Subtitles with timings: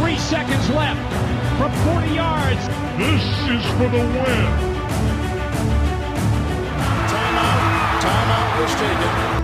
[0.00, 1.00] Three seconds left
[1.56, 2.68] from 40 yards.
[2.98, 4.46] This is for the win.
[7.08, 8.00] Timeout.
[8.02, 9.36] Timeout was taken.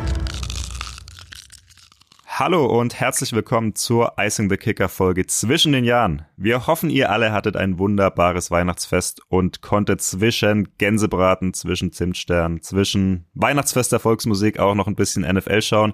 [2.26, 6.26] Hallo und herzlich willkommen zur Icing the Kicker Folge zwischen den Jahren.
[6.36, 13.24] Wir hoffen, ihr alle hattet ein wunderbares Weihnachtsfest und konntet zwischen Gänsebraten, zwischen Zimtstern, zwischen
[13.32, 15.92] Weihnachtsfest der Volksmusik auch noch ein bisschen NFL schauen.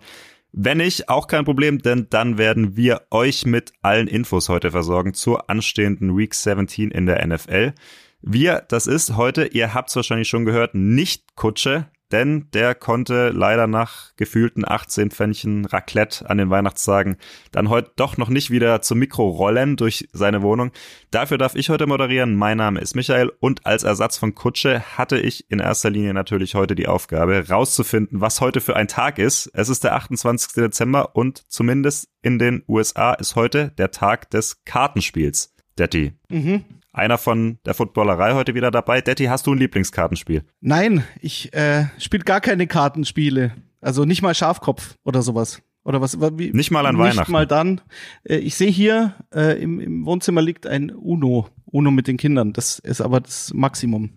[0.53, 5.15] Wenn nicht, auch kein Problem, denn dann werden wir euch mit allen Infos heute versorgen
[5.15, 7.75] zur anstehenden Week 17 in der NFL.
[8.23, 13.31] Wir, das ist heute, ihr habt es wahrscheinlich schon gehört, nicht Kutsche, denn der konnte
[13.31, 17.17] leider nach gefühlten 18 Pfännchen Raclette an den Weihnachtstagen
[17.53, 20.71] dann heute doch noch nicht wieder zum Mikro rollen durch seine Wohnung.
[21.11, 22.35] Dafür darf ich heute moderieren.
[22.35, 26.55] Mein Name ist Michael und als Ersatz von Kutsche hatte ich in erster Linie natürlich
[26.55, 29.51] heute die Aufgabe, rauszufinden, was heute für ein Tag ist.
[29.53, 30.53] Es ist der 28.
[30.53, 35.55] Dezember und zumindest in den USA ist heute der Tag des Kartenspiels.
[35.79, 36.13] Detti.
[36.29, 36.65] Mhm
[36.99, 39.01] einer von der Footballerei heute wieder dabei.
[39.01, 40.45] Detti, hast du ein Lieblingskartenspiel?
[40.61, 43.53] Nein, ich äh, spiele gar keine Kartenspiele.
[43.81, 45.63] Also nicht mal Schafkopf oder sowas.
[45.85, 46.21] Oder was?
[46.21, 47.21] Wie, nicht mal an nicht Weihnachten.
[47.21, 47.81] Nicht mal dann.
[48.25, 51.49] Äh, ich sehe hier äh, im, im Wohnzimmer liegt ein Uno.
[51.65, 52.53] Uno mit den Kindern.
[52.53, 54.11] Das ist aber das Maximum.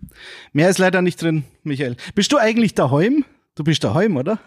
[0.52, 1.96] Mehr ist leider nicht drin, Michael.
[2.14, 3.24] Bist du eigentlich daheim?
[3.54, 4.38] Du bist daheim, oder?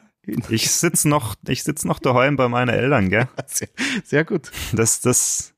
[0.50, 3.28] Ich sitz noch, ich sitz noch daheim bei meinen Eltern, gell?
[3.48, 3.70] Sehr,
[4.04, 4.52] sehr gut.
[4.74, 5.55] Das, das,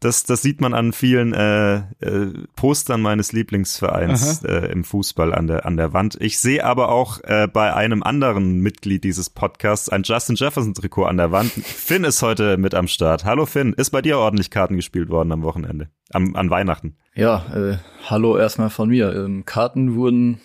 [0.00, 5.46] das, das sieht man an vielen äh, äh, Postern meines Lieblingsvereins äh, im Fußball an
[5.46, 6.18] der, an der Wand.
[6.20, 11.16] Ich sehe aber auch äh, bei einem anderen Mitglied dieses Podcasts ein Justin Jefferson-Trikot an
[11.16, 11.50] der Wand.
[11.50, 13.24] Finn ist heute mit am Start.
[13.24, 16.96] Hallo Finn, ist bei dir ordentlich Karten gespielt worden am Wochenende, am, an Weihnachten?
[17.14, 19.14] Ja, äh, hallo erstmal von mir.
[19.14, 20.40] Ähm, Karten wurden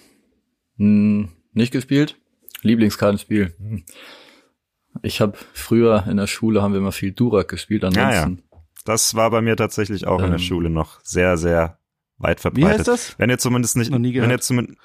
[0.77, 0.85] mh,
[1.25, 2.17] hm, nicht gespielt.
[2.61, 3.53] Lieblingskartenspiel.
[3.57, 3.83] Hm.
[5.01, 7.83] Ich habe früher in der Schule haben wir immer viel Durak gespielt.
[7.83, 8.50] Ansonsten ja, ja.
[8.83, 10.45] Das war bei mir tatsächlich auch ähm, in der ähm.
[10.45, 11.77] Schule noch sehr, sehr
[12.17, 12.69] weit verbreitet.
[12.69, 13.15] Wie heißt das?
[13.17, 14.77] Wenn ihr zumindest nicht, noch nie wenn ihr zumindest,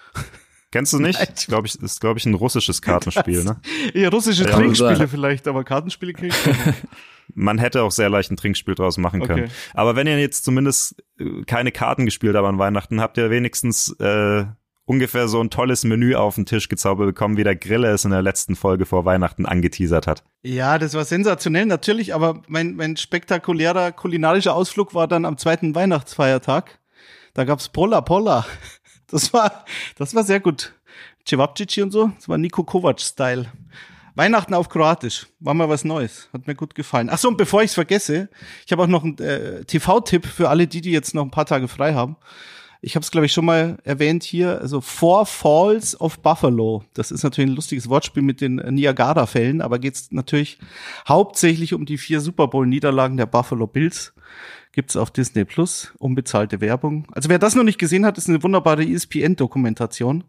[0.71, 1.21] kennst du nicht?
[1.37, 3.61] Ich glaube, ich, ist, glaube ich, ein russisches Kartenspiel, ne?
[3.95, 6.75] Ja, russische ja, Trinkspiele vielleicht, aber Kartenspiele kriege ich
[7.35, 9.45] Man hätte auch sehr leicht ein Trinkspiel draus machen können.
[9.45, 9.53] Okay.
[9.75, 13.91] Aber wenn ihr jetzt zumindest äh, keine Karten gespielt habt an Weihnachten, habt ihr wenigstens
[13.99, 14.45] äh,
[14.87, 18.13] ungefähr so ein tolles Menü auf den Tisch gezaubert bekommen, wie der Grille es in
[18.13, 20.25] der letzten Folge vor Weihnachten angeteasert hat.
[20.43, 25.75] Ja, das war sensationell natürlich, aber mein, mein spektakulärer kulinarischer Ausflug war dann am zweiten
[25.75, 26.79] Weihnachtsfeiertag.
[27.35, 28.47] Da gab's Polla Polla.
[29.09, 29.65] Das war,
[29.97, 30.75] das war sehr gut.
[31.25, 33.47] Cevapcici und so, das war Nico Kovac-Style.
[34.17, 37.09] Weihnachten auf Kroatisch, war mal was Neues, hat mir gut gefallen.
[37.09, 38.29] Ach so, und bevor ich es vergesse,
[38.67, 41.47] ich habe auch noch einen äh, TV-Tipp für alle die, die jetzt noch ein paar
[41.47, 42.17] Tage frei haben
[42.81, 46.85] ich habe es, glaube ich, schon mal erwähnt hier, also Four Falls of Buffalo.
[46.95, 50.59] Das ist natürlich ein lustiges Wortspiel mit den Niagara-Fällen, aber geht es natürlich
[51.09, 54.15] hauptsächlich um die vier Super Bowl-Niederlagen der Buffalo Bills.
[54.73, 57.07] Gibt's auf Disney Plus, unbezahlte Werbung.
[57.13, 60.25] Also wer das noch nicht gesehen hat, ist eine wunderbare ESPN-Dokumentation.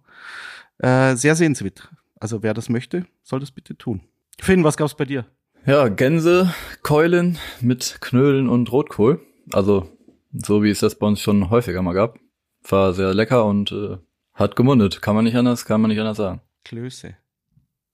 [0.77, 1.89] Äh, sehr sehenswert.
[2.19, 4.01] Also wer das möchte, soll das bitte tun.
[4.39, 5.25] Finn, was gab's bei dir?
[5.65, 9.19] Ja, Gänse, Keulen mit Knödeln und Rotkohl.
[9.51, 9.89] Also
[10.31, 12.19] so wie es das bei uns schon häufiger mal gab.
[12.69, 13.97] War sehr lecker und äh,
[14.33, 15.01] hat gemundet.
[15.01, 16.41] Kann man nicht anders, kann man nicht anders sagen.
[16.63, 17.15] Klöße.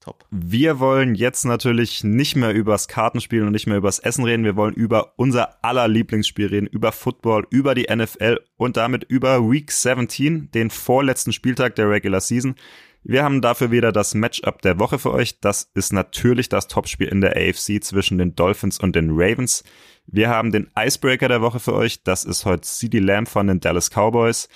[0.04, 0.26] Top.
[0.32, 4.44] Wir wollen jetzt natürlich nicht mehr übers Kartenspiel und nicht mehr übers Essen reden.
[4.44, 9.50] Wir wollen über unser aller Lieblingsspiel reden, über Football, über die NFL und damit über
[9.50, 12.56] Week 17, den vorletzten Spieltag der Regular Season.
[13.06, 15.42] Wir haben dafür wieder das Matchup der Woche für euch.
[15.42, 19.66] Das ist natürlich das Topspiel in der AFC zwischen den Dolphins und den Ravens.
[20.08, 22.04] Wir haben den Icebreaker der Woche für euch.
[22.04, 24.48] Das ist heute CD Lamb von den Dallas Cowboys.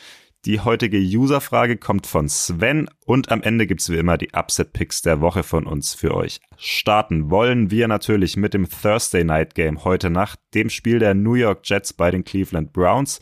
[0.46, 5.02] Die heutige Userfrage kommt von Sven und am Ende gibt's wie immer die Upset Picks
[5.02, 6.40] der Woche von uns für euch.
[6.56, 11.34] Starten wollen wir natürlich mit dem Thursday Night Game heute Nacht, dem Spiel der New
[11.34, 13.20] York Jets bei den Cleveland Browns.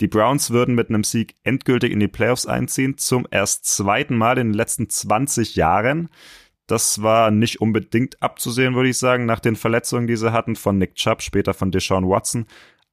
[0.00, 4.38] Die Browns würden mit einem Sieg endgültig in die Playoffs einziehen, zum erst zweiten Mal
[4.38, 6.08] in den letzten 20 Jahren.
[6.66, 10.78] Das war nicht unbedingt abzusehen, würde ich sagen, nach den Verletzungen, die sie hatten von
[10.78, 12.46] Nick Chubb, später von Deshaun Watson.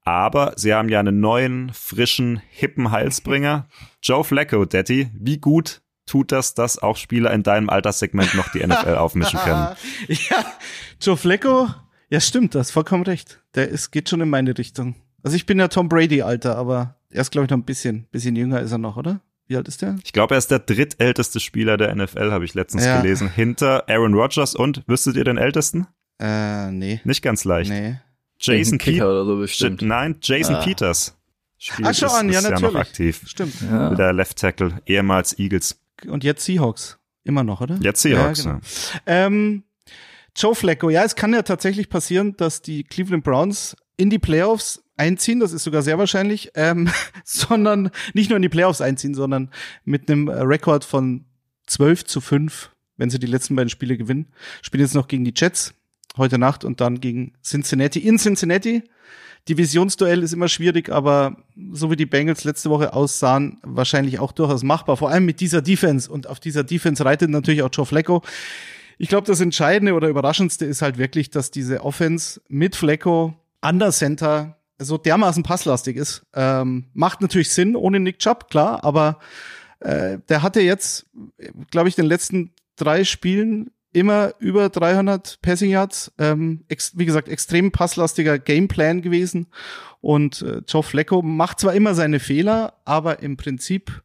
[0.04, 3.68] Aber sie haben ja einen neuen, frischen, hippen Heilsbringer.
[4.02, 5.10] Joe Flacco, Daddy.
[5.14, 9.76] Wie gut tut das, dass auch Spieler in deinem Alterssegment noch die NFL aufmischen können?
[10.08, 10.46] ja,
[11.02, 11.68] Joe Flacco
[12.10, 13.42] Ja, stimmt, das vollkommen recht.
[13.56, 14.96] Der ist, geht schon in meine Richtung.
[15.26, 18.06] Also ich bin ja Tom Brady, Alter, aber er ist, glaube ich, noch ein bisschen,
[18.12, 19.22] bisschen jünger ist er noch, oder?
[19.48, 19.96] Wie alt ist der?
[20.04, 23.02] Ich glaube, er ist der drittälteste Spieler der NFL, habe ich letztens ja.
[23.02, 23.32] gelesen.
[23.32, 25.88] Hinter Aaron Rodgers und, wüsstet ihr den ältesten?
[26.20, 27.02] Äh, nee.
[27.06, 27.72] Nicht ganz leicht.
[27.72, 27.98] Nee.
[28.40, 29.02] Jason Peters.
[29.02, 29.82] oder so bestimmt.
[29.82, 30.64] Nein, Jason ah.
[30.64, 31.18] Peters.
[31.58, 32.62] Spielt, Ach schon, ist, ja, ist natürlich.
[32.62, 33.22] Ja noch aktiv.
[33.26, 33.56] Stimmt.
[33.62, 33.96] Ja.
[33.96, 35.82] Der Left Tackle, ehemals Eagles.
[36.06, 37.00] Und jetzt Seahawks.
[37.24, 37.80] Immer noch, oder?
[37.82, 38.52] Jetzt Seahawks, ja.
[38.52, 38.62] Genau.
[39.08, 39.26] ja.
[39.26, 39.64] Ähm,
[40.36, 44.85] Joe Flacco, ja, es kann ja tatsächlich passieren, dass die Cleveland Browns in die Playoffs
[44.98, 46.90] einziehen, das ist sogar sehr wahrscheinlich, ähm,
[47.24, 49.50] sondern nicht nur in die Playoffs einziehen, sondern
[49.84, 51.26] mit einem Rekord von
[51.68, 54.28] 12 zu 5, wenn sie die letzten beiden Spiele gewinnen.
[54.62, 55.74] Spielen jetzt noch gegen die Jets
[56.18, 58.84] heute Nacht und dann gegen Cincinnati in Cincinnati.
[59.48, 61.38] Divisionsduell ist immer schwierig, aber
[61.72, 64.98] so wie die Bengals letzte Woche aussahen, wahrscheinlich auch durchaus machbar.
[64.98, 66.10] Vor allem mit dieser Defense.
[66.12, 68.24] Und auf dieser Defense reitet natürlich auch Joe Flacco.
[68.98, 73.78] Ich glaube, das Entscheidende oder Überraschendste ist halt wirklich, dass diese Offense mit Flacco an
[73.78, 76.26] der Center so dermaßen passlastig ist.
[76.34, 79.20] Ähm, macht natürlich Sinn ohne Nick Chubb, klar, aber
[79.80, 81.06] äh, der hatte jetzt,
[81.72, 86.12] glaube ich, den letzten drei Spielen immer über 300 Passing Yards.
[86.18, 89.48] Ähm, wie gesagt, extrem passlastiger Gameplan gewesen.
[90.02, 94.04] Und äh, Joe Flacco macht zwar immer seine Fehler, aber im Prinzip,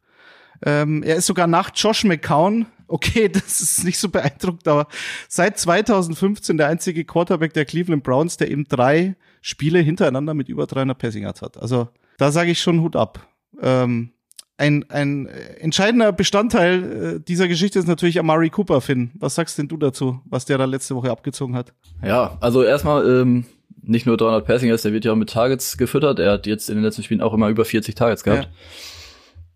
[0.65, 4.87] ähm, er ist sogar nach Josh McCown, okay, das ist nicht so beeindruckt, aber
[5.27, 10.67] seit 2015 der einzige Quarterback der Cleveland Browns, der eben drei Spiele hintereinander mit über
[10.67, 11.57] 300 Passing Yards hat.
[11.57, 13.27] Also da sage ich schon Hut ab.
[13.61, 14.11] Ähm,
[14.57, 19.11] ein, ein entscheidender Bestandteil äh, dieser Geschichte ist natürlich Amari Cooper, Finn.
[19.15, 21.73] Was sagst denn du dazu, was der da letzte Woche abgezogen hat?
[22.05, 23.45] Ja, also erstmal ähm,
[23.81, 26.19] nicht nur 300 Passing Yards, der wird ja auch mit Targets gefüttert.
[26.19, 28.49] Er hat jetzt in den letzten Spielen auch immer über 40 Targets gehabt.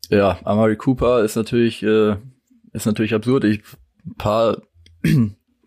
[0.10, 2.16] Ja, ja Amari Cooper ist natürlich äh,
[2.74, 3.44] ist natürlich absurd.
[3.44, 3.62] Ich
[4.18, 4.58] paar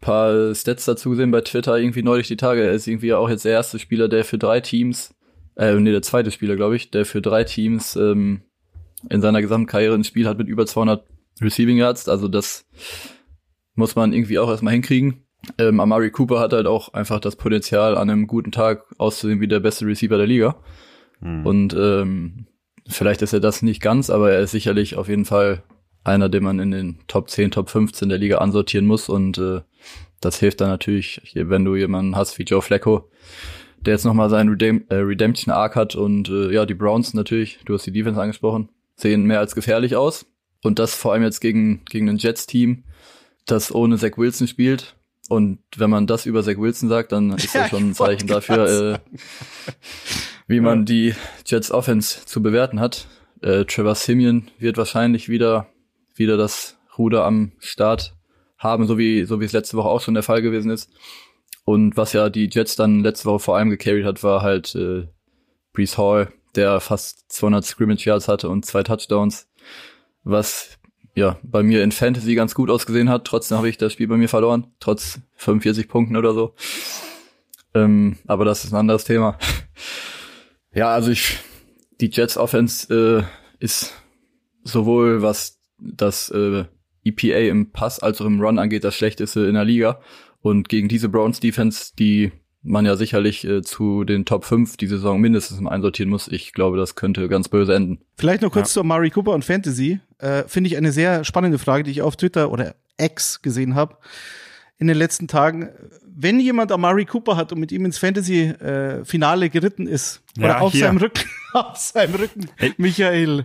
[0.00, 2.62] paar Stats dazu gesehen bei Twitter irgendwie neulich die Tage.
[2.62, 5.14] Er ist irgendwie auch jetzt der erste Spieler, der für drei Teams,
[5.56, 8.42] äh, nee, der zweite Spieler, glaube ich, der für drei Teams ähm,
[9.10, 11.04] in seiner gesamten Karriere ein Spiel hat mit über 200
[11.40, 12.08] Receiving Yards.
[12.08, 12.66] Also das
[13.74, 15.24] muss man irgendwie auch erstmal hinkriegen.
[15.58, 19.48] Ähm, Amari Cooper hat halt auch einfach das Potenzial, an einem guten Tag auszusehen wie
[19.48, 20.56] der beste Receiver der Liga.
[21.20, 21.46] Hm.
[21.46, 22.46] Und ähm,
[22.88, 25.62] vielleicht ist er das nicht ganz, aber er ist sicherlich auf jeden Fall
[26.08, 29.08] einer, den man in den Top 10, Top 15 der Liga ansortieren muss.
[29.08, 29.60] Und äh,
[30.20, 33.08] das hilft dann natürlich, wenn du jemanden hast wie Joe Flacco,
[33.80, 37.60] der jetzt nochmal seinen Redem äh, Redemption Arc hat und äh, ja, die Browns natürlich,
[37.64, 40.26] du hast die Defense angesprochen, sehen mehr als gefährlich aus.
[40.62, 42.82] Und das vor allem jetzt gegen, gegen ein Jets-Team,
[43.46, 44.96] das ohne Zach Wilson spielt.
[45.28, 48.94] Und wenn man das über Zach Wilson sagt, dann ist das schon ein Zeichen dafür,
[48.94, 48.98] äh,
[50.48, 51.14] wie man die
[51.46, 53.06] Jets Offense zu bewerten hat.
[53.42, 55.68] Äh, Trevor Simeon wird wahrscheinlich wieder,
[56.18, 58.14] wieder das Ruder am Start
[58.58, 60.90] haben, so wie, so wie es letzte Woche auch schon der Fall gewesen ist.
[61.64, 65.06] Und was ja die Jets dann letzte Woche vor allem gecarried hat, war halt äh,
[65.72, 69.48] Brees Hall, der fast 200 Scrimmage Yards hatte und zwei Touchdowns,
[70.24, 70.78] was
[71.14, 73.26] ja bei mir in Fantasy ganz gut ausgesehen hat.
[73.26, 76.54] Trotzdem habe ich das Spiel bei mir verloren, trotz 45 Punkten oder so.
[77.74, 79.38] Ähm, aber das ist ein anderes Thema.
[80.74, 81.38] ja, also ich,
[82.00, 83.28] die Jets Offense
[83.60, 83.94] äh, ist
[84.64, 86.64] sowohl was das äh,
[87.04, 90.00] EPA im Pass als auch im Run angeht, das schlechteste in der Liga.
[90.40, 92.32] Und gegen diese Browns Defense, die
[92.62, 96.28] man ja sicherlich äh, zu den Top 5 die Saison mindestens einsortieren muss.
[96.28, 97.98] Ich glaube, das könnte ganz böse enden.
[98.16, 98.80] Vielleicht noch kurz ja.
[98.80, 100.00] zu Mari Cooper und Fantasy.
[100.18, 103.96] Äh, Finde ich eine sehr spannende Frage, die ich auf Twitter oder X gesehen habe
[104.78, 105.70] in den letzten Tagen.
[106.04, 110.60] Wenn jemand Amari Cooper hat und mit ihm ins Fantasy-Finale äh, geritten ist, ja, oder
[110.62, 110.86] auf hier.
[110.86, 112.74] seinem Rücken, auf seinem Rücken, hey.
[112.76, 113.44] Michael,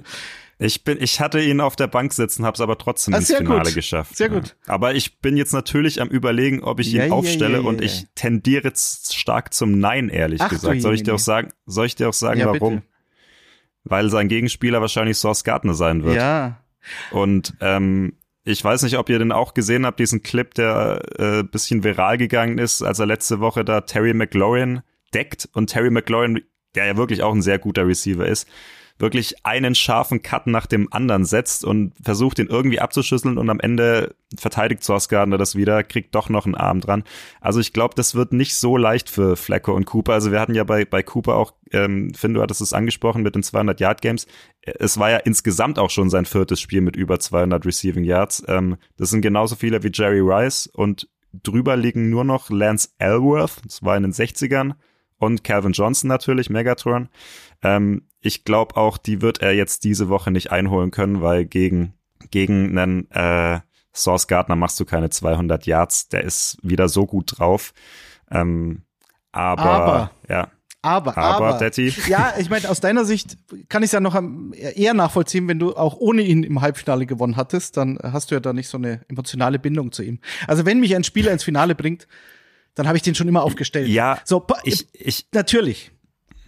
[0.63, 3.33] ich bin, ich hatte ihn auf der Bank sitzen, habe es aber trotzdem ah, ins
[3.33, 3.75] Finale gut.
[3.75, 4.15] geschafft.
[4.15, 4.55] Sehr gut.
[4.67, 4.73] Ja.
[4.73, 8.07] Aber ich bin jetzt natürlich am überlegen, ob ich ihn ja, aufstelle ja, und ich
[8.15, 10.81] tendiere jetzt stark zum Nein, ehrlich Ach, gesagt.
[10.81, 12.75] Soll ich dir auch sagen, soll ich dir auch sagen, warum?
[12.75, 12.87] Bitte.
[13.83, 16.15] Weil sein Gegenspieler wahrscheinlich Source Gardner sein wird.
[16.15, 16.63] Ja.
[17.11, 18.13] Und ähm,
[18.45, 22.17] ich weiß nicht, ob ihr den auch gesehen habt, diesen Clip, der äh, bisschen viral
[22.17, 24.81] gegangen ist, als er letzte Woche da Terry McLaurin
[25.13, 26.41] deckt und Terry McLaurin,
[26.75, 28.47] der ja wirklich auch ein sehr guter Receiver ist,
[28.99, 33.59] wirklich einen scharfen Cut nach dem anderen setzt und versucht, ihn irgendwie abzuschüsseln und am
[33.59, 37.03] Ende verteidigt Sauce Gardner das wieder, kriegt doch noch einen Arm dran.
[37.41, 40.13] Also ich glaube, das wird nicht so leicht für Flacco und Cooper.
[40.13, 43.35] Also wir hatten ja bei, bei Cooper auch, ähm, Finn, du hattest es angesprochen mit
[43.35, 44.27] den 200-Yard-Games.
[44.61, 48.43] Es war ja insgesamt auch schon sein viertes Spiel mit über 200 Receiving Yards.
[48.47, 53.61] Ähm, das sind genauso viele wie Jerry Rice und drüber liegen nur noch Lance Elworth,
[53.65, 54.73] das war in den 60ern,
[55.17, 57.09] und Calvin Johnson natürlich, Megatron.
[57.63, 61.93] Ähm, ich glaube auch, die wird er jetzt diese Woche nicht einholen können, weil gegen,
[62.31, 63.59] gegen einen äh,
[63.93, 66.07] Source Gardner machst du keine 200 Yards.
[66.07, 67.73] Der ist wieder so gut drauf.
[68.31, 68.83] Ähm,
[69.31, 70.11] Aber, Aber.
[70.29, 70.51] ja.
[70.81, 71.93] Aber, Aber, aber, Detti?
[72.07, 73.37] ja, ich meine, aus deiner Sicht
[73.69, 74.21] kann ich es ja noch
[74.53, 78.41] eher nachvollziehen, wenn du auch ohne ihn im Halbfinale gewonnen hattest, dann hast du ja
[78.41, 80.19] da nicht so eine emotionale Bindung zu ihm.
[80.45, 82.07] Also wenn mich ein Spieler ins Finale bringt,
[82.75, 83.87] dann habe ich den schon immer aufgestellt.
[83.87, 85.92] Ja, so ich, ich, natürlich.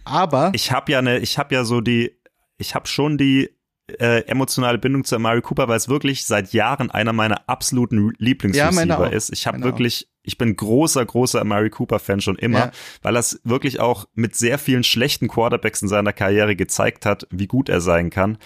[0.06, 2.12] Aber ich habe ja eine, ich habe ja so die,
[2.58, 3.50] ich habe schon die
[3.98, 8.12] äh, emotionale Bindung zu Amari Cooper, weil es wirklich seit Jahren einer meiner absoluten Ja,
[8.18, 9.12] Lieblingsreceiver auch.
[9.12, 9.30] ist.
[9.32, 12.70] Ich habe wirklich, ich bin großer, großer Amari Cooper Fan schon immer, Ja.
[13.02, 17.26] weil er es wirklich auch mit sehr vielen schlechten Quarterbacks in seiner Karriere gezeigt hat,
[17.30, 18.38] wie gut er sein kann.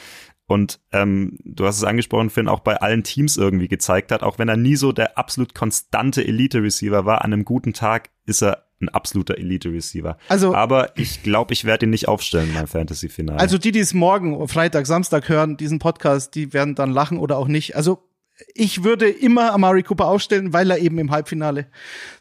[0.47, 4.39] Und ähm, du hast es angesprochen, Finn, auch bei allen Teams irgendwie gezeigt hat, auch
[4.39, 8.65] wenn er nie so der absolut konstante Elite-Receiver war, an einem guten Tag ist er
[8.81, 10.17] ein absoluter Elite-Receiver.
[10.29, 13.39] Also- Aber ich glaube, ich werde ihn nicht aufstellen in meinem Fantasy-Finale.
[13.39, 17.37] Also die, die es morgen, Freitag, Samstag hören, diesen Podcast, die werden dann lachen oder
[17.39, 17.77] auch nicht.
[17.77, 18.07] Also
[18.55, 21.67] ich würde immer Amari Cooper aufstellen, weil er eben im Halbfinale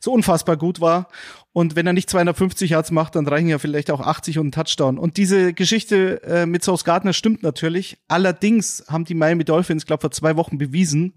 [0.01, 1.07] so unfassbar gut war.
[1.53, 4.51] Und wenn er nicht 250 Yards macht, dann reichen ja vielleicht auch 80 und ein
[4.51, 4.97] Touchdown.
[4.97, 7.97] Und diese Geschichte äh, mit Sauce Gardner stimmt natürlich.
[8.09, 11.13] Allerdings haben die Miami Dolphins, glaube vor zwei Wochen bewiesen,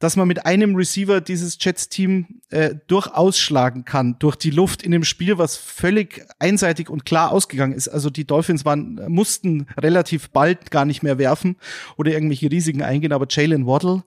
[0.00, 4.90] dass man mit einem Receiver dieses Jets-Team äh, durchaus schlagen kann, durch die Luft in
[4.90, 7.86] dem Spiel, was völlig einseitig und klar ausgegangen ist.
[7.86, 11.56] Also die Dolphins waren, mussten relativ bald gar nicht mehr werfen
[11.96, 14.02] oder irgendwelche Risiken eingehen, aber Jalen Waddle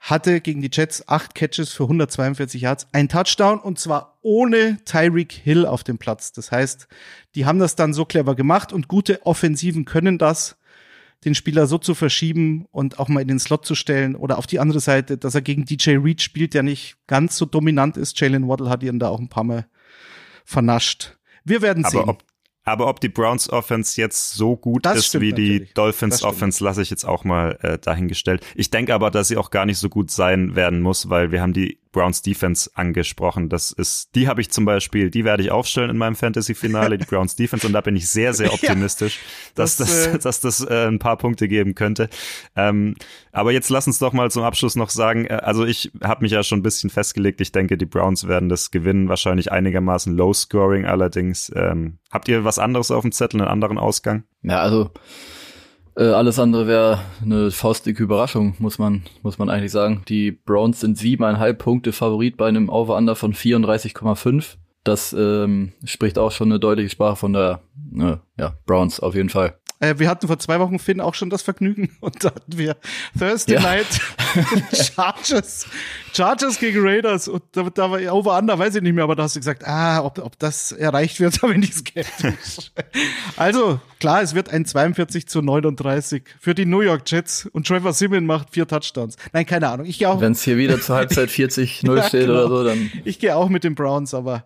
[0.00, 5.32] hatte gegen die Jets acht Catches für 142 Yards, ein Touchdown und zwar ohne Tyreek
[5.32, 6.32] Hill auf dem Platz.
[6.32, 6.88] Das heißt,
[7.34, 10.57] die haben das dann so clever gemacht und gute Offensiven können das
[11.24, 14.46] den Spieler so zu verschieben und auch mal in den Slot zu stellen oder auf
[14.46, 18.18] die andere Seite, dass er gegen DJ Reed spielt, der nicht ganz so dominant ist.
[18.20, 19.66] Jalen Waddle hat ihn da auch ein paar Mal
[20.44, 21.18] vernascht.
[21.44, 22.00] Wir werden sehen.
[22.00, 22.24] aber ob,
[22.64, 25.74] aber ob die Browns Offense jetzt so gut Das ist wie die natürlich.
[25.74, 26.32] Dolphins Das stimmt.
[26.34, 28.44] Offense, lasse ich jetzt auch mal äh, dahingestellt.
[28.54, 31.40] Ich denke aber, dass sie auch gar nicht so gut sein werden muss, weil wir
[31.40, 33.48] haben die Browns Defense angesprochen.
[33.48, 37.06] Das ist, die habe ich zum Beispiel, die werde ich aufstellen in meinem Fantasy-Finale, die
[37.06, 39.18] Browns Defense, und da bin ich sehr, sehr optimistisch,
[39.56, 42.08] dass das, das, äh, dass das äh, ein paar Punkte geben könnte.
[42.54, 42.94] Ähm,
[43.32, 46.30] aber jetzt lass uns doch mal zum Abschluss noch sagen, äh, also ich habe mich
[46.30, 50.32] ja schon ein bisschen festgelegt, ich denke, die Browns werden das gewinnen, wahrscheinlich einigermaßen low
[50.32, 51.50] scoring allerdings.
[51.56, 54.22] Ähm, habt ihr was anderes auf dem Zettel, einen anderen Ausgang?
[54.42, 54.92] Ja, also
[55.98, 60.02] äh, alles andere wäre eine faustdicke Überraschung, muss man, muss man eigentlich sagen.
[60.08, 64.56] Die Browns sind siebeneinhalb Punkte Favorit bei einem Over-Under von 34,5.
[64.84, 67.60] Das ähm, spricht auch schon eine deutliche Sprache von der
[67.98, 69.58] äh, ja, Browns auf jeden Fall.
[69.80, 72.76] Äh, wir hatten vor zwei Wochen Finn auch schon das Vergnügen und da hatten wir
[73.18, 73.60] Thursday Ja.
[73.62, 73.86] Night
[74.72, 75.66] Chargers,
[76.12, 79.22] Chargers gegen Raiders und da, da war over under, weiß ich nicht mehr, aber da
[79.24, 82.72] hast du gesagt, ah, ob, ob das erreicht wird, wenn ich skeptisch.
[83.36, 87.92] also klar, es wird ein 42 zu 39 für die New York Jets und Trevor
[87.92, 89.16] Simeon macht vier Touchdowns.
[89.32, 89.86] Nein, keine Ahnung.
[89.86, 92.32] Ich gehe auch, Wenn es hier wieder zur Halbzeit 40-0 Ja, steht genau.
[92.44, 94.44] oder so, dann ich gehe auch mit den Browns, aber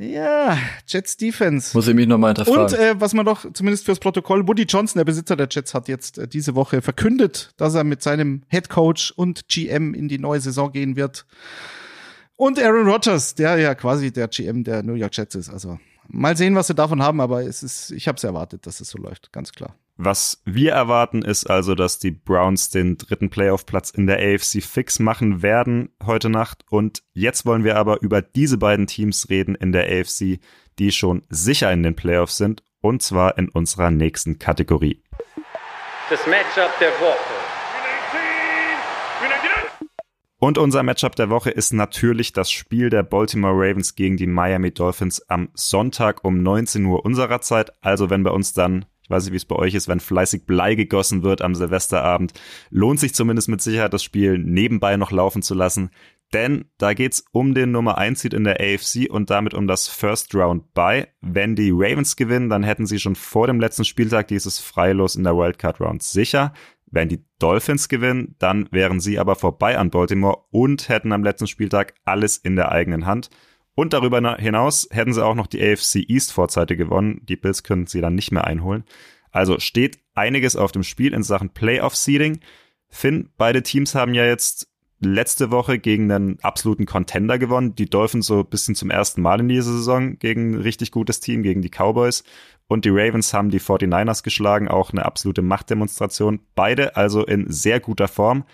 [0.00, 1.76] ja, Jets Defense.
[1.76, 2.62] muss ich mich nochmal hinterfragen.
[2.62, 5.88] Und äh, was man noch, zumindest fürs Protokoll, Woody Johnson, der Besitzer der Jets, hat
[5.88, 10.18] jetzt äh, diese Woche verkündet, dass er mit seinem Head Coach und GM in die
[10.18, 11.26] neue Saison gehen wird.
[12.36, 15.50] Und Aaron Rodgers, der ja quasi der GM der New York Jets ist.
[15.50, 15.78] Also
[16.08, 18.88] mal sehen, was sie davon haben, aber es ist, ich habe es erwartet, dass es
[18.88, 19.76] so läuft, ganz klar.
[20.02, 24.98] Was wir erwarten, ist also, dass die Browns den dritten Playoff-Platz in der AFC fix
[24.98, 26.64] machen werden heute Nacht.
[26.70, 30.40] Und jetzt wollen wir aber über diese beiden Teams reden in der AFC,
[30.78, 32.62] die schon sicher in den Playoffs sind.
[32.80, 35.02] Und zwar in unserer nächsten Kategorie.
[36.08, 37.18] Das Matchup der Woche.
[40.38, 44.72] Und unser Matchup der Woche ist natürlich das Spiel der Baltimore Ravens gegen die Miami
[44.72, 47.74] Dolphins am Sonntag um 19 Uhr unserer Zeit.
[47.82, 50.74] Also wenn bei uns dann, weiß nicht, wie es bei euch ist, wenn fleißig Blei
[50.74, 52.32] gegossen wird am Silvesterabend,
[52.70, 55.90] lohnt sich zumindest mit Sicherheit das Spiel nebenbei noch laufen zu lassen.
[56.32, 59.88] Denn da geht's um den Nummer 1 Seed in der AFC und damit um das
[59.88, 61.08] First Round Bye.
[61.20, 65.24] Wenn die Ravens gewinnen, dann hätten sie schon vor dem letzten Spieltag dieses Freilos in
[65.24, 66.52] der Wildcard Round sicher.
[66.86, 71.46] Wenn die Dolphins gewinnen, dann wären sie aber vorbei an Baltimore und hätten am letzten
[71.46, 73.30] Spieltag alles in der eigenen Hand.
[73.74, 77.22] Und darüber na- hinaus hätten sie auch noch die AFC East vorzeitig gewonnen.
[77.28, 78.84] Die Bills können sie dann nicht mehr einholen.
[79.30, 82.40] Also steht einiges auf dem Spiel in Sachen Playoff Seeding.
[82.88, 84.66] Finn, beide Teams haben ja jetzt
[85.02, 87.74] letzte Woche gegen einen absoluten Contender gewonnen.
[87.74, 91.20] Die Dolphins so ein bisschen zum ersten Mal in dieser Saison gegen ein richtig gutes
[91.20, 92.24] Team, gegen die Cowboys.
[92.66, 96.40] Und die Ravens haben die 49ers geschlagen, auch eine absolute Machtdemonstration.
[96.54, 98.44] Beide also in sehr guter Form.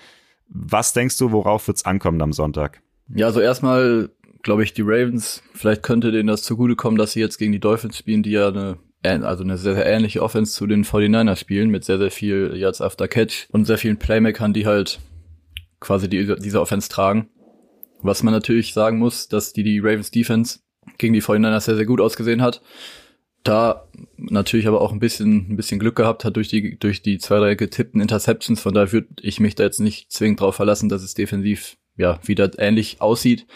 [0.48, 2.80] Was denkst du, worauf wird's ankommen am Sonntag?
[3.08, 4.10] Ja, also erstmal
[4.46, 7.98] glaube ich, die Ravens, vielleicht könnte denen das zugutekommen, dass sie jetzt gegen die Dolphins
[7.98, 11.84] spielen, die ja eine also eine sehr, sehr ähnliche Offense zu den 49ers spielen, mit
[11.84, 15.00] sehr, sehr viel Yards after Catch und sehr vielen Playmakern, die halt
[15.80, 17.28] quasi die, diese Offense tragen.
[18.02, 20.60] Was man natürlich sagen muss, dass die, die Ravens Defense
[20.98, 22.62] gegen die 49ers sehr, sehr gut ausgesehen hat.
[23.42, 27.18] Da natürlich aber auch ein bisschen, ein bisschen Glück gehabt hat durch die, durch die
[27.18, 28.60] zwei, drei getippten Interceptions.
[28.60, 32.18] Von daher würde ich mich da jetzt nicht zwingend drauf verlassen, dass es defensiv, ja,
[32.24, 33.46] wieder ähnlich aussieht.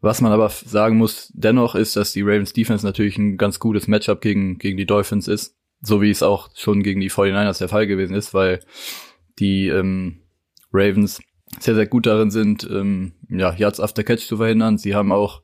[0.00, 3.88] Was man aber sagen muss dennoch ist, dass die Ravens Defense natürlich ein ganz gutes
[3.88, 5.56] Matchup gegen, gegen die Dolphins ist.
[5.80, 8.60] So wie es auch schon gegen die 49ers der Fall gewesen ist, weil
[9.38, 10.22] die ähm,
[10.72, 11.20] Ravens
[11.58, 14.78] sehr, sehr gut darin sind, ähm, ja, Yards after Catch zu verhindern.
[14.78, 15.42] Sie haben auch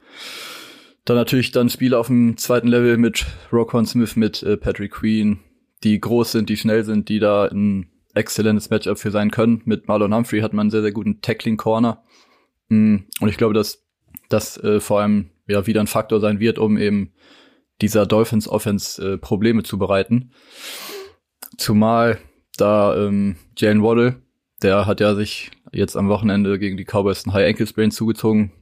[1.05, 5.41] dann natürlich dann Spiele auf dem zweiten Level mit Roquan Smith, mit äh, Patrick Queen,
[5.83, 9.63] die groß sind, die schnell sind, die da ein exzellentes Matchup für sein können.
[9.65, 12.05] Mit Marlon Humphrey hat man einen sehr, sehr guten Tackling Corner.
[12.69, 13.84] Mm, und ich glaube, dass
[14.29, 17.13] das äh, vor allem ja wieder ein Faktor sein wird, um eben
[17.81, 20.33] dieser Dolphins Offense äh, Probleme zu bereiten.
[21.57, 22.19] Zumal
[22.57, 24.23] da ähm, Jalen Waddle,
[24.63, 28.53] der hat ja sich jetzt am Wochenende gegen die Cowboys ein High Ankle Sprain zugezogen,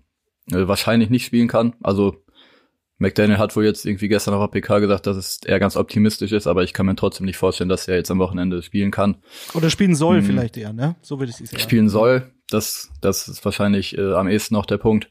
[0.51, 1.75] äh, wahrscheinlich nicht spielen kann.
[1.83, 2.17] Also
[2.99, 6.47] McDaniel hat wohl jetzt irgendwie gestern auf APK gesagt, dass es eher ganz optimistisch ist,
[6.47, 9.17] aber ich kann mir trotzdem nicht vorstellen, dass er jetzt am Wochenende spielen kann.
[9.55, 10.25] Oder spielen soll hm.
[10.25, 10.97] vielleicht eher, ne?
[11.03, 11.63] So würde ich es sagen.
[11.63, 15.11] Spielen soll, das, das ist wahrscheinlich äh, am ehesten noch der Punkt.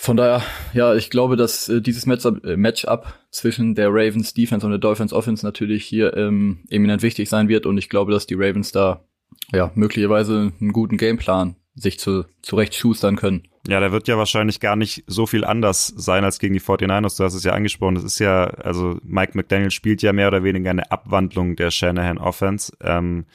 [0.00, 0.42] Von daher,
[0.74, 4.78] ja, ich glaube, dass äh, dieses Matchup, äh, Matchup zwischen der Ravens Defense und der
[4.78, 8.70] Dolphins Offense natürlich hier ähm, eminent wichtig sein wird und ich glaube, dass die Ravens
[8.70, 9.04] da
[9.52, 13.48] ja möglicherweise einen guten Gameplan sich zu, zurecht schustern können.
[13.66, 17.18] Ja, der wird ja wahrscheinlich gar nicht so viel anders sein als gegen die 49ers.
[17.18, 17.96] Du hast es ja angesprochen.
[17.96, 22.18] Das ist ja, also Mike McDaniel spielt ja mehr oder weniger eine Abwandlung der Shanahan
[22.18, 22.72] Offense.
[22.80, 23.26] Ähm,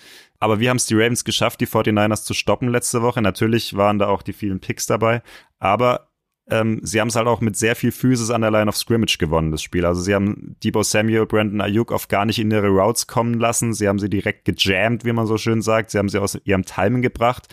[0.43, 3.21] aber wie haben es die Ravens geschafft, die 49ers zu stoppen letzte Woche?
[3.21, 5.21] Natürlich waren da auch die vielen Picks dabei.
[5.57, 6.09] Aber
[6.49, 9.17] ähm, sie haben es halt auch mit sehr viel Physis an der Line of Scrimmage
[9.17, 9.85] gewonnen, das Spiel.
[9.85, 13.73] Also sie haben Debo Samuel, Brandon Ayuk auf gar nicht in ihre Routes kommen lassen.
[13.73, 15.91] Sie haben sie direkt gejammt, wie man so schön sagt.
[15.91, 17.47] Sie haben sie aus ihrem Timing gebracht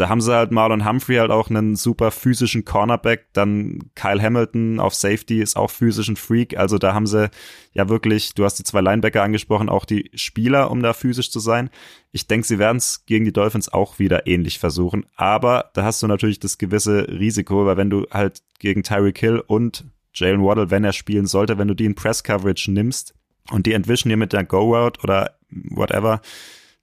[0.00, 4.80] da haben sie halt Marlon Humphrey halt auch einen super physischen Cornerback, dann Kyle Hamilton
[4.80, 7.30] auf Safety ist auch physischen Freak, also da haben sie
[7.74, 11.38] ja wirklich, du hast die zwei Linebacker angesprochen, auch die Spieler, um da physisch zu
[11.38, 11.68] sein.
[12.12, 16.02] Ich denke, sie werden es gegen die Dolphins auch wieder ähnlich versuchen, aber da hast
[16.02, 20.70] du natürlich das gewisse Risiko, weil wenn du halt gegen Tyreek Hill und Jalen Waddle,
[20.70, 23.14] wenn er spielen sollte, wenn du die in Press Coverage nimmst
[23.50, 26.22] und die entwischen dir mit der Go-Route oder whatever,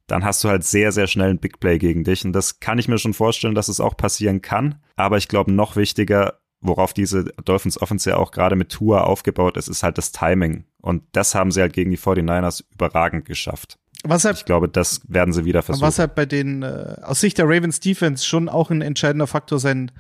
[0.08, 2.26] dann hast du halt sehr, sehr schnell ein Big Play gegen dich.
[2.26, 4.76] Und das kann ich mir schon vorstellen, dass es auch passieren kann.
[4.96, 9.58] Aber ich glaube, noch wichtiger, worauf diese Dolphins Offense ja auch gerade mit Tour aufgebaut
[9.58, 10.66] ist, ist halt das Timing.
[10.82, 13.78] Und das haben sie halt gegen die 49ers überragend geschafft.
[14.04, 15.86] Was halt, ich glaube, das werden sie wieder versuchen.
[15.86, 19.60] Was halt bei den, äh, aus Sicht der Ravens Defense schon auch ein entscheidender Faktor
[19.60, 19.92] sein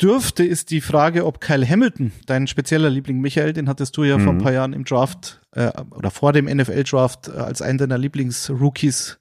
[0.00, 4.18] dürfte, ist die Frage, ob Kyle Hamilton, dein spezieller Liebling Michael, den hattest du ja
[4.18, 4.22] mhm.
[4.22, 4.42] vor ein mhm.
[4.42, 9.18] paar Jahren im Draft äh, oder vor dem NFL-Draft äh, als einen deiner Lieblings-Rookies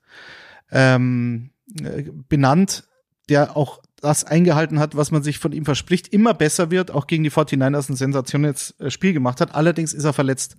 [0.72, 2.84] ähm, äh, benannt,
[3.30, 7.08] der auch das eingehalten hat, was man sich von ihm verspricht, immer besser wird, auch
[7.08, 9.56] gegen die 49ers ein sensationelles äh, Spiel gemacht hat.
[9.56, 10.56] Allerdings ist er verletzt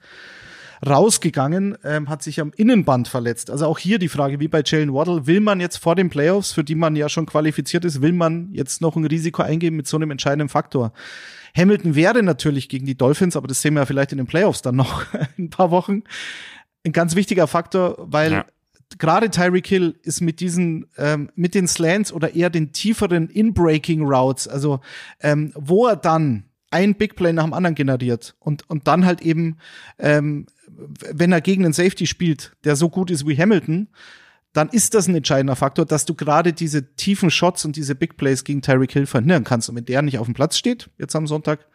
[0.86, 3.50] rausgegangen, ähm, hat sich am Innenband verletzt.
[3.50, 6.52] Also auch hier die Frage, wie bei Jalen Waddle, will man jetzt vor den Playoffs,
[6.52, 9.86] für die man ja schon qualifiziert ist, will man jetzt noch ein Risiko eingehen mit
[9.86, 10.92] so einem entscheidenden Faktor?
[11.56, 14.62] Hamilton wäre natürlich gegen die Dolphins, aber das sehen wir ja vielleicht in den Playoffs
[14.62, 15.04] dann noch
[15.36, 16.02] in ein paar Wochen,
[16.84, 18.44] ein ganz wichtiger Faktor, weil ja.
[18.98, 24.02] gerade Tyreek Hill ist mit diesen, ähm, mit den Slants oder eher den tieferen In-Breaking
[24.02, 24.80] Routes, also
[25.20, 29.20] ähm, wo er dann ein Big Play nach dem anderen generiert und, und dann halt
[29.22, 29.58] eben,
[29.98, 30.46] ähm,
[31.12, 33.88] wenn er gegen einen Safety spielt, der so gut ist wie Hamilton,
[34.52, 38.16] dann ist das ein entscheidender Faktor, dass du gerade diese tiefen Shots und diese Big
[38.16, 39.68] Plays gegen Tyreek Hill verhindern kannst.
[39.68, 41.66] Und wenn der nicht auf dem Platz steht, jetzt am Sonntag,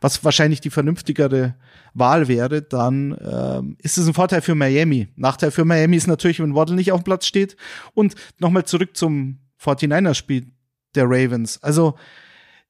[0.00, 1.56] was wahrscheinlich die vernünftigere
[1.92, 5.08] Wahl wäre, dann ähm, ist es ein Vorteil für Miami.
[5.16, 7.56] Nachteil für Miami ist natürlich, wenn Waddle nicht auf dem Platz steht.
[7.94, 10.46] Und nochmal zurück zum 49er-Spiel
[10.94, 11.60] der Ravens.
[11.64, 11.96] Also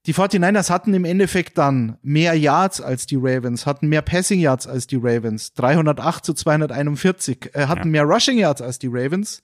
[0.07, 4.67] die 49ers hatten im Endeffekt dann mehr Yards als die Ravens, hatten mehr Passing Yards
[4.67, 7.91] als die Ravens, 308 zu 241, äh, hatten ja.
[7.91, 9.43] mehr Rushing Yards als die Ravens.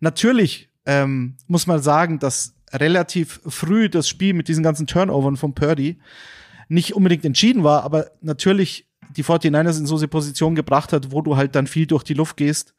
[0.00, 5.54] Natürlich ähm, muss man sagen, dass relativ früh das Spiel mit diesen ganzen Turnovern von
[5.54, 5.98] Purdy
[6.68, 11.22] nicht unbedingt entschieden war, aber natürlich die 49ers in so eine Position gebracht hat, wo
[11.22, 12.74] du halt dann viel durch die Luft gehst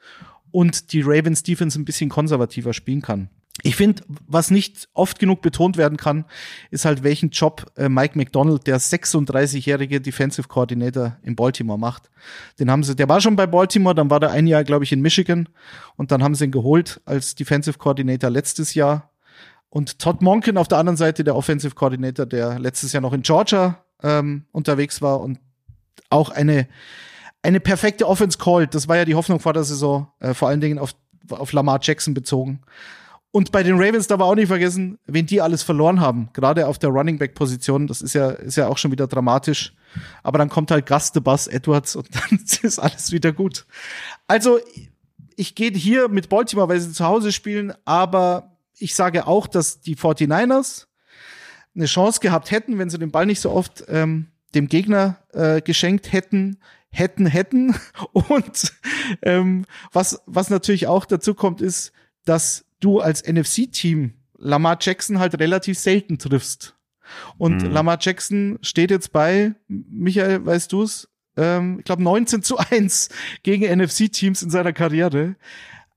[0.51, 3.29] und die Ravens Defense ein bisschen konservativer spielen kann
[3.63, 6.25] ich finde, was nicht oft genug betont werden kann,
[6.71, 12.09] ist halt, welchen Job äh, Mike McDonald, der 36-jährige Defensive Coordinator in Baltimore macht.
[12.59, 14.91] Den haben sie, der war schon bei Baltimore, dann war der ein Jahr, glaube ich,
[14.91, 15.49] in Michigan
[15.97, 19.11] und dann haben sie ihn geholt als Defensive Coordinator letztes Jahr.
[19.69, 23.21] Und Todd Monken auf der anderen Seite, der Offensive Coordinator, der letztes Jahr noch in
[23.21, 25.39] Georgia ähm, unterwegs war und
[26.09, 26.67] auch eine
[27.41, 28.75] eine perfekte Offense called.
[28.75, 30.93] Das war ja die Hoffnung vor der Saison, äh, vor allen Dingen auf,
[31.29, 32.61] auf Lamar Jackson bezogen.
[33.31, 36.29] Und bei den Ravens darf man auch nicht vergessen, wen die alles verloren haben.
[36.33, 37.85] Gerade auf der Running Back Position.
[37.85, 39.75] Das ist ja, ist ja auch schon wieder dramatisch.
[40.23, 43.65] Aber dann kommt halt Gaste Buzz Edwards und dann ist alles wieder gut.
[44.27, 44.59] Also,
[45.35, 49.79] ich gehe hier mit Baltimore, weil sie zu Hause spielen, aber ich sage auch, dass
[49.79, 50.87] die 49ers
[51.75, 55.61] eine Chance gehabt hätten, wenn sie den Ball nicht so oft ähm, dem Gegner äh,
[55.61, 56.57] geschenkt hätten,
[56.91, 57.75] hätten, hätten.
[58.11, 58.73] Und
[59.21, 61.91] ähm, was, was natürlich auch dazu kommt, ist,
[62.25, 66.75] dass du als NFC-Team Lamar Jackson halt relativ selten triffst.
[67.37, 67.71] Und mhm.
[67.71, 73.09] Lamar Jackson steht jetzt bei, Michael, weißt du's, ähm, ich glaube 19 zu 1
[73.43, 75.35] gegen NFC-Teams in seiner Karriere.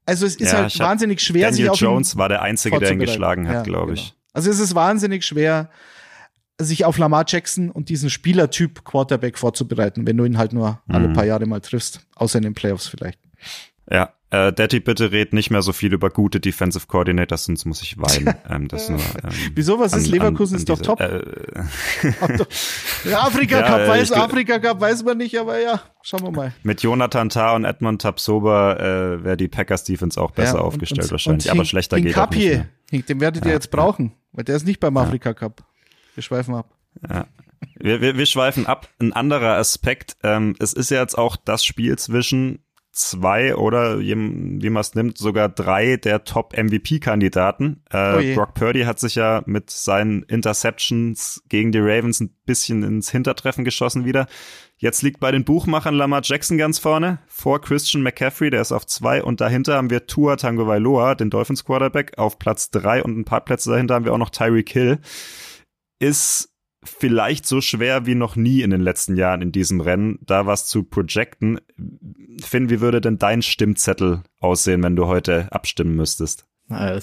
[0.06, 2.92] Also es ist ja, halt wahnsinnig schwer, Daniel sich auf Jones war der Einzige, der
[2.92, 4.08] ihn geschlagen hat, ja, glaube ich.
[4.08, 4.16] Genau.
[4.32, 5.70] Also es ist wahnsinnig schwer,
[6.64, 10.94] sich auf Lamar Jackson und diesen Spielertyp Quarterback vorzubereiten, wenn du ihn halt nur mhm.
[10.94, 13.18] alle paar Jahre mal triffst, außer in den Playoffs vielleicht.
[13.90, 17.82] Ja, äh, Daddy, bitte red nicht mehr so viel über gute Defensive Coordinators, sonst muss
[17.82, 18.34] ich weinen.
[18.48, 20.06] Ähm, das nur, ähm, Wieso, was ist?
[20.06, 21.00] An, Leverkusen an, an ist diese, doch top.
[21.00, 21.22] Äh,
[23.14, 26.54] Afrika ja, Cup weiß, Afrika Cup weiß man nicht, aber ja, schauen wir mal.
[26.62, 30.66] Mit Jonathan Tah und Edmund Tapsoba äh, wäre die Packers Defense auch besser ja, und,
[30.66, 32.66] aufgestellt und, wahrscheinlich, und aber schlechter geht Cup auch nicht mehr.
[32.90, 35.62] Hier, den werdet ihr jetzt brauchen, weil der ist nicht beim Afrika Cup.
[36.14, 36.74] Wir schweifen ab.
[37.08, 37.26] Ja.
[37.76, 38.88] Wir, wir, wir schweifen ab.
[38.98, 42.60] Ein anderer Aspekt, ähm, es ist ja jetzt auch das Spiel zwischen
[42.92, 47.82] zwei oder wie man es nimmt, sogar drei der Top-MVP-Kandidaten.
[47.90, 52.82] Äh, oh Brock Purdy hat sich ja mit seinen Interceptions gegen die Ravens ein bisschen
[52.82, 54.26] ins Hintertreffen geschossen wieder.
[54.76, 58.86] Jetzt liegt bei den Buchmachern Lamar Jackson ganz vorne, vor Christian McCaffrey, der ist auf
[58.86, 63.16] zwei und dahinter haben wir Tua Tango Vailoa, den Dolphins Quarterback, auf Platz drei und
[63.16, 64.98] ein paar Plätze dahinter haben wir auch noch Tyreek Hill
[66.02, 66.50] ist
[66.82, 70.66] vielleicht so schwer wie noch nie in den letzten Jahren in diesem Rennen, da was
[70.66, 71.60] zu projecten.
[72.42, 76.44] Finn, wie würde denn dein Stimmzettel aussehen, wenn du heute abstimmen müsstest?
[76.66, 76.98] Na,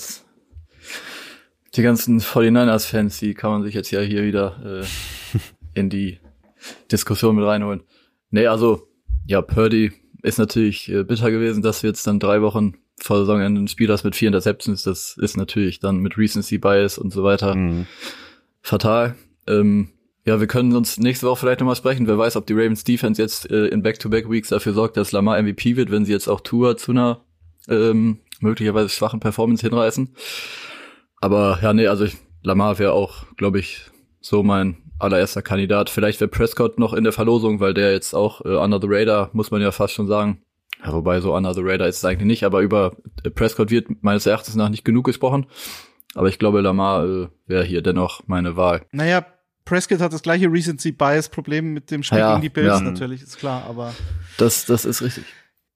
[1.75, 4.85] die ganzen 49ers-Fans, die kann man sich jetzt ja hier wieder äh,
[5.79, 6.19] in die
[6.91, 7.83] Diskussion mit reinholen.
[8.31, 8.87] Nee, also,
[9.27, 13.61] ja, Purdy ist natürlich äh, bitter gewesen, dass wir jetzt dann drei Wochen vor Saisonende
[13.61, 14.83] ein Spiel hast mit vier Interceptions.
[14.83, 17.55] Das ist natürlich dann mit Recency Bias und so weiter.
[17.55, 17.87] Mhm
[18.61, 19.15] fatal.
[19.47, 19.89] Ähm,
[20.25, 22.07] ja, wir können uns nächste Woche vielleicht nochmal sprechen.
[22.07, 25.75] Wer weiß, ob die Ravens Defense jetzt äh, in Back-to-Back-Weeks dafür sorgt, dass Lamar MVP
[25.75, 27.25] wird, wenn sie jetzt auch Tour zu einer
[27.67, 30.13] ähm, möglicherweise schwachen Performance hinreißen.
[31.21, 33.89] Aber ja, nee, also ich, Lamar wäre auch, glaube ich,
[34.21, 35.89] so mein allererster Kandidat.
[35.89, 39.29] Vielleicht wäre Prescott noch in der Verlosung, weil der jetzt auch äh, under the radar,
[39.33, 40.43] muss man ja fast schon sagen.
[40.83, 43.87] Ja, wobei so under the radar ist es eigentlich nicht, aber über äh, Prescott wird
[44.01, 45.47] meines Erachtens nach nicht genug gesprochen.
[46.15, 48.85] Aber ich glaube, Lamar äh, wäre hier dennoch meine Wahl.
[48.91, 49.25] Naja,
[49.65, 52.81] Prescott hat das gleiche Recency Bias Problem mit dem Spiel ja, gegen die Bills ja.
[52.81, 53.93] natürlich, ist klar, aber.
[54.37, 55.25] Das, das ist richtig.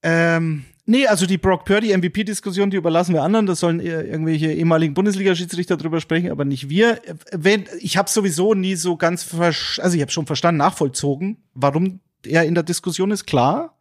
[0.02, 3.46] Ähm, nee, also die Brock Purdy MVP-Diskussion, die überlassen wir anderen.
[3.46, 7.00] Das sollen irgendwelche ehemaligen Bundesliga-Schiedsrichter drüber sprechen, aber nicht wir.
[7.32, 12.46] Wenn, ich habe sowieso nie so ganz, also ich habe schon verstanden, nachvollzogen, warum er
[12.46, 13.78] in der Diskussion ist, klar.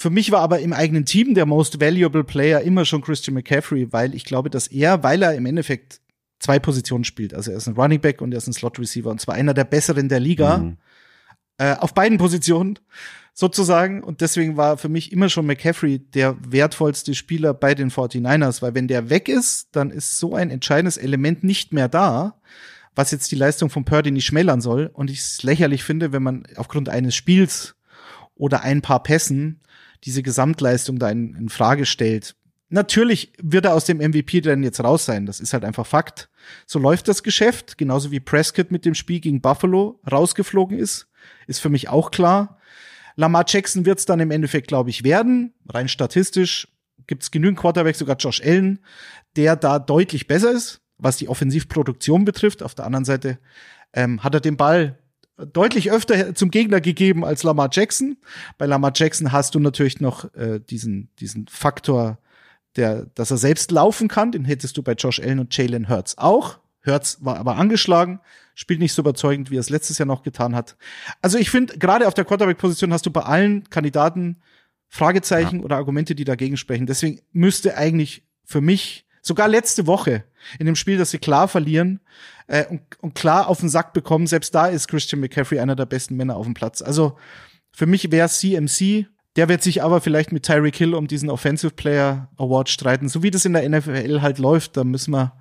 [0.00, 3.92] Für mich war aber im eigenen Team der most valuable Player immer schon Christian McCaffrey,
[3.92, 6.00] weil ich glaube, dass er, weil er im Endeffekt
[6.38, 9.10] zwei Positionen spielt, also er ist ein Running Back und er ist ein Slot Receiver
[9.10, 10.78] und zwar einer der besseren der Liga, mhm.
[11.58, 12.78] äh, auf beiden Positionen
[13.34, 14.02] sozusagen.
[14.02, 18.74] Und deswegen war für mich immer schon McCaffrey der wertvollste Spieler bei den 49ers, weil
[18.74, 22.40] wenn der weg ist, dann ist so ein entscheidendes Element nicht mehr da,
[22.94, 24.88] was jetzt die Leistung von Purdy nicht schmälern soll.
[24.94, 27.74] Und ich es lächerlich finde, wenn man aufgrund eines Spiels
[28.34, 29.60] oder ein paar Pässen
[30.04, 32.36] diese Gesamtleistung da in, in Frage stellt.
[32.68, 35.26] Natürlich wird er aus dem MVP-Rennen jetzt raus sein.
[35.26, 36.30] Das ist halt einfach Fakt.
[36.66, 37.78] So läuft das Geschäft.
[37.78, 41.08] Genauso wie Prescott mit dem Spiel gegen Buffalo rausgeflogen ist.
[41.48, 42.58] Ist für mich auch klar.
[43.16, 45.52] Lamar Jackson wird es dann im Endeffekt, glaube ich, werden.
[45.68, 46.68] Rein statistisch
[47.08, 48.78] gibt es genügend Quarterbacks, sogar Josh Allen,
[49.36, 52.62] der da deutlich besser ist, was die Offensivproduktion betrifft.
[52.62, 53.38] Auf der anderen Seite
[53.92, 54.98] ähm, hat er den Ball
[55.46, 58.16] deutlich öfter zum Gegner gegeben als Lamar Jackson.
[58.58, 62.18] Bei Lamar Jackson hast du natürlich noch äh, diesen, diesen Faktor,
[62.76, 64.32] der, dass er selbst laufen kann.
[64.32, 66.58] Den hättest du bei Josh Allen und Jalen Hurts auch.
[66.84, 68.20] Hurts war aber angeschlagen,
[68.54, 70.76] spielt nicht so überzeugend, wie er es letztes Jahr noch getan hat.
[71.20, 74.40] Also ich finde, gerade auf der Quarterback-Position hast du bei allen Kandidaten
[74.88, 75.64] Fragezeichen ja.
[75.64, 76.86] oder Argumente, die dagegen sprechen.
[76.86, 80.24] Deswegen müsste eigentlich für mich sogar letzte Woche
[80.58, 82.00] in dem Spiel, dass sie klar verlieren
[82.46, 84.26] äh, und, und klar auf den Sack bekommen.
[84.26, 86.82] Selbst da ist Christian McCaffrey einer der besten Männer auf dem Platz.
[86.82, 87.16] Also
[87.72, 89.06] für mich wäre CMC.
[89.36, 93.08] Der wird sich aber vielleicht mit Tyreek Hill um diesen Offensive Player Award streiten.
[93.08, 95.34] So wie das in der NFL halt läuft, da müssen wir,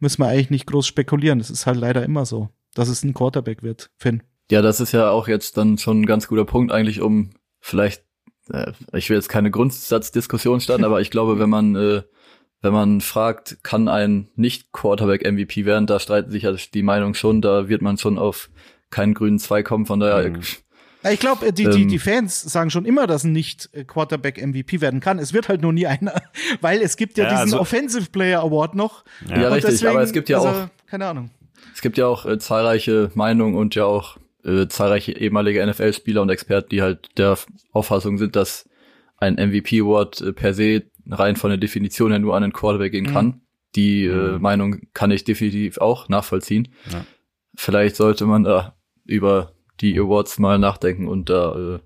[0.00, 1.38] müssen wir eigentlich nicht groß spekulieren.
[1.38, 4.22] Das ist halt leider immer so, dass es ein Quarterback wird, Finn.
[4.50, 8.04] Ja, das ist ja auch jetzt dann schon ein ganz guter Punkt eigentlich, um vielleicht,
[8.50, 12.02] äh, ich will jetzt keine Grundsatzdiskussion starten, aber ich glaube, wenn man äh,
[12.64, 17.68] wenn man fragt, kann ein Nicht-Quarterback-MVP werden, da streiten sich ja die Meinung schon, da
[17.68, 18.48] wird man schon auf
[18.90, 20.30] keinen grünen Zweig kommen, von daher.
[20.30, 20.40] Mhm.
[21.02, 22.00] Ja, ich glaube, die, die, die ähm.
[22.00, 25.18] Fans sagen schon immer, dass ein Nicht-Quarterback-MVP werden kann.
[25.18, 26.14] Es wird halt nur nie einer,
[26.62, 29.04] weil es gibt ja, ja diesen also, Offensive Player Award noch.
[29.28, 31.30] Ja, ja richtig, deswegen, aber es gibt ja also, auch, keine Ahnung.
[31.74, 36.30] Es gibt ja auch äh, zahlreiche Meinungen und ja auch äh, zahlreiche ehemalige NFL-Spieler und
[36.30, 37.36] Experten, die halt der
[37.72, 38.66] Auffassung sind, dass
[39.18, 43.06] ein MVP-Award äh, per se rein von der Definition her nur an den Quarterback gehen
[43.06, 43.26] kann.
[43.26, 43.40] Mhm.
[43.76, 44.40] Die äh, mhm.
[44.40, 46.68] Meinung kann ich definitiv auch nachvollziehen.
[46.90, 47.04] Ja.
[47.56, 51.78] Vielleicht sollte man da über die Awards mal nachdenken und da, äh,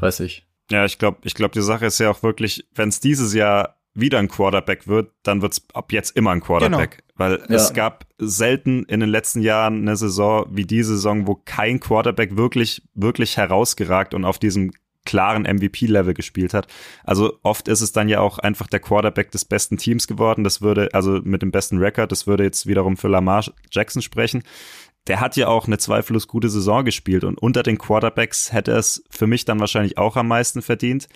[0.00, 0.46] weiß ich.
[0.70, 3.78] Ja, ich glaube, ich glaube, die Sache ist ja auch wirklich, wenn es dieses Jahr
[3.94, 6.98] wieder ein Quarterback wird, dann wird's ab jetzt immer ein Quarterback.
[6.98, 7.08] Genau.
[7.16, 7.56] Weil ja.
[7.56, 12.36] es gab selten in den letzten Jahren eine Saison wie diese Saison, wo kein Quarterback
[12.36, 14.72] wirklich, wirklich herausgeragt und auf diesem
[15.08, 16.66] klaren MVP-Level gespielt hat.
[17.02, 20.44] Also oft ist es dann ja auch einfach der Quarterback des besten Teams geworden.
[20.44, 24.42] Das würde, also mit dem besten Record, das würde jetzt wiederum für Lamar Jackson sprechen.
[25.06, 29.02] Der hat ja auch eine zweifellos gute Saison gespielt und unter den Quarterbacks hätte es
[29.08, 31.08] für mich dann wahrscheinlich auch am meisten verdient.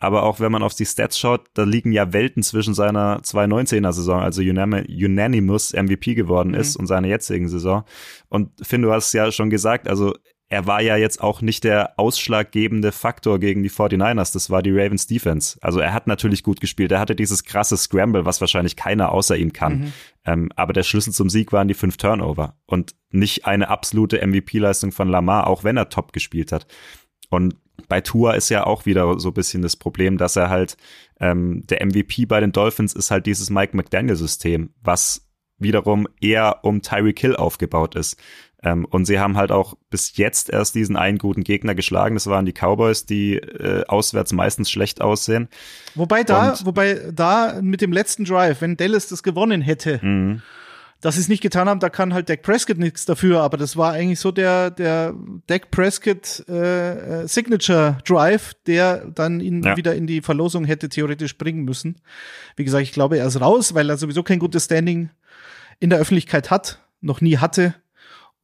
[0.00, 3.92] Aber auch wenn man auf die Stats schaut, da liegen ja Welten zwischen seiner 2019er
[3.92, 6.80] Saison, also unanimous MVP geworden ist, mhm.
[6.80, 7.84] und seiner jetzigen Saison.
[8.28, 10.14] Und Finn, du hast ja schon gesagt, also
[10.50, 14.32] er war ja jetzt auch nicht der ausschlaggebende Faktor gegen die 49ers.
[14.32, 15.58] Das war die Ravens Defense.
[15.60, 16.90] Also er hat natürlich gut gespielt.
[16.90, 19.80] Er hatte dieses krasse Scramble, was wahrscheinlich keiner außer ihm kann.
[19.80, 19.92] Mhm.
[20.24, 24.90] Ähm, aber der Schlüssel zum Sieg waren die fünf Turnover und nicht eine absolute MVP-Leistung
[24.90, 26.66] von Lamar, auch wenn er top gespielt hat.
[27.28, 27.56] Und
[27.86, 30.78] bei Tua ist ja auch wieder so ein bisschen das Problem, dass er halt
[31.20, 36.82] ähm, der MVP bei den Dolphins ist halt dieses Mike McDaniel-System, was wiederum eher um
[36.82, 38.16] Tyreek Hill aufgebaut ist.
[38.62, 42.16] Ähm, und sie haben halt auch bis jetzt erst diesen einen guten Gegner geschlagen.
[42.16, 45.48] Das waren die Cowboys, die äh, auswärts meistens schlecht aussehen.
[45.94, 50.42] Wobei da, und, wobei da mit dem letzten Drive, wenn Dallas das gewonnen hätte, mhm.
[51.00, 53.42] dass sie es nicht getan haben, da kann halt Dak Prescott nichts dafür.
[53.42, 55.14] Aber das war eigentlich so der der
[55.46, 59.76] Dak Prescott äh, äh, Signature Drive, der dann ihn ja.
[59.76, 62.00] wieder in die Verlosung hätte theoretisch bringen müssen.
[62.56, 65.10] Wie gesagt, ich glaube, er ist raus, weil er sowieso kein gutes Standing
[65.78, 67.76] in der Öffentlichkeit hat, noch nie hatte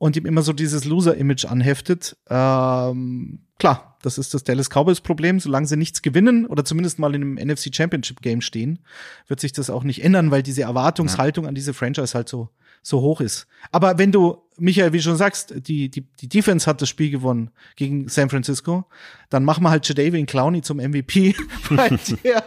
[0.04, 2.18] und ihm immer so dieses Loser-Image anheftet.
[2.28, 5.40] Ähm, klar, das ist das Dallas Cowboys-Problem.
[5.40, 8.80] Solange sie nichts gewinnen oder zumindest mal in einem NFC Championship-Game stehen,
[9.28, 11.48] wird sich das auch nicht ändern, weil diese Erwartungshaltung ja.
[11.48, 12.50] an diese Franchise halt so
[12.84, 13.46] so hoch ist.
[13.72, 17.50] Aber wenn du, Michael, wie schon sagst, die, die, die Defense hat das Spiel gewonnen
[17.76, 18.84] gegen San Francisco,
[19.30, 21.34] dann machen wir halt Jadavian Clowney zum MVP,
[21.70, 22.44] weil der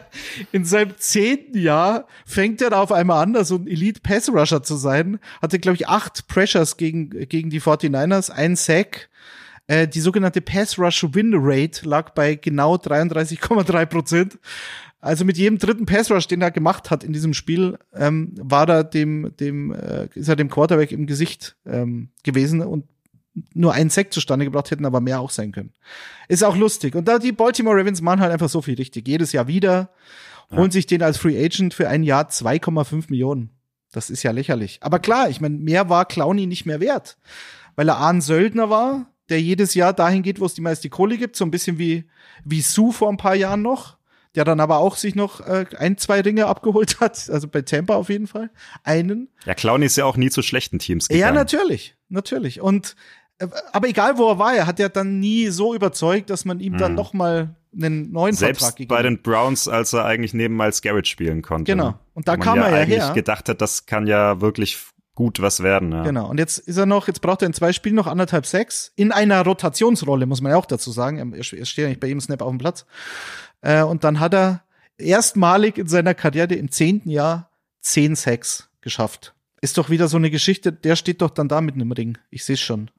[0.51, 4.63] in seinem zehnten Jahr fängt er da auf einmal an, so ein Elite Pass Rusher
[4.63, 9.09] zu sein, hatte, glaube ich, acht Pressures gegen, gegen die 49ers, ein Sack,
[9.67, 14.39] äh, die sogenannte Pass Rush Win Rate lag bei genau 33,3 Prozent.
[14.99, 18.67] Also mit jedem dritten Pass Rush, den er gemacht hat in diesem Spiel, ähm, war
[18.67, 22.85] er dem, dem, äh, ist er dem Quarterback im Gesicht ähm, gewesen und
[23.53, 25.71] nur einen Sack zustande gebracht hätten, aber mehr auch sein können.
[26.27, 26.95] Ist auch lustig.
[26.95, 29.07] Und da die Baltimore Ravens machen halt einfach so viel richtig.
[29.07, 29.89] Jedes Jahr wieder
[30.51, 30.71] holen ja.
[30.71, 33.51] sich den als Free Agent für ein Jahr 2,5 Millionen.
[33.91, 34.79] Das ist ja lächerlich.
[34.81, 37.17] Aber klar, ich meine, mehr war Clowny nicht mehr wert,
[37.75, 40.89] weil er A ein Söldner war, der jedes Jahr dahin geht, wo es die meiste
[40.89, 42.05] Kohle gibt, so ein bisschen wie
[42.43, 43.97] wie Sue vor ein paar Jahren noch
[44.37, 47.95] der dann aber auch sich noch äh, ein, zwei Ringe abgeholt hat, also bei Tampa
[47.95, 48.51] auf jeden Fall,
[48.83, 49.29] einen.
[49.45, 51.21] Ja, Clowney ist ja auch nie zu schlechten Teams gegangen.
[51.21, 52.61] Ja, natürlich, natürlich.
[52.61, 52.95] Und
[53.39, 56.59] äh, aber egal wo er war, er hat ja dann nie so überzeugt, dass man
[56.59, 56.79] ihm hm.
[56.79, 60.55] dann noch mal einen neuen Selbst Vertrag gegeben bei den Browns, als er eigentlich neben
[60.55, 61.71] Miles Garrett spielen konnte.
[61.71, 61.95] Genau.
[62.13, 63.13] Und da kam ja er ja eigentlich her.
[63.13, 64.77] gedacht hat, das kann ja wirklich
[65.17, 65.91] gut was werden.
[65.91, 66.03] Ja.
[66.03, 66.29] Genau.
[66.29, 69.11] Und jetzt ist er noch, jetzt braucht er in zwei Spielen noch anderthalb Sechs in
[69.11, 71.33] einer Rotationsrolle, muss man ja auch dazu sagen.
[71.33, 72.85] Er, steht ja nicht bei jedem Snap auf dem Platz.
[73.67, 74.63] Äh, und dann hat er
[74.97, 77.51] erstmalig in seiner Karriere im zehnten Jahr
[77.81, 79.35] zehn Sacks geschafft.
[79.59, 82.17] Ist doch wieder so eine Geschichte, der steht doch dann da mitten im Ring.
[82.29, 82.89] Ich sehe schon.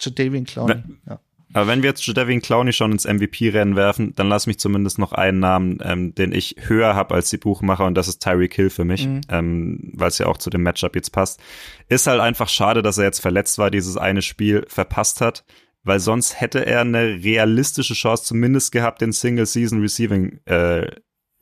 [0.00, 0.82] Jadavian Clowney.
[1.08, 1.18] Ja.
[1.52, 5.12] Aber wenn wir jetzt Jadavian Clowney schon ins MVP-Rennen werfen, dann lass mich zumindest noch
[5.12, 8.70] einen Namen, ähm, den ich höher habe als die Buchmacher und das ist Tyreek Hill
[8.70, 9.20] für mich, mhm.
[9.28, 11.40] ähm, weil es ja auch zu dem Matchup jetzt passt.
[11.88, 15.44] Ist halt einfach schade, dass er jetzt verletzt war, dieses eine Spiel verpasst hat
[15.84, 20.86] weil sonst hätte er eine realistische Chance zumindest gehabt, den Single Season Receiving äh,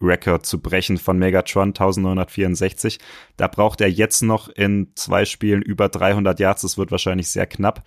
[0.02, 2.98] Record zu brechen von Megatron 1964.
[3.36, 6.62] Da braucht er jetzt noch in zwei Spielen über 300 Yards.
[6.62, 7.84] Das wird wahrscheinlich sehr knapp.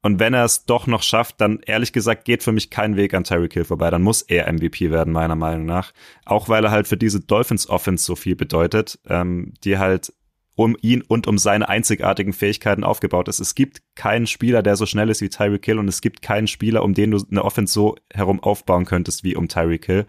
[0.00, 3.14] Und wenn er es doch noch schafft, dann ehrlich gesagt geht für mich kein Weg
[3.14, 3.90] an Tyreek Hill vorbei.
[3.90, 5.92] Dann muss er MVP werden, meiner Meinung nach.
[6.24, 10.12] Auch weil er halt für diese Dolphins Offense so viel bedeutet, ähm, die halt
[10.58, 13.38] um ihn und um seine einzigartigen Fähigkeiten aufgebaut ist.
[13.38, 16.48] Es gibt keinen Spieler, der so schnell ist wie Tyreek Hill und es gibt keinen
[16.48, 20.06] Spieler, um den du eine Offense so herum aufbauen könntest wie um Tyreek Hill.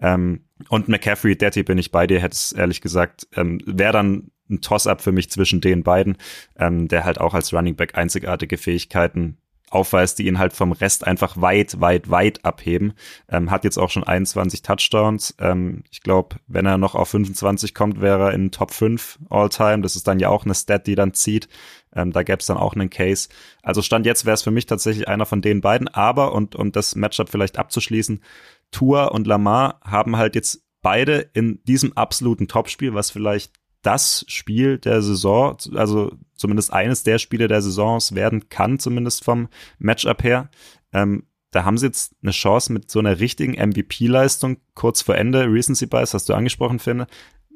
[0.00, 4.32] Ähm, Und McCaffrey, Daddy, bin ich bei dir, hätte es ehrlich gesagt, ähm, wäre dann
[4.50, 6.16] ein Toss-up für mich zwischen den beiden,
[6.58, 9.38] ähm, der halt auch als Running Back einzigartige Fähigkeiten
[9.72, 12.92] aufweist, die ihn halt vom Rest einfach weit, weit, weit abheben.
[13.28, 15.34] Ähm, hat jetzt auch schon 21 Touchdowns.
[15.38, 19.82] Ähm, ich glaube, wenn er noch auf 25 kommt, wäre er in Top 5 All-Time.
[19.82, 21.48] Das ist dann ja auch eine Stat, die dann zieht.
[21.94, 23.28] Ähm, da gäbe es dann auch einen Case.
[23.62, 25.88] Also Stand jetzt wäre es für mich tatsächlich einer von den beiden.
[25.88, 28.22] Aber, und um das Matchup vielleicht abzuschließen,
[28.70, 34.78] Tua und Lamar haben halt jetzt beide in diesem absoluten Topspiel, was vielleicht das Spiel
[34.78, 40.50] der Saison, also zumindest eines der Spiele der Saisons werden kann, zumindest vom Matchup her.
[40.92, 45.44] Ähm, da haben sie jetzt eine Chance mit so einer richtigen MVP-Leistung kurz vor Ende,
[45.44, 47.06] Recency Bias, hast du angesprochen, finde,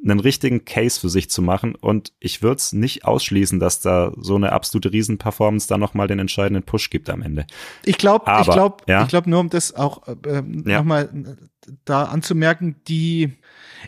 [0.05, 1.75] einen richtigen Case für sich zu machen.
[1.75, 6.19] Und ich würde es nicht ausschließen, dass da so eine absolute Riesenperformance da nochmal den
[6.19, 7.47] entscheidenden Push gibt am Ende.
[7.85, 9.03] Ich glaube, ich glaube, ja?
[9.03, 10.79] ich glaube nur, um das auch äh, ja.
[10.79, 11.09] nochmal
[11.85, 13.33] da anzumerken, die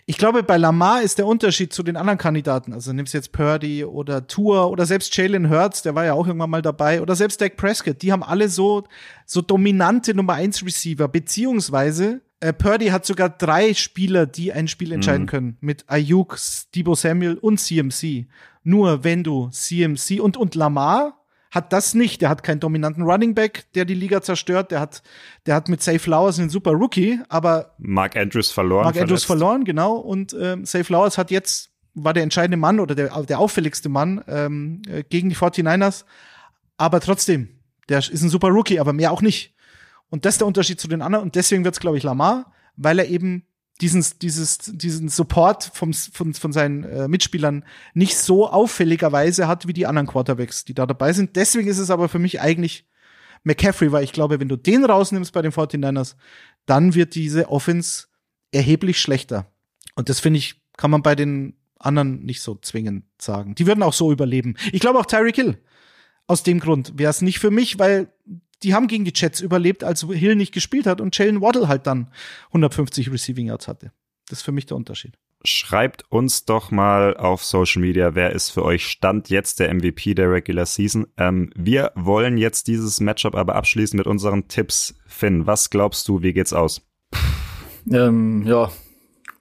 [0.07, 2.73] ich glaube, bei Lamar ist der Unterschied zu den anderen Kandidaten.
[2.73, 6.51] Also nimmst jetzt Purdy oder Tour oder selbst Jalen Hurts, der war ja auch irgendwann
[6.51, 8.03] mal dabei, oder selbst Dak Prescott.
[8.03, 8.85] Die haben alle so,
[9.27, 14.93] so dominante Nummer eins Receiver, beziehungsweise äh, Purdy hat sogar drei Spieler, die ein Spiel
[14.93, 15.29] entscheiden mhm.
[15.29, 15.57] können.
[15.61, 16.39] Mit Ayuk,
[16.75, 18.27] Debo Samuel und CMC.
[18.63, 21.19] Nur wenn du CMC und, und Lamar
[21.51, 22.21] hat das nicht.
[22.21, 24.71] Der hat keinen dominanten Running Back, der die Liga zerstört.
[24.71, 25.03] Der hat,
[25.47, 28.85] der hat mit Safe Flowers einen super Rookie, aber Mark Andrews verloren.
[28.85, 29.97] Mark Andrews verloren, genau.
[29.97, 31.71] Und ähm, Safe Flowers hat jetzt
[32.05, 36.05] war der entscheidende Mann oder der, der auffälligste Mann ähm, äh, gegen die 49ers.
[36.77, 37.49] Aber trotzdem,
[37.89, 39.55] der ist ein super Rookie, aber mehr auch nicht.
[40.11, 41.25] Und das ist der Unterschied zu den anderen.
[41.25, 43.45] Und deswegen wird's, glaube ich, Lamar, weil er eben
[43.81, 47.65] diesen, dieses, diesen Support vom, von, von seinen äh, Mitspielern
[47.95, 51.37] nicht so auffälligerweise hat wie die anderen Quarterbacks, die da dabei sind.
[51.37, 52.87] Deswegen ist es aber für mich eigentlich
[53.45, 56.17] McCaffrey, weil ich glaube, wenn du den rausnimmst bei den 49ers,
[56.67, 58.07] dann wird diese Offense
[58.51, 59.47] erheblich schlechter.
[59.95, 63.55] Und das finde ich, kann man bei den anderen nicht so zwingend sagen.
[63.55, 64.57] Die würden auch so überleben.
[64.73, 65.59] Ich glaube auch Tyreek Hill.
[66.27, 68.13] Aus dem Grund wäre es nicht für mich, weil
[68.63, 71.87] die haben gegen die Jets überlebt, als Hill nicht gespielt hat und Jalen Waddle halt
[71.87, 72.09] dann
[72.49, 73.93] 150 Receiving Yards hatte.
[74.29, 75.15] Das ist für mich der Unterschied.
[75.45, 80.15] Schreibt uns doch mal auf Social Media, wer ist für euch Stand jetzt der MVP
[80.15, 81.07] der Regular Season.
[81.17, 84.99] Ähm, wir wollen jetzt dieses Matchup aber abschließen mit unseren Tipps.
[85.07, 86.83] Finn, was glaubst du, wie geht's aus?
[87.91, 88.71] Ähm, ja,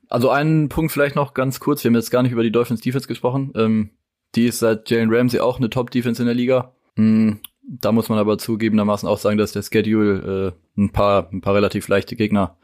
[0.08, 1.84] also einen Punkt vielleicht noch ganz kurz.
[1.84, 3.52] Wir haben jetzt gar nicht über die Dolphins Defense gesprochen.
[3.56, 3.90] Ähm,
[4.36, 6.76] die ist seit Jalen Ramsey auch eine Top Defense in der Liga.
[6.96, 11.42] Hm, da muss man aber zugegebenermaßen auch sagen, dass der Schedule äh, ein paar ein
[11.42, 12.58] paar relativ leichte Gegner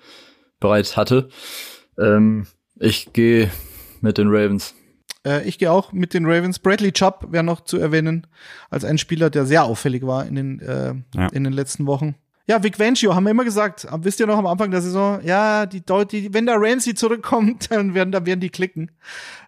[0.60, 1.30] bereits hatte.
[2.00, 2.48] Ähm,
[2.80, 3.52] ich gehe
[4.02, 4.74] mit den Ravens.
[5.26, 6.60] Äh, ich gehe auch mit den Ravens.
[6.60, 8.28] Bradley Chubb wäre noch zu erwähnen
[8.70, 11.28] als ein Spieler, der sehr auffällig war in den äh, ja.
[11.28, 12.16] in den letzten Wochen.
[12.46, 15.66] Ja, Vic Vangio haben wir immer gesagt, wisst ihr noch am Anfang der Saison, ja,
[15.66, 18.92] die, die wenn der Ramsey zurückkommt, dann werden, dann werden die klicken.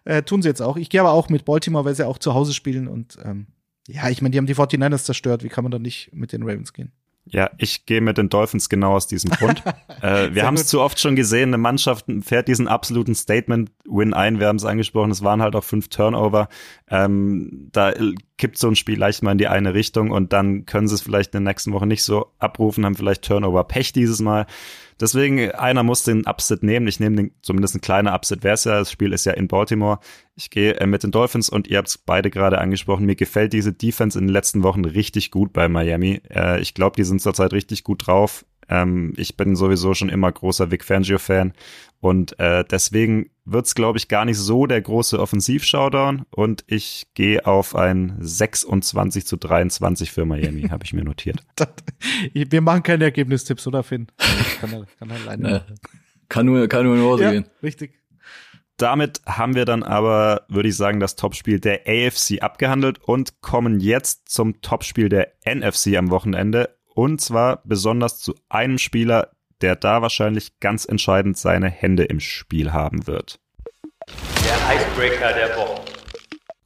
[0.04, 0.78] Äh, tun sie jetzt auch.
[0.78, 3.48] Ich gehe aber auch mit Baltimore, weil sie auch zu Hause spielen und ähm,
[3.86, 5.42] ja, ich meine, die haben die 49ers zerstört.
[5.42, 6.92] Wie kann man da nicht mit den Ravens gehen?
[7.28, 9.64] Ja, ich gehe mit den Dolphins genau aus diesem Grund.
[10.00, 14.38] äh, wir haben es zu oft schon gesehen, eine Mannschaft fährt diesen absoluten Statement-Win ein.
[14.38, 16.48] Wir haben es angesprochen, es waren halt auch fünf Turnover.
[16.88, 17.92] Ähm, da
[18.38, 21.02] kippt so ein Spiel leicht mal in die eine Richtung und dann können sie es
[21.02, 24.46] vielleicht in der nächsten Woche nicht so abrufen, haben vielleicht Turnover-Pech dieses Mal.
[25.00, 26.88] Deswegen, einer muss den Upset nehmen.
[26.88, 28.78] Ich nehme den, zumindest ein kleiner Upset wäre es ja.
[28.78, 29.98] Das Spiel ist ja in Baltimore.
[30.34, 33.06] Ich gehe äh, mit den Dolphins und ihr habt es beide gerade angesprochen.
[33.06, 36.22] Mir gefällt diese Defense in den letzten Wochen richtig gut bei Miami.
[36.30, 38.46] Äh, ich glaube, die sind zurzeit richtig gut drauf.
[38.68, 41.52] Ähm, ich bin sowieso schon immer großer Vic Fangio-Fan
[42.00, 47.46] und äh, deswegen wird's glaube ich, gar nicht so der große Offensiv-Showdown und ich gehe
[47.46, 51.42] auf ein 26 zu 23 für Miami, habe ich mir notiert.
[52.32, 54.08] Wir machen keine Ergebnistipps, oder Finn?
[54.60, 55.64] Kann, kann, alleine.
[56.28, 57.46] kann nur, kann nur in Hose ja, gehen.
[57.62, 57.94] Richtig.
[58.76, 63.80] Damit haben wir dann aber, würde ich sagen, das Topspiel der AFC abgehandelt und kommen
[63.80, 69.30] jetzt zum Topspiel der NFC am Wochenende und zwar besonders zu einem Spieler,
[69.62, 73.40] der da wahrscheinlich ganz entscheidend seine Hände im Spiel haben wird.
[74.44, 75.80] Der Icebreaker der Woche.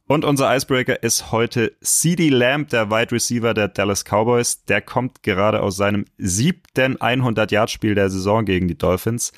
[0.07, 4.65] Und unser Icebreaker ist heute CD Lamb, der Wide Receiver der Dallas Cowboys.
[4.65, 9.31] Der kommt gerade aus seinem siebten 100-Yard-Spiel der Saison gegen die Dolphins.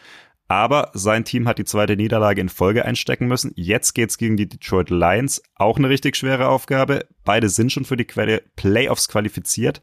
[0.47, 3.51] Aber sein Team hat die zweite Niederlage in Folge einstecken müssen.
[3.55, 5.43] Jetzt geht's gegen die Detroit Lions.
[5.55, 7.05] Auch eine richtig schwere Aufgabe.
[7.23, 8.07] Beide sind schon für die
[8.55, 9.81] Playoffs qualifiziert.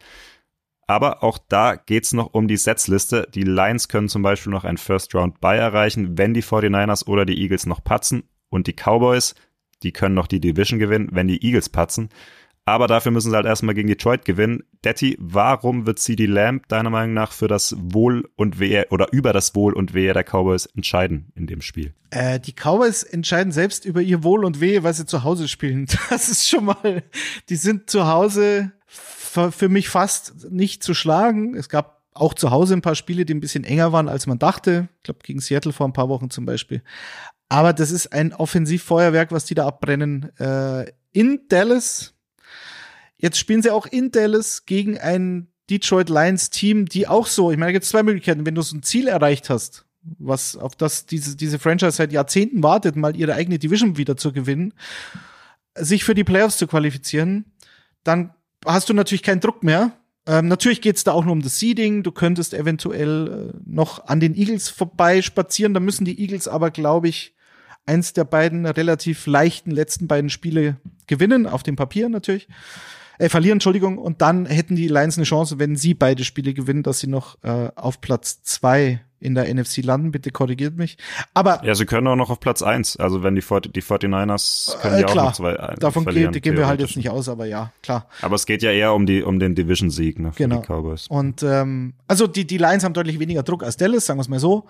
[0.91, 3.29] Aber auch da geht's noch um die Setzliste.
[3.33, 7.65] Die Lions können zum Beispiel noch ein First-Round-Buy erreichen, wenn die 49ers oder die Eagles
[7.65, 8.25] noch patzen.
[8.49, 9.37] Und die Cowboys,
[9.85, 12.09] die können noch die Division gewinnen, wenn die Eagles patzen.
[12.65, 14.65] Aber dafür müssen sie halt erstmal gegen Detroit gewinnen.
[14.85, 19.33] Detti, warum wird CD Lamb deiner Meinung nach für das Wohl und Wehe oder über
[19.33, 21.95] das Wohl und Wehe der Cowboys entscheiden in dem Spiel?
[22.11, 25.87] Äh, die Cowboys entscheiden selbst über ihr Wohl und Wehe, weil sie zu Hause spielen.
[26.11, 27.05] Das ist schon mal,
[27.49, 28.73] die sind zu Hause
[29.31, 31.55] für mich fast nicht zu schlagen.
[31.55, 34.39] Es gab auch zu Hause ein paar Spiele, die ein bisschen enger waren, als man
[34.39, 34.89] dachte.
[34.99, 36.83] Ich glaube, gegen Seattle vor ein paar Wochen zum Beispiel.
[37.49, 40.37] Aber das ist ein Offensivfeuerwerk, was die da abbrennen.
[40.39, 42.15] Äh, in Dallas.
[43.17, 47.57] Jetzt spielen sie auch in Dallas gegen ein Detroit Lions Team, die auch so, ich
[47.57, 48.47] meine, da gibt zwei Möglichkeiten.
[48.47, 49.85] Wenn du so ein Ziel erreicht hast,
[50.19, 54.33] was auf das diese, diese Franchise seit Jahrzehnten wartet, mal ihre eigene Division wieder zu
[54.33, 54.75] gewinnen,
[55.75, 57.53] sich für die Playoffs zu qualifizieren,
[58.03, 58.35] dann
[58.67, 59.93] hast du natürlich keinen Druck mehr.
[60.27, 62.03] Ähm, natürlich geht's da auch nur um das Seeding.
[62.03, 65.75] Du könntest eventuell äh, noch an den Eagles vorbei spazieren.
[65.75, 67.35] Da müssen die Eagles aber, glaube ich,
[67.87, 72.49] eins der beiden relativ leichten letzten beiden Spiele gewinnen, auf dem Papier natürlich.
[73.21, 73.99] Äh, verlieren, Entschuldigung.
[73.99, 77.37] Und dann hätten die Lions eine Chance, wenn sie beide Spiele gewinnen, dass sie noch
[77.43, 80.11] äh, auf Platz zwei in der NFC landen.
[80.11, 80.97] Bitte korrigiert mich.
[81.35, 82.97] Aber ja, sie können auch noch auf Platz eins.
[82.97, 86.33] Also wenn die, 40, die 49ers können äh, ja auch noch zwei äh, Davon verlieren,
[86.33, 88.07] gehen wir halt jetzt nicht aus, aber ja, klar.
[88.23, 90.63] Aber es geht ja eher um die um den Division-Sieg ne, für genau.
[90.63, 91.07] die Cowboys.
[91.09, 94.29] Und ähm, also die, die Lions haben deutlich weniger Druck als Dallas, sagen wir es
[94.29, 94.65] mal so.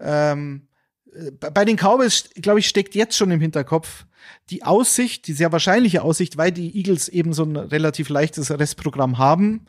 [0.00, 0.62] Ähm,
[1.38, 4.06] bei den Cowboys, glaube ich, steckt jetzt schon im Hinterkopf
[4.50, 9.18] die Aussicht, die sehr wahrscheinliche Aussicht, weil die Eagles eben so ein relativ leichtes Restprogramm
[9.18, 9.66] haben,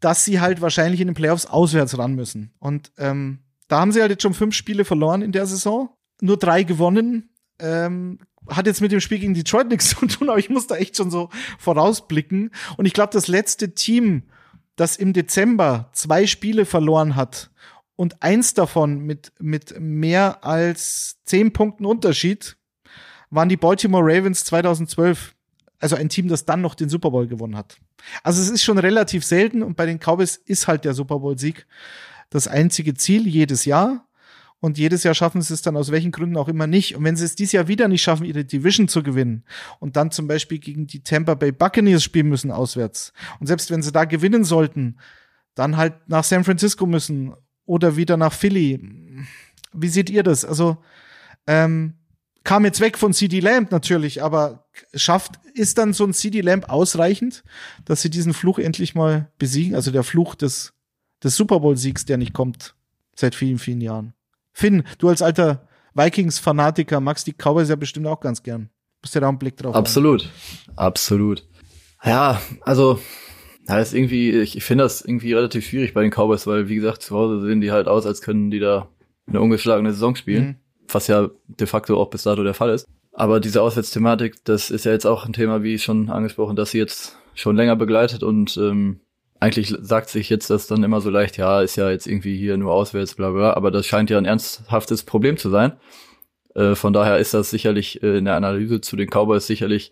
[0.00, 2.52] dass sie halt wahrscheinlich in den Playoffs auswärts ran müssen.
[2.58, 5.90] Und ähm, da haben sie halt jetzt schon fünf Spiele verloren in der Saison,
[6.20, 7.30] nur drei gewonnen.
[7.58, 10.76] Ähm, hat jetzt mit dem Spiel gegen Detroit nichts zu tun, aber ich muss da
[10.76, 12.50] echt schon so vorausblicken.
[12.76, 14.22] Und ich glaube, das letzte Team,
[14.76, 17.50] das im Dezember zwei Spiele verloren hat
[17.96, 22.56] und eins davon mit, mit mehr als zehn Punkten Unterschied,
[23.30, 25.34] waren die Baltimore Ravens 2012.
[25.78, 27.78] Also ein Team, das dann noch den Super Bowl gewonnen hat.
[28.22, 31.66] Also es ist schon relativ selten und bei den Cowboys ist halt der Super Bowl-Sieg
[32.30, 34.06] das einzige Ziel jedes Jahr.
[34.58, 36.96] Und jedes Jahr schaffen sie es dann aus welchen Gründen auch immer nicht.
[36.96, 39.44] Und wenn sie es dieses Jahr wieder nicht schaffen, ihre Division zu gewinnen
[39.80, 43.82] und dann zum Beispiel gegen die Tampa Bay Buccaneers spielen müssen auswärts und selbst wenn
[43.82, 44.96] sie da gewinnen sollten,
[45.54, 47.34] dann halt nach San Francisco müssen
[47.66, 48.80] oder wieder nach Philly.
[49.72, 50.44] Wie seht ihr das?
[50.44, 50.78] Also
[51.46, 51.94] ähm,
[52.44, 56.68] kam jetzt weg von CD Lamb natürlich, aber schafft ist dann so ein CD Lamb
[56.68, 57.44] ausreichend,
[57.84, 59.74] dass sie diesen Fluch endlich mal besiegen?
[59.74, 60.72] Also der Fluch des
[61.22, 62.74] des Super Bowl-Siegs, der nicht kommt.
[63.14, 64.14] Seit vielen, vielen Jahren.
[64.52, 68.70] Finn, du als alter Vikings-Fanatiker magst die Cowboys ja bestimmt auch ganz gern.
[69.02, 70.24] Musst ja da einen Blick drauf Absolut.
[70.24, 70.76] Haben.
[70.76, 71.46] Absolut.
[72.04, 73.00] Ja, also,
[73.68, 76.76] ja, ist irgendwie, ich, ich finde das irgendwie relativ schwierig bei den Cowboys, weil, wie
[76.76, 78.88] gesagt, zu Hause sehen die halt aus, als können die da
[79.26, 80.44] eine ungeschlagene Saison spielen.
[80.44, 80.56] Mhm.
[80.88, 82.86] Was ja de facto auch bis dato der Fall ist.
[83.12, 86.78] Aber diese Auswärtsthematik, das ist ja jetzt auch ein Thema, wie schon angesprochen, dass sie
[86.78, 89.00] jetzt schon länger begleitet und ähm,
[89.40, 92.56] eigentlich sagt sich jetzt das dann immer so leicht, ja, ist ja jetzt irgendwie hier
[92.56, 95.72] nur auswärts, bla bla, aber das scheint ja ein ernsthaftes Problem zu sein.
[96.54, 99.90] Äh, von daher ist das sicherlich äh, in der Analyse zu den Cowboys sicherlich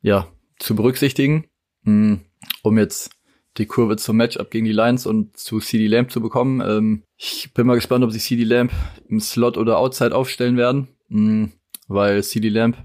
[0.00, 0.28] ja
[0.58, 1.46] zu berücksichtigen,
[1.84, 2.20] mh,
[2.62, 3.10] um jetzt
[3.58, 6.60] die Kurve zum Matchup gegen die Lions und zu CD Lamb zu bekommen.
[6.60, 8.72] Ähm, ich bin mal gespannt, ob sie CD Lamb
[9.08, 11.50] im Slot oder Outside aufstellen werden, mh,
[11.88, 12.76] weil CD Lamb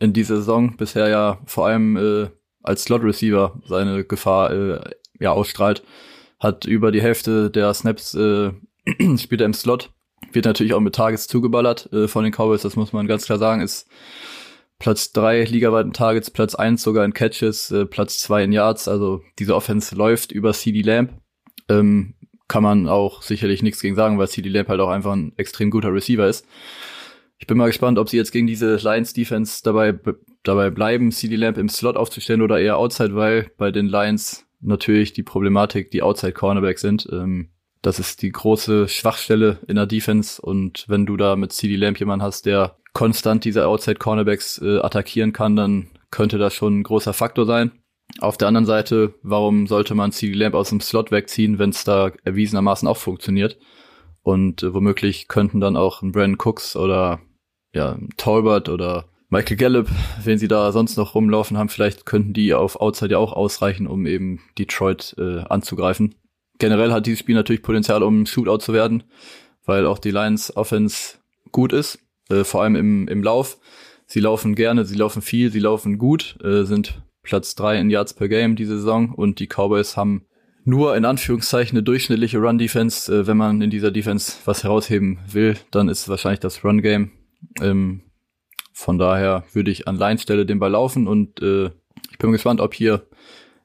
[0.00, 2.28] in dieser Saison bisher ja vor allem äh,
[2.62, 4.90] als Slot Receiver seine Gefahr äh,
[5.20, 5.82] ja ausstrahlt,
[6.40, 8.52] hat über die Hälfte der Snaps äh,
[9.18, 9.90] spielt er im Slot,
[10.32, 13.38] wird natürlich auch mit Targets zugeballert äh, von den Cowboys, das muss man ganz klar
[13.38, 13.88] sagen, ist
[14.84, 19.22] Platz drei ligaweiten Targets, Platz eins sogar in Catches, äh, Platz zwei in Yards, also
[19.38, 21.22] diese Offense läuft über CD Lamp.
[21.70, 22.16] Ähm,
[22.48, 25.70] kann man auch sicherlich nichts gegen sagen, weil CD Lamp halt auch einfach ein extrem
[25.70, 26.46] guter Receiver ist.
[27.38, 29.98] Ich bin mal gespannt, ob sie jetzt gegen diese Lions Defense dabei,
[30.42, 35.14] dabei bleiben, CD Lamp im Slot aufzustellen oder eher outside, weil bei den Lions natürlich
[35.14, 37.08] die Problematik, die Outside Cornerbacks sind.
[37.10, 37.48] Ähm,
[37.80, 41.98] das ist die große Schwachstelle in der Defense und wenn du da mit CD Lamp
[41.98, 46.82] jemanden hast, der konstant diese Outside Cornerbacks äh, attackieren kann, dann könnte das schon ein
[46.84, 47.72] großer Faktor sein.
[48.20, 51.84] Auf der anderen Seite, warum sollte man CD Lamp aus dem Slot wegziehen, wenn es
[51.84, 53.58] da erwiesenermaßen auch funktioniert?
[54.22, 57.20] Und äh, womöglich könnten dann auch ein Brandon Cooks oder
[57.74, 59.88] ja, Tolbert oder Michael Gallup,
[60.22, 63.88] wenn sie da sonst noch rumlaufen haben, vielleicht könnten die auf Outside ja auch ausreichen,
[63.88, 66.14] um eben Detroit äh, anzugreifen.
[66.58, 69.02] Generell hat dieses Spiel natürlich Potenzial, um Shootout zu werden,
[69.64, 71.16] weil auch die Lions Offense
[71.50, 71.98] gut ist,
[72.30, 73.58] äh, vor allem im, im Lauf.
[74.06, 78.14] Sie laufen gerne, sie laufen viel, sie laufen gut, äh, sind Platz drei in Yards
[78.14, 80.26] per Game diese Saison und die Cowboys haben
[80.64, 83.14] nur in Anführungszeichen eine durchschnittliche Run-Defense.
[83.14, 87.12] Äh, wenn man in dieser Defense was herausheben will, dann ist es wahrscheinlich das Run-Game.
[87.60, 88.02] Ähm,
[88.72, 91.70] von daher würde ich an Leinstelle den Ball laufen und äh,
[92.10, 93.06] ich bin gespannt, ob hier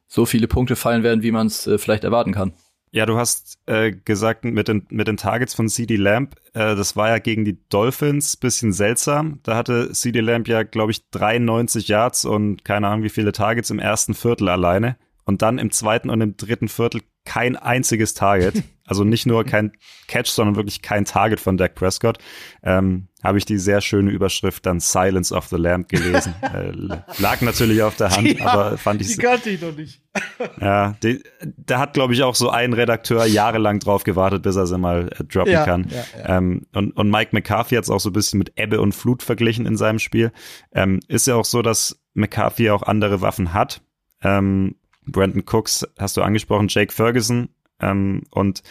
[0.07, 2.53] so viele Punkte fallen werden, wie man es äh, vielleicht erwarten kann.
[2.91, 6.95] Ja, du hast äh, gesagt, mit den, mit den Targets von CD Lamp, äh, das
[6.95, 9.39] war ja gegen die Dolphins bisschen seltsam.
[9.43, 13.69] Da hatte CD Lamp ja, glaube ich, 93 Yards und keine Ahnung, wie viele Targets
[13.69, 14.97] im ersten Viertel alleine.
[15.23, 18.63] Und dann im zweiten und im dritten Viertel kein einziges Target.
[18.89, 19.73] Also nicht nur kein
[20.07, 22.17] Catch, sondern wirklich kein Target von Dak Prescott.
[22.63, 26.33] Ähm, Habe ich die sehr schöne Überschrift dann Silence of the Lamp gelesen.
[26.41, 26.71] äh,
[27.19, 29.09] lag natürlich auf der Hand, ja, aber fand ich.
[29.09, 30.01] Die kannte ich noch nicht.
[30.59, 31.21] ja, die,
[31.55, 35.09] da hat, glaube ich, auch so ein Redakteur jahrelang drauf gewartet, bis er sie mal
[35.19, 35.87] äh, droppen ja, kann.
[35.91, 36.37] Ja.
[36.37, 39.21] Ähm, und, und Mike McCarthy hat es auch so ein bisschen mit Ebbe und Flut
[39.21, 40.31] verglichen in seinem Spiel.
[40.73, 43.83] Ähm, ist ja auch so, dass McCarthy auch andere Waffen hat.
[44.23, 44.78] Ähm,
[45.09, 47.49] Brandon Cooks hast du angesprochen, Jake Ferguson
[47.79, 48.63] ähm, und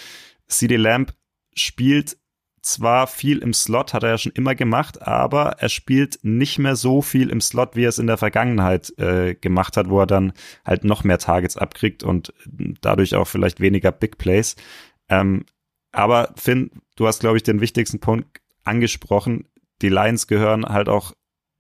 [0.47, 1.15] CD Lamb
[1.55, 2.17] spielt
[2.63, 6.77] zwar viel im Slot, hat er ja schon immer gemacht, aber er spielt nicht mehr
[6.77, 10.07] so viel im Slot, wie er es in der Vergangenheit äh, gemacht hat, wo er
[10.07, 10.33] dann
[10.65, 12.33] halt noch mehr Targets abkriegt und
[12.81, 14.57] dadurch auch vielleicht weniger Big Plays.
[15.09, 15.45] Ähm,
[15.93, 19.47] aber Finn, du hast, glaube ich, den wichtigsten Punkt angesprochen.
[19.81, 21.13] Die Lions gehören halt auch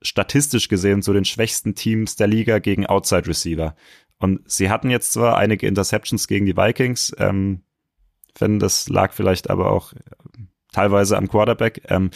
[0.02, 3.74] statistisch gesehen zu den schwächsten Teams der Liga gegen Outside Receiver.
[4.18, 7.62] Und sie hatten jetzt zwar einige Interceptions gegen die Vikings, ähm,
[8.38, 9.98] wenn das lag vielleicht aber auch äh,
[10.72, 11.82] teilweise am Quarterback.
[11.88, 12.10] Ähm,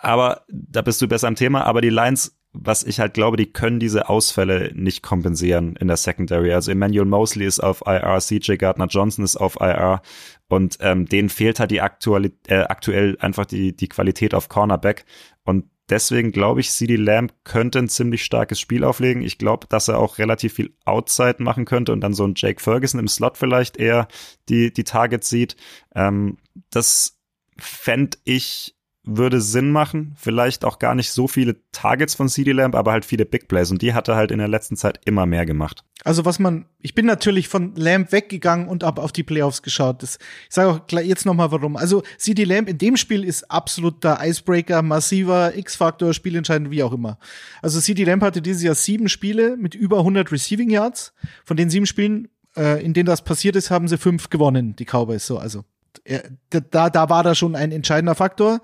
[0.00, 1.64] aber da bist du besser am Thema.
[1.64, 5.96] Aber die Lions, was ich halt glaube, die können diese Ausfälle nicht kompensieren in der
[5.96, 6.52] Secondary.
[6.52, 10.02] Also Emmanuel Mosley ist auf IR, CJ Gardner Johnson ist auf IR
[10.48, 15.04] und ähm, denen fehlt halt die aktuell, äh, aktuell einfach die, die Qualität auf Cornerback.
[15.42, 19.22] Und Deswegen glaube ich, CD Lamb könnte ein ziemlich starkes Spiel auflegen.
[19.22, 22.60] Ich glaube, dass er auch relativ viel Outside machen könnte und dann so ein Jake
[22.60, 24.08] Ferguson im Slot vielleicht eher
[24.48, 25.56] die, die Targets sieht.
[25.94, 26.38] Ähm,
[26.70, 27.18] das
[27.58, 28.74] fände ich
[29.04, 30.14] würde Sinn machen.
[30.16, 33.70] Vielleicht auch gar nicht so viele Targets von CD Lamb, aber halt viele Big Plays.
[33.70, 35.84] Und die hat er halt in der letzten Zeit immer mehr gemacht.
[36.04, 40.02] Also was man, ich bin natürlich von Lamb weggegangen und ab auf die Playoffs geschaut.
[40.02, 41.76] Das, ich sage auch jetzt nochmal warum.
[41.76, 47.18] Also CD Lamb in dem Spiel ist absoluter Icebreaker, massiver X-Faktor, spielentscheidend, wie auch immer.
[47.62, 51.12] Also CD Lamb hatte dieses Jahr sieben Spiele mit über 100 Receiving Yards.
[51.44, 54.86] Von den sieben Spielen, äh, in denen das passiert ist, haben sie fünf gewonnen, die
[54.86, 55.26] Cowboys.
[55.26, 55.64] So, also
[56.04, 58.60] er, da, da war da schon ein entscheidender Faktor.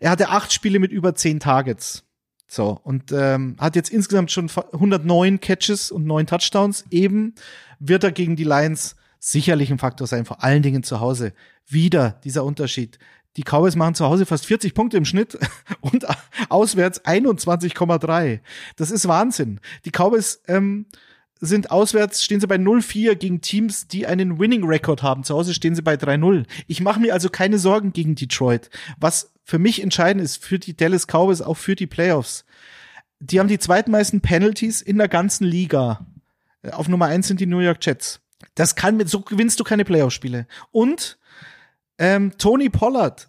[0.00, 2.04] Er hatte acht Spiele mit über zehn Targets.
[2.46, 6.84] So, und ähm, hat jetzt insgesamt schon 109 Catches und neun Touchdowns.
[6.90, 7.34] Eben
[7.78, 11.32] wird er gegen die Lions sicherlich ein Faktor sein, vor allen Dingen zu Hause.
[11.66, 12.98] Wieder dieser Unterschied.
[13.36, 15.38] Die Cowboys machen zu Hause fast 40 Punkte im Schnitt
[15.80, 16.06] und
[16.48, 18.40] auswärts 21,3.
[18.76, 19.60] Das ist Wahnsinn.
[19.84, 20.86] Die Cowboys ähm,
[21.40, 25.24] sind auswärts, stehen sie bei 0-4 gegen Teams, die einen Winning-Record haben.
[25.24, 26.46] Zu Hause stehen sie bei 3-0.
[26.66, 28.70] Ich mache mir also keine Sorgen gegen Detroit.
[28.98, 32.44] Was für mich entscheidend ist, für die Dallas Cowboys, auch für die Playoffs.
[33.20, 36.06] Die haben die zweitmeisten Penalties in der ganzen Liga.
[36.72, 38.20] Auf Nummer eins sind die New York Jets.
[38.54, 40.46] Das kann mit, so gewinnst du keine Playoff-Spiele.
[40.70, 41.18] Und
[41.98, 43.28] ähm, Tony Pollard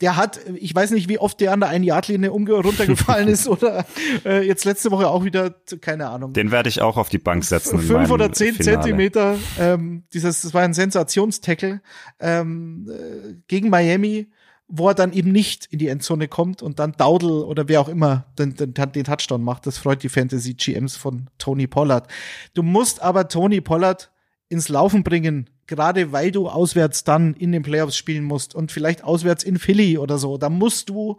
[0.00, 3.84] der hat, ich weiß nicht, wie oft der an der einen Yardlinie runtergefallen ist oder
[4.24, 5.50] äh, jetzt letzte Woche auch wieder,
[5.80, 6.32] keine Ahnung.
[6.32, 7.78] Den werde ich auch auf die Bank setzen.
[7.78, 8.80] Fünf oder zehn Finale.
[8.80, 9.38] Zentimeter.
[9.58, 11.80] Ähm, dieses, das war ein Sensationstackle
[12.20, 14.30] ähm, äh, gegen Miami,
[14.68, 17.88] wo er dann eben nicht in die Endzone kommt und dann Daudel oder wer auch
[17.88, 19.66] immer den, den, den Touchdown macht.
[19.66, 22.08] Das freut die Fantasy GMs von Tony Pollard.
[22.54, 24.10] Du musst aber Tony Pollard
[24.52, 29.02] ins Laufen bringen, gerade weil du auswärts dann in den Playoffs spielen musst und vielleicht
[29.02, 30.36] auswärts in Philly oder so.
[30.36, 31.16] Da musst du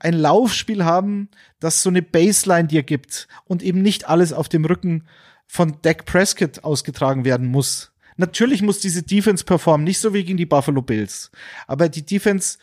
[0.00, 1.28] ein Laufspiel haben,
[1.60, 5.04] das so eine Baseline dir gibt und eben nicht alles auf dem Rücken
[5.46, 7.92] von Dak Prescott ausgetragen werden muss.
[8.16, 11.30] Natürlich muss diese Defense performen, nicht so wie gegen die Buffalo Bills.
[11.66, 12.58] Aber die Defense,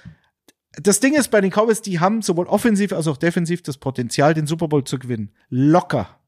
[0.74, 4.34] das Ding ist bei den Cowboys, die haben sowohl offensiv als auch defensiv das Potenzial,
[4.34, 5.32] den Super Bowl zu gewinnen.
[5.50, 6.20] Locker.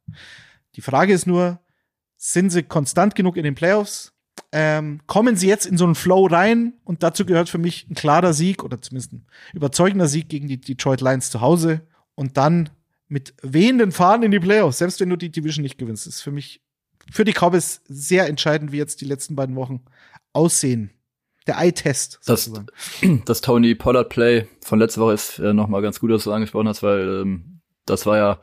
[0.75, 1.59] Die Frage ist nur,
[2.31, 4.15] sind sie konstant genug in den Playoffs?
[4.51, 7.95] ähm, kommen sie jetzt in so einen Flow rein und dazu gehört für mich ein
[7.95, 11.81] klarer Sieg oder zumindest ein überzeugender Sieg gegen die Detroit Lions zu Hause
[12.15, 12.69] und dann
[13.07, 16.07] mit wehenden Fahnen in die Playoffs, selbst wenn du die Division nicht gewinnst.
[16.07, 16.61] Das ist für mich,
[17.11, 19.81] für die Cowboys sehr entscheidend, wie jetzt die letzten beiden Wochen
[20.33, 20.91] aussehen.
[21.47, 22.21] Der Eye-Test.
[22.25, 22.51] Das,
[23.25, 26.67] das Tony Pollard Play von letzter Woche ist äh, nochmal ganz gut, dass du angesprochen
[26.67, 28.39] hast, weil ähm, das war ja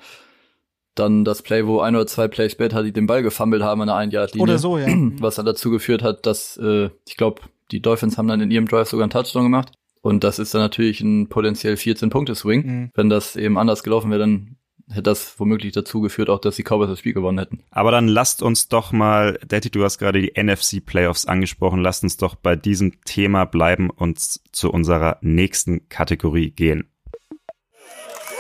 [0.95, 3.89] dann das Play, wo ein oder zwei Plays später die den Ball gefummelt haben an
[3.89, 4.43] der einen Yard Linie.
[4.43, 4.87] Oder so, ja.
[5.19, 8.69] Was dann dazu geführt hat, dass, äh, ich glaube, die Dolphins haben dann in ihrem
[8.69, 9.73] Drive sogar einen Touchdown gemacht.
[10.03, 12.67] Und das ist dann natürlich ein potenziell 14-Punkte-Swing.
[12.67, 12.91] Mhm.
[12.95, 14.57] Wenn das eben anders gelaufen wäre, dann
[14.89, 17.63] hätte das womöglich dazu geführt, auch dass die Cowboys das Spiel gewonnen hätten.
[17.71, 22.03] Aber dann lasst uns doch mal, Daddy, du hast gerade die NFC Playoffs angesprochen, lasst
[22.03, 26.91] uns doch bei diesem Thema bleiben und zu unserer nächsten Kategorie gehen.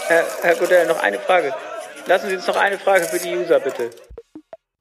[0.08, 1.54] Herr, Herr Godell, noch eine Frage.
[2.06, 3.90] Lassen Sie uns noch eine Frage für die User, bitte.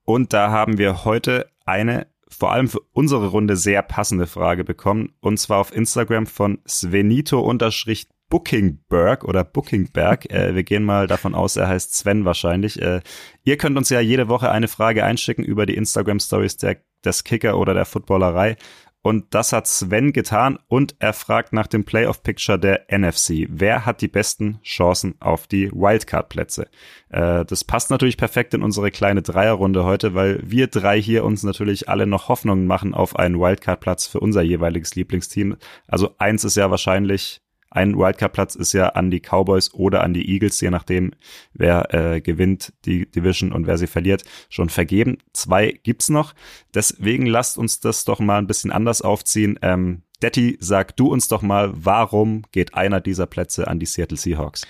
[0.06, 5.14] Und da haben wir heute eine vor allem für unsere Runde sehr passende Frage bekommen.
[5.20, 10.32] Und zwar auf Instagram von Svenito-Bookingberg oder Bookingberg.
[10.32, 12.82] Äh, wir gehen mal davon aus, er heißt Sven wahrscheinlich.
[12.82, 13.02] Äh,
[13.44, 17.26] ihr könnt uns ja jede Woche eine Frage einschicken über die Instagram Stories der, des
[17.26, 18.56] Kicker oder der Footballerei.
[19.04, 23.48] Und das hat Sven getan und er fragt nach dem Playoff Picture der NFC.
[23.50, 26.68] Wer hat die besten Chancen auf die Wildcard-Plätze?
[27.10, 31.42] Äh, das passt natürlich perfekt in unsere kleine Dreierrunde heute, weil wir drei hier uns
[31.42, 35.58] natürlich alle noch Hoffnungen machen auf einen Wildcard-Platz für unser jeweiliges Lieblingsteam.
[35.88, 37.42] Also eins ist ja wahrscheinlich
[37.72, 41.12] ein Wildcard-Platz ist ja an die Cowboys oder an die Eagles, je nachdem,
[41.54, 45.18] wer äh, gewinnt die Division und wer sie verliert, schon vergeben.
[45.34, 46.34] Zwei gibt's noch.
[46.74, 49.58] Deswegen lasst uns das doch mal ein bisschen anders aufziehen.
[49.62, 54.18] Ähm, Detti, sag du uns doch mal, warum geht einer dieser Plätze an die Seattle
[54.18, 54.68] Seahawks?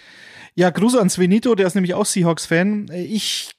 [0.53, 2.91] Ja, Grüße an Svenito, der ist nämlich auch Seahawks-Fan.
[2.93, 3.51] Ich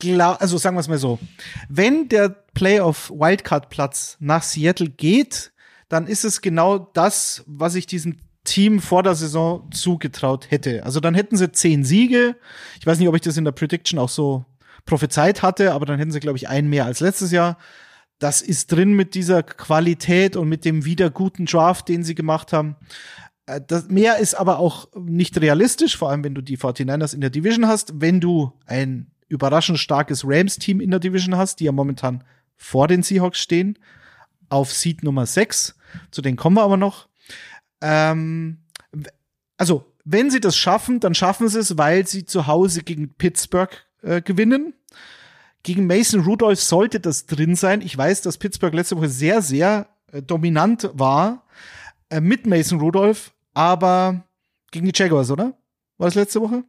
[0.00, 1.20] glaube, also sagen wir es mal so.
[1.68, 5.52] Wenn der Playoff Wildcard-Platz nach Seattle geht,
[5.88, 10.84] dann ist es genau das, was ich diesem Team vor der Saison zugetraut hätte.
[10.84, 12.36] Also dann hätten sie zehn Siege.
[12.80, 14.44] Ich weiß nicht, ob ich das in der Prediction auch so
[14.84, 17.58] prophezeit hatte, aber dann hätten sie, glaube ich, einen mehr als letztes Jahr.
[18.18, 22.52] Das ist drin mit dieser Qualität und mit dem wieder guten Draft, den sie gemacht
[22.52, 22.76] haben.
[23.46, 27.20] Äh, das, mehr ist aber auch nicht realistisch, vor allem wenn du die 49ers in
[27.20, 28.00] der Division hast.
[28.00, 32.24] Wenn du ein überraschend starkes Rams-Team in der Division hast, die ja momentan
[32.56, 33.78] vor den Seahawks stehen,
[34.48, 35.74] auf Seed Nummer 6.
[36.10, 37.08] Zu denen kommen wir aber noch.
[37.82, 38.58] Ähm,
[39.58, 43.70] also, wenn sie das schaffen, dann schaffen sie es, weil sie zu Hause gegen Pittsburgh
[44.02, 44.74] äh, gewinnen.
[45.62, 47.82] Gegen Mason Rudolph sollte das drin sein.
[47.82, 51.44] Ich weiß, dass Pittsburgh letzte Woche sehr, sehr äh, dominant war
[52.10, 54.24] äh, mit Mason Rudolph, aber
[54.70, 55.54] gegen die Jaguars, oder?
[55.98, 56.64] War das letzte Woche?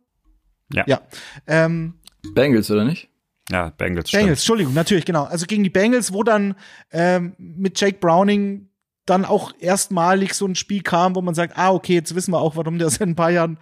[0.71, 0.83] Ja.
[0.87, 1.01] Ja.
[1.47, 1.95] Ähm,
[2.33, 3.09] Bengals, oder nicht?
[3.49, 3.77] Ja, Bengals.
[3.77, 4.29] Bengals, stimmt.
[4.29, 5.23] Entschuldigung, natürlich, genau.
[5.23, 6.55] Also gegen die Bengals, wo dann
[6.91, 8.69] ähm, mit Jake Browning
[9.05, 12.39] dann auch erstmalig so ein Spiel kam, wo man sagt, ah, okay, jetzt wissen wir
[12.39, 13.57] auch, warum der seit ein paar Jahren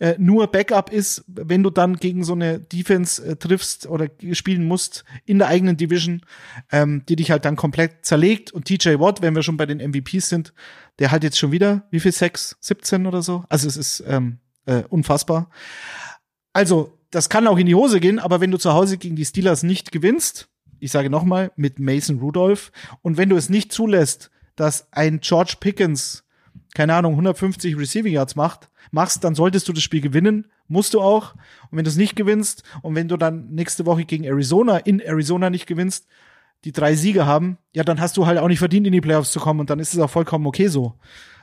[0.00, 4.64] äh, nur Backup ist, wenn du dann gegen so eine Defense äh, triffst oder spielen
[4.64, 6.22] musst in der eigenen Division,
[6.72, 8.50] ähm, die dich halt dann komplett zerlegt.
[8.50, 10.54] Und TJ Watt, wenn wir schon bei den MVPs sind,
[10.98, 12.56] der halt jetzt schon wieder, wie viel Sex?
[12.60, 13.44] 17 oder so?
[13.50, 15.50] Also es ist ähm, äh, unfassbar.
[16.52, 19.24] Also, das kann auch in die Hose gehen, aber wenn du zu Hause gegen die
[19.24, 22.72] Steelers nicht gewinnst, ich sage nochmal, mit Mason Rudolph,
[23.02, 24.30] und wenn du es nicht zulässt,
[24.60, 26.22] dass ein George Pickens,
[26.74, 30.48] keine Ahnung, 150 Receiving Yards macht, machst, dann solltest du das Spiel gewinnen.
[30.68, 31.34] Musst du auch.
[31.70, 35.00] Und wenn du es nicht gewinnst und wenn du dann nächste Woche gegen Arizona in
[35.00, 36.06] Arizona nicht gewinnst,
[36.64, 39.32] die drei Siege haben, ja, dann hast du halt auch nicht verdient, in die Playoffs
[39.32, 40.94] zu kommen und dann ist es auch vollkommen okay so.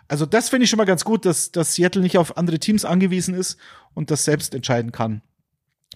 [0.08, 2.86] Also das finde ich schon mal ganz gut, dass, dass Seattle nicht auf andere Teams
[2.86, 3.58] angewiesen ist
[3.96, 5.24] und das selbst entscheiden kann.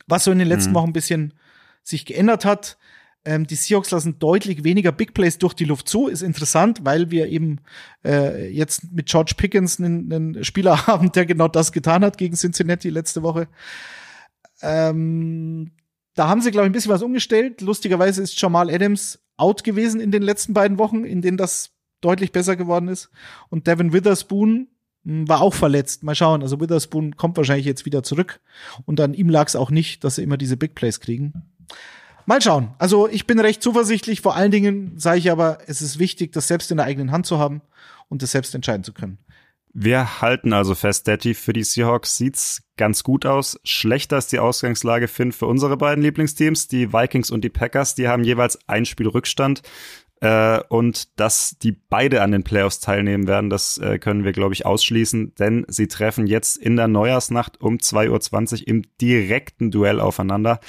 [0.08, 0.76] Was so in den letzten Mhm.
[0.76, 1.34] Wochen ein bisschen
[1.84, 2.78] sich geändert hat,
[3.24, 6.08] ähm, die Seahawks lassen deutlich weniger Big Plays durch die Luft zu.
[6.08, 7.60] Ist interessant, weil wir eben
[8.04, 12.36] äh, jetzt mit George Pickens einen, einen Spieler haben, der genau das getan hat gegen
[12.36, 13.48] Cincinnati letzte Woche.
[14.62, 15.72] Ähm,
[16.16, 17.62] da haben sie, glaube ich, ein bisschen was umgestellt.
[17.62, 22.32] Lustigerweise ist Jamal Adams out gewesen in den letzten beiden Wochen, in denen das deutlich
[22.32, 23.10] besser geworden ist.
[23.50, 24.68] Und Devin Witherspoon
[25.04, 26.04] mh, war auch verletzt.
[26.04, 26.42] Mal schauen.
[26.42, 28.42] Also Witherspoon kommt wahrscheinlich jetzt wieder zurück.
[28.86, 31.34] Und an ihm lag es auch nicht, dass sie immer diese Big Plays kriegen.
[32.32, 32.70] Mal schauen.
[32.78, 34.22] Also ich bin recht zuversichtlich.
[34.22, 37.26] Vor allen Dingen sage ich aber, es ist wichtig, das selbst in der eigenen Hand
[37.26, 37.62] zu haben
[38.08, 39.18] und das selbst entscheiden zu können.
[39.74, 43.60] Wir halten also fest, Daddy, für die Seahawks sieht's ganz gut aus.
[43.66, 47.96] Schlechter ist die Ausgangslage, Finn, für unsere beiden Lieblingsteams, die Vikings und die Packers.
[47.96, 49.62] Die haben jeweils ein Spiel Rückstand.
[50.22, 54.54] Äh, und dass die beide an den Playoffs teilnehmen werden, das äh, können wir, glaube
[54.54, 60.00] ich, ausschließen, denn sie treffen jetzt in der Neujahrsnacht um 2.20 Uhr im direkten Duell
[60.00, 60.62] aufeinander.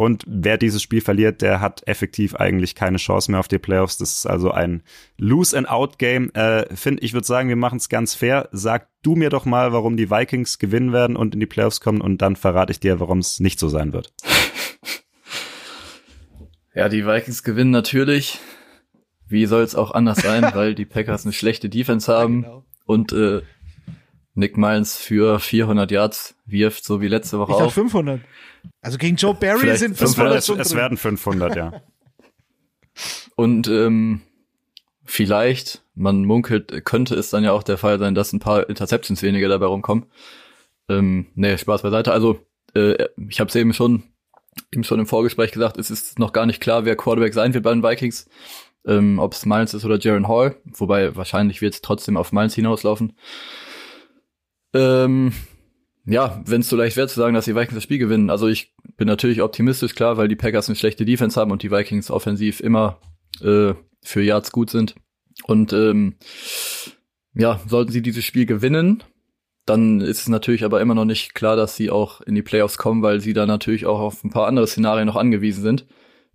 [0.00, 3.98] Und wer dieses Spiel verliert, der hat effektiv eigentlich keine Chance mehr auf die Playoffs.
[3.98, 4.82] Das ist also ein
[5.18, 6.30] Lose-and-Out-Game.
[6.32, 8.48] Äh, Finn, ich würde sagen, wir machen es ganz fair.
[8.50, 12.00] Sag du mir doch mal, warum die Vikings gewinnen werden und in die Playoffs kommen
[12.00, 14.14] und dann verrate ich dir, warum es nicht so sein wird.
[16.72, 18.38] Ja, die Vikings gewinnen natürlich.
[19.26, 22.64] Wie soll es auch anders sein, weil die Packers eine schlechte Defense haben Genau.
[22.86, 23.42] und äh,
[24.34, 27.72] Nick Miles für 400 Yards wirft, so wie letzte Woche Ich auch.
[27.72, 28.20] 500.
[28.80, 30.78] Also gegen Joe Barry Vielleicht sind 500 500 Es, schon es drin.
[30.78, 31.82] werden 500, ja.
[33.36, 34.22] Und ähm,
[35.04, 39.22] vielleicht, man munkelt, könnte es dann ja auch der Fall sein, dass ein paar Interceptions
[39.22, 40.06] weniger dabei rumkommen.
[40.88, 42.12] Ähm, nee, Spaß beiseite.
[42.12, 42.40] Also,
[42.74, 44.02] äh, ich habe es eben schon,
[44.72, 47.64] eben schon im Vorgespräch gesagt, es ist noch gar nicht klar, wer Quarterback sein wird
[47.64, 48.28] bei den Vikings.
[48.86, 50.56] Ähm, Ob es Miles ist oder Jaron Hall.
[50.64, 53.14] Wobei wahrscheinlich wird es trotzdem auf Miles hinauslaufen.
[54.72, 55.32] Ähm,
[56.06, 58.30] ja, wenn es so leicht wäre zu sagen, dass die Vikings das Spiel gewinnen.
[58.30, 61.70] Also ich bin natürlich optimistisch, klar, weil die Packers eine schlechte Defense haben und die
[61.70, 63.00] Vikings offensiv immer
[63.42, 64.94] äh, für Yards gut sind.
[65.44, 66.16] Und ähm,
[67.34, 69.02] ja, sollten sie dieses Spiel gewinnen,
[69.66, 72.78] dann ist es natürlich aber immer noch nicht klar, dass sie auch in die Playoffs
[72.78, 75.86] kommen, weil sie da natürlich auch auf ein paar andere Szenarien noch angewiesen sind,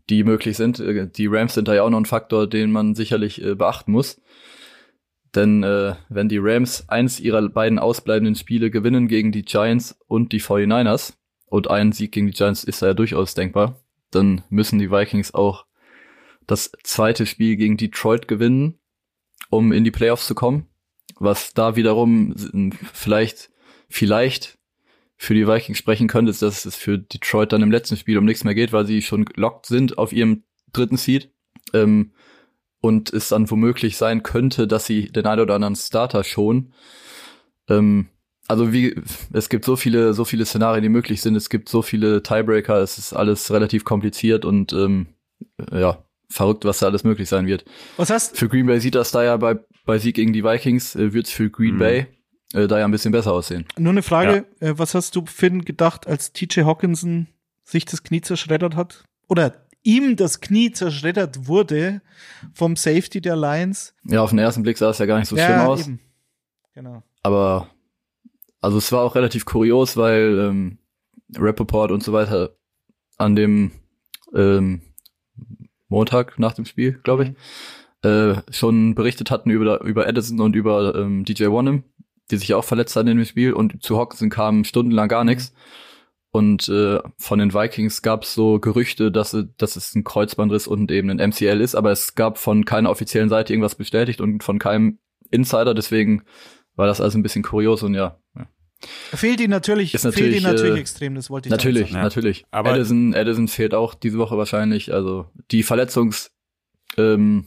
[0.09, 0.79] die möglich sind.
[0.79, 3.91] Äh, die Rams sind da ja auch noch ein Faktor, den man sicherlich äh, beachten
[3.91, 4.21] muss.
[5.35, 10.31] Denn äh, wenn die Rams eins ihrer beiden ausbleibenden Spiele gewinnen gegen die Giants und
[10.31, 11.13] die 49ers,
[11.47, 13.79] und ein Sieg gegen die Giants ist da ja durchaus denkbar,
[14.11, 15.65] dann müssen die Vikings auch
[16.47, 18.79] das zweite Spiel gegen Detroit gewinnen,
[19.49, 20.67] um in die Playoffs zu kommen.
[21.17, 22.35] Was da wiederum
[22.93, 23.51] vielleicht,
[23.89, 24.57] vielleicht
[25.17, 28.25] für die Vikings sprechen könnte, ist, dass es für Detroit dann im letzten Spiel um
[28.25, 31.31] nichts mehr geht, weil sie schon gelockt sind auf ihrem dritten Seed.
[31.73, 32.11] Ähm,
[32.85, 36.71] und es dann womöglich sein könnte, dass sie den einen oder anderen Starter schon.
[37.67, 38.09] Ähm,
[38.47, 38.95] also wie,
[39.33, 41.35] es gibt so viele, so viele Szenarien, die möglich sind.
[41.35, 42.77] Es gibt so viele Tiebreaker.
[42.77, 45.07] Es ist alles relativ kompliziert und ähm,
[45.71, 47.65] ja, verrückt, was da alles möglich sein wird.
[47.97, 49.57] Was hast Für Green Bay sieht das da ja bei,
[49.87, 51.79] bei Sieg gegen die Vikings, äh, wird es für Green mhm.
[51.79, 52.07] Bay
[52.53, 53.65] äh, da ja ein bisschen besser aussehen.
[53.79, 54.67] Nur eine Frage, ja.
[54.67, 57.29] äh, was hast du, Finn, gedacht, als TJ Hawkinson
[57.63, 59.05] sich das Knie zerschreddert hat?
[59.27, 62.01] Oder ihm das Knie zerschreddert wurde
[62.53, 63.93] vom Safety der Lions?
[64.03, 65.87] Ja, auf den ersten Blick sah es ja gar nicht so ja, schlimm aus.
[65.87, 65.99] Eben.
[66.73, 67.03] Genau.
[67.23, 67.69] Aber
[68.59, 70.79] also es war auch relativ kurios, weil ähm,
[71.37, 72.55] Rappaport und so weiter
[73.17, 73.71] an dem
[74.33, 74.81] ähm,
[75.87, 77.29] Montag nach dem Spiel, glaube ich,
[78.03, 78.09] mhm.
[78.09, 81.83] äh, schon berichtet hatten über, über Edison und über ähm, DJ Wanham,
[82.31, 85.51] die sich auch verletzt hatten in dem Spiel und zu Hawkinson kam stundenlang gar nichts.
[85.51, 85.85] Mhm.
[86.35, 90.91] Und äh, von den Vikings gab es so Gerüchte, dass, dass es ein Kreuzbandriss und
[90.91, 94.59] eben ein MCL ist, aber es gab von keiner offiziellen Seite irgendwas bestätigt und von
[94.59, 94.99] keinem
[95.31, 96.23] Insider, deswegen
[96.75, 98.19] war das also ein bisschen kurios und ja.
[98.35, 98.49] ja.
[99.13, 102.03] Fehlt ihn natürlich, ist natürlich, fehlt ihn natürlich äh, extrem, das wollte ich Natürlich, sagen.
[102.03, 102.43] natürlich.
[102.51, 104.93] Aber Edison, Edison fehlt auch diese Woche wahrscheinlich.
[104.93, 106.31] Also die Verletzungs,
[106.97, 107.45] ähm,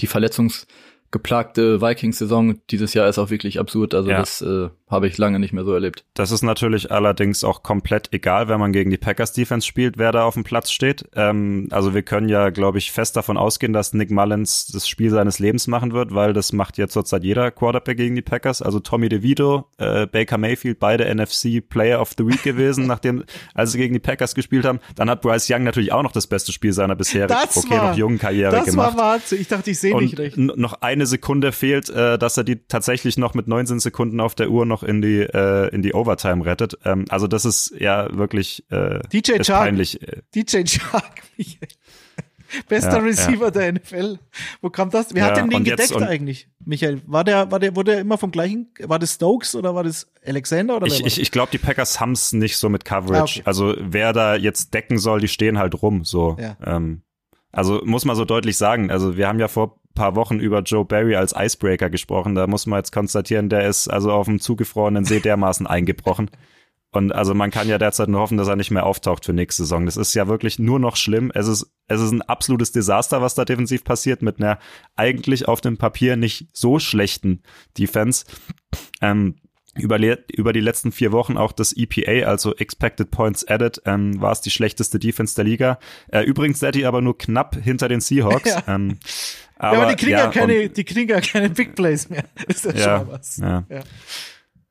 [0.00, 0.66] die Verletzungs
[1.12, 3.94] geplagte Vikings-Saison dieses Jahr ist auch wirklich absurd.
[3.94, 4.18] Also ja.
[4.18, 6.04] das äh, habe ich lange nicht mehr so erlebt.
[6.14, 10.24] Das ist natürlich allerdings auch komplett egal, wenn man gegen die Packers-Defense spielt, wer da
[10.24, 11.04] auf dem Platz steht.
[11.14, 15.10] Ähm, also wir können ja, glaube ich, fest davon ausgehen, dass Nick Mullins das Spiel
[15.10, 18.62] seines Lebens machen wird, weil das macht jetzt zurzeit jeder Quarterback gegen die Packers.
[18.62, 23.24] Also Tommy DeVito, äh, Baker Mayfield, beide NFC Player of the Week gewesen, nachdem,
[23.54, 24.80] als sie gegen die Packers gespielt haben.
[24.96, 27.96] Dann hat Bryce Young natürlich auch noch das beste Spiel seiner bisherigen, okay, war, noch
[27.96, 28.88] jungen Karriere das gemacht.
[28.88, 29.40] Das war Wahnsinn.
[29.40, 30.36] Ich dachte, ich sehe nicht recht.
[30.36, 34.34] Noch eine eine Sekunde fehlt, äh, dass er die tatsächlich noch mit 19 Sekunden auf
[34.34, 36.78] der Uhr noch in die äh, in die Overtime rettet.
[36.84, 39.98] Ähm, also das ist ja wirklich äh, DJ Chark, peinlich.
[40.34, 41.22] DJ Chark,
[42.68, 43.50] Bester ja, Receiver ja.
[43.50, 44.18] der NFL.
[44.60, 45.14] Wo kam das?
[45.14, 46.48] Wer ja, hat denn den gedeckt eigentlich?
[46.64, 49.84] Michael, war der, war der, wurde der immer vom gleichen, war das Stokes oder war
[49.84, 53.40] das Alexander oder Ich, ich, ich glaube, die Packers haben es nicht so mit Coverage.
[53.40, 53.42] Ah, okay.
[53.44, 56.04] Also wer da jetzt decken soll, die stehen halt rum.
[56.04, 56.36] So.
[56.64, 57.02] Ähm,
[57.52, 58.90] also muss man so deutlich sagen.
[58.90, 62.34] Also wir haben ja vor paar Wochen über Joe Barry als Icebreaker gesprochen.
[62.34, 66.30] Da muss man jetzt konstatieren, der ist also auf dem zugefrorenen See dermaßen eingebrochen.
[66.94, 69.64] Und also man kann ja derzeit nur hoffen, dass er nicht mehr auftaucht für nächste
[69.64, 69.84] Saison.
[69.84, 71.32] Das ist ja wirklich nur noch schlimm.
[71.34, 74.60] Es ist, es ist ein absolutes Desaster, was da defensiv passiert, mit einer
[74.94, 77.42] eigentlich auf dem Papier nicht so schlechten
[77.76, 78.24] Defense.
[79.00, 79.34] Ähm,
[79.76, 79.98] über,
[80.32, 84.40] über die letzten vier Wochen auch das EPA, also Expected Points Added, ähm, war es
[84.40, 85.78] die schlechteste Defense der Liga.
[86.08, 88.44] Äh, übrigens seid ihr aber nur knapp hinter den Seahawks.
[88.54, 88.62] Ja.
[88.68, 88.98] Ähm,
[89.64, 92.24] aber, ja, aber die kriegen ja, keine, die kriegen ja keine Big Plays mehr.
[92.48, 93.36] Ist ja, schon was.
[93.38, 93.64] Ja.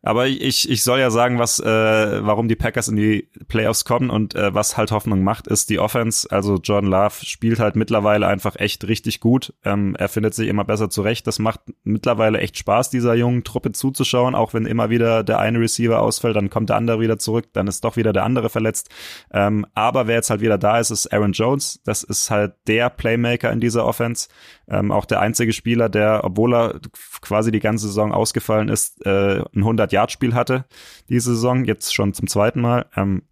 [0.06, 4.10] Aber ich, ich soll ja sagen, was, äh, warum die Packers in die Playoffs kommen
[4.10, 6.28] und äh, was halt Hoffnung macht, ist die Offense.
[6.30, 9.54] Also Jordan Love spielt halt mittlerweile einfach echt richtig gut.
[9.64, 11.26] Ähm, er findet sich immer besser zurecht.
[11.26, 15.62] Das macht mittlerweile echt Spaß, dieser jungen Truppe zuzuschauen, auch wenn immer wieder der eine
[15.62, 18.89] Receiver ausfällt, dann kommt der andere wieder zurück, dann ist doch wieder der andere verletzt.
[19.32, 21.80] Ähm, aber wer jetzt halt wieder da ist, ist Aaron Jones.
[21.86, 24.28] Das ist halt der Playmaker in dieser Offense.
[24.68, 26.80] Ähm, auch der einzige Spieler, der, obwohl er
[27.22, 30.65] quasi die ganze Saison ausgefallen ist, äh, ein 100-Yard-Spiel hatte
[31.09, 32.85] diese Saison, jetzt schon zum zweiten Mal.
[32.95, 33.23] Ähm,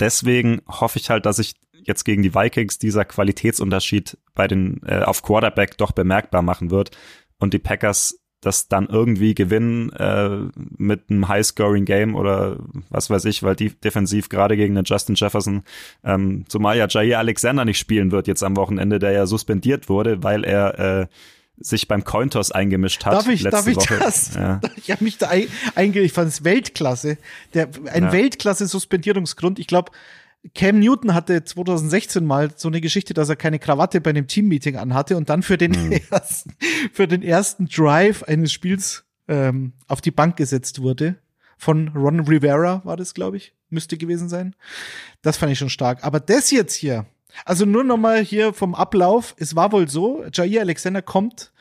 [0.00, 5.02] deswegen hoffe ich halt, dass sich jetzt gegen die Vikings dieser Qualitätsunterschied bei den äh,
[5.02, 6.96] auf Quarterback doch bemerkbar machen wird
[7.38, 12.58] und die Packers das dann irgendwie gewinnen äh, mit einem High-Scoring-Game oder
[12.90, 15.62] was weiß ich, weil die defensiv gerade gegen den Justin Jefferson,
[16.04, 20.22] ähm, zumal ja Jair Alexander nicht spielen wird jetzt am Wochenende, der ja suspendiert wurde,
[20.22, 21.06] weil er äh,
[21.56, 23.14] sich beim Cointos eingemischt hat.
[23.14, 23.98] Darf ich, darf ich Woche.
[23.98, 24.34] das?
[24.34, 24.60] Ja.
[24.76, 25.30] Ich habe mich da
[25.74, 27.16] einge, ich fand es Weltklasse.
[27.54, 28.12] Der, ein ja.
[28.12, 29.58] Weltklasse-Suspendierungsgrund.
[29.58, 29.92] Ich glaube,
[30.54, 34.76] Cam Newton hatte 2016 mal so eine Geschichte, dass er keine Krawatte bei einem Teammeeting
[34.76, 35.92] anhatte und dann für den mhm.
[36.10, 36.54] ersten,
[36.92, 41.16] für den ersten Drive eines Spiels ähm, auf die Bank gesetzt wurde.
[41.56, 44.54] von Ron Rivera war das, glaube ich, müsste gewesen sein.
[45.22, 46.04] Das fand ich schon stark.
[46.04, 47.06] Aber das jetzt hier,
[47.44, 49.34] also nur noch mal hier vom Ablauf.
[49.38, 51.52] Es war wohl so, Jair Alexander kommt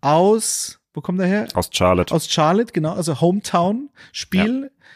[0.00, 1.48] aus, wo kommt er her?
[1.54, 2.14] Aus Charlotte.
[2.14, 4.88] Aus Charlotte, genau, also Hometown-Spiel ja.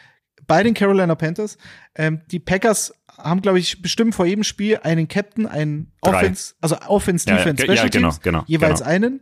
[0.47, 1.59] bei den Carolina Panthers.
[1.95, 6.77] Ähm, die Packers haben, glaube ich, bestimmt vor jedem Spiel einen Captain, einen Offense, also
[6.87, 8.91] Offense, Defense, ja, ja, Special Teams, genau, genau, jeweils genau.
[8.91, 9.21] einen.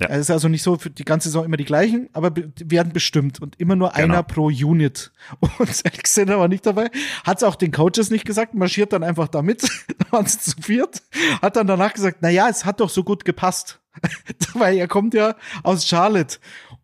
[0.00, 0.08] Ja.
[0.08, 3.40] Es ist also nicht so für die ganze Saison immer die gleichen, aber werden bestimmt
[3.40, 4.04] und immer nur genau.
[4.04, 5.12] einer pro Unit.
[5.58, 6.90] Und Alexander war nicht dabei,
[7.24, 9.62] hat es auch den Coaches nicht gesagt, marschiert dann einfach damit,
[10.10, 11.02] waren sie zu viert,
[11.40, 13.80] hat dann danach gesagt, na ja, es hat doch so gut gepasst,
[14.54, 16.38] weil er kommt ja aus Charlotte.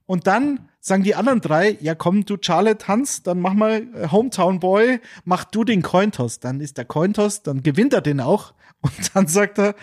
[0.07, 4.09] Und dann sagen die anderen drei, ja komm, du Charlotte Hans, dann mach mal äh,
[4.11, 6.41] Hometown Boy, mach du den Cointoss.
[6.41, 8.55] Dann ist der Cointoss, dann gewinnt er den auch.
[8.81, 9.75] Und dann sagt er,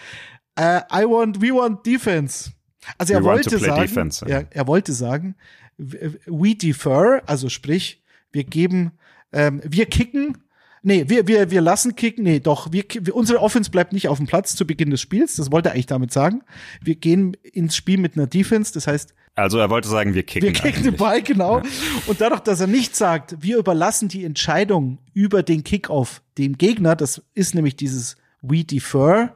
[0.59, 2.51] uh, I want, we want defense.
[2.97, 4.43] Also er wollte sagen, defense, ja.
[4.49, 5.35] er, wollte sagen,
[5.77, 8.91] we defer, also sprich, wir geben,
[9.31, 10.37] ähm, wir kicken,
[10.81, 14.27] nee, wir, wir, wir lassen kicken, nee, doch, wir, unsere Offense bleibt nicht auf dem
[14.27, 16.43] Platz zu Beginn des Spiels, das wollte er eigentlich damit sagen.
[16.81, 20.47] Wir gehen ins Spiel mit einer Defense, das heißt, also er wollte sagen, wir kicken.
[20.47, 21.57] Wir kicken den Ball, genau.
[21.57, 21.63] Ja.
[22.07, 26.95] Und dadurch, dass er nicht sagt, wir überlassen die Entscheidung über den Kickoff dem Gegner,
[26.95, 29.35] das ist nämlich dieses We defer,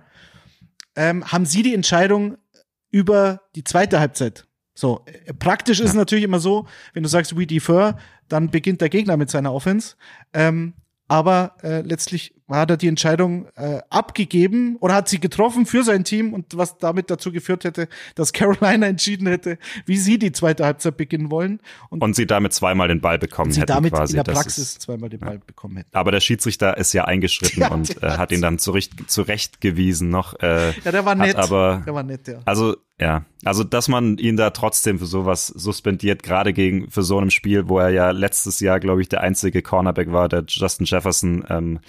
[0.95, 2.37] ähm, haben sie die Entscheidung
[2.91, 4.47] über die zweite Halbzeit.
[4.73, 8.81] So, äh, praktisch ist es natürlich immer so, wenn du sagst, we defer, dann beginnt
[8.81, 9.95] der Gegner mit seiner Offense.
[10.33, 10.73] Ähm,
[11.07, 16.03] aber äh, letztlich hat er die Entscheidung äh, abgegeben oder hat sie getroffen für sein
[16.03, 20.65] Team und was damit dazu geführt hätte, dass Carolina entschieden hätte, wie sie die zweite
[20.65, 21.59] Halbzeit beginnen wollen.
[21.89, 24.17] Und, und sie damit zweimal den Ball bekommen sie hätten damit quasi.
[24.17, 25.41] in der Praxis ist, zweimal den Ball ja.
[25.45, 25.89] bekommen hätten.
[25.93, 30.39] Aber der Schiedsrichter ist ja eingeschritten ja, und äh, hat ihn dann zurecht, zurechtgewiesen noch.
[30.39, 31.35] Äh, ja, der war nett.
[31.35, 32.39] Aber, der war nett, ja.
[32.45, 37.17] Also ja, also dass man ihn da trotzdem für sowas suspendiert, gerade gegen für so
[37.17, 40.85] einem Spiel, wo er ja letztes Jahr, glaube ich, der einzige Cornerback war, der Justin
[40.85, 41.79] Jefferson ähm,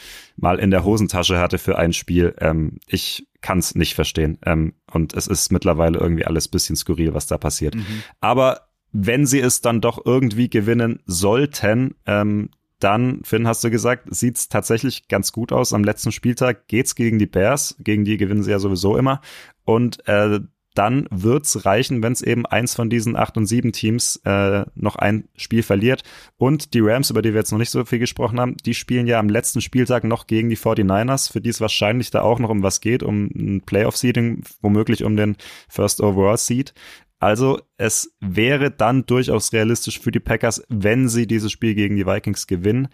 [0.41, 2.35] mal in der Hosentasche hatte für ein Spiel.
[2.39, 4.39] Ähm, ich kann es nicht verstehen.
[4.45, 7.75] Ähm, und es ist mittlerweile irgendwie alles bisschen skurril, was da passiert.
[7.75, 8.03] Mhm.
[8.21, 14.07] Aber wenn sie es dann doch irgendwie gewinnen sollten, ähm, dann, Finn, hast du gesagt,
[14.11, 15.75] sieht's tatsächlich ganz gut aus.
[15.75, 17.77] Am letzten Spieltag geht's gegen die Bears.
[17.79, 19.21] Gegen die gewinnen sie ja sowieso immer.
[19.65, 20.41] Und äh,
[20.75, 24.97] dann wird's reichen, wenn es eben eins von diesen acht und sieben Teams äh, noch
[24.97, 26.03] ein Spiel verliert.
[26.37, 29.07] Und die Rams, über die wir jetzt noch nicht so viel gesprochen haben, die spielen
[29.07, 32.51] ja am letzten Spieltag noch gegen die 49ers, für die es wahrscheinlich da auch noch
[32.51, 35.37] um was geht, um ein Playoff-Seeding, womöglich um den
[35.69, 36.73] First Overall Seed.
[37.19, 42.07] Also es wäre dann durchaus realistisch für die Packers, wenn sie dieses Spiel gegen die
[42.07, 42.89] Vikings gewinnen.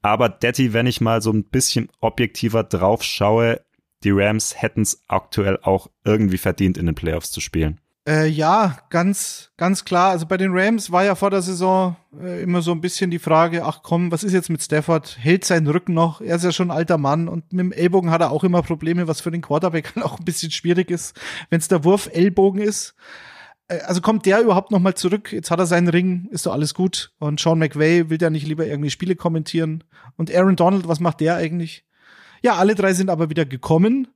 [0.00, 3.62] Aber Detti, wenn ich mal so ein bisschen objektiver drauf schaue,
[4.04, 7.80] die Rams hätten es aktuell auch irgendwie verdient, in den Playoffs zu spielen.
[8.06, 10.10] Äh, ja, ganz, ganz klar.
[10.10, 13.18] Also bei den Rams war ja vor der Saison äh, immer so ein bisschen die
[13.18, 15.16] Frage, ach komm, was ist jetzt mit Stafford?
[15.18, 16.20] Hält seinen Rücken noch?
[16.20, 18.62] Er ist ja schon ein alter Mann und mit dem Ellbogen hat er auch immer
[18.62, 22.10] Probleme, was für den Quarterback halt auch ein bisschen schwierig ist, wenn es der Wurf
[22.12, 22.94] Ellbogen ist.
[23.68, 25.32] Äh, also kommt der überhaupt noch mal zurück?
[25.32, 27.12] Jetzt hat er seinen Ring, ist doch alles gut.
[27.18, 29.82] Und Sean McVay will ja nicht lieber irgendwie Spiele kommentieren.
[30.16, 31.86] Und Aaron Donald, was macht der eigentlich?
[32.44, 34.06] Ja, alle drei sind aber wieder gekommen.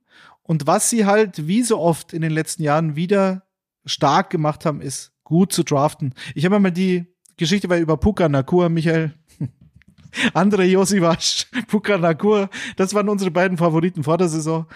[0.43, 3.41] Und was sie halt, wie so oft in den letzten Jahren, wieder
[3.85, 6.13] stark gemacht haben, ist gut zu draften.
[6.35, 7.07] Ich habe mal die
[7.37, 9.15] Geschichte war über Puka Nakur, Michael.
[10.35, 14.67] Andre Josivasch, Puka Nakur, das waren unsere beiden Favoriten vor der Saison.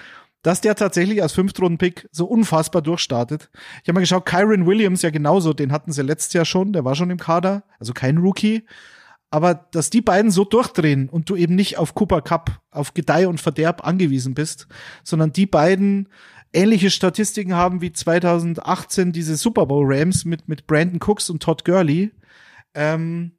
[0.41, 3.51] Dass der tatsächlich als Fünftrunden-Pick so unfassbar durchstartet.
[3.83, 6.85] Ich habe mal geschaut, Kyron Williams ja genauso, den hatten sie letztes Jahr schon, der
[6.85, 8.65] war schon im Kader, also kein Rookie.
[9.33, 13.27] Aber dass die beiden so durchdrehen und du eben nicht auf Cooper Cup, auf Gedeih
[13.27, 14.67] und Verderb angewiesen bist,
[15.03, 16.07] sondern die beiden
[16.53, 21.65] ähnliche Statistiken haben wie 2018 diese Super Bowl Rams mit, mit Brandon Cooks und Todd
[21.65, 22.11] Gurley,
[22.75, 23.31] ähm,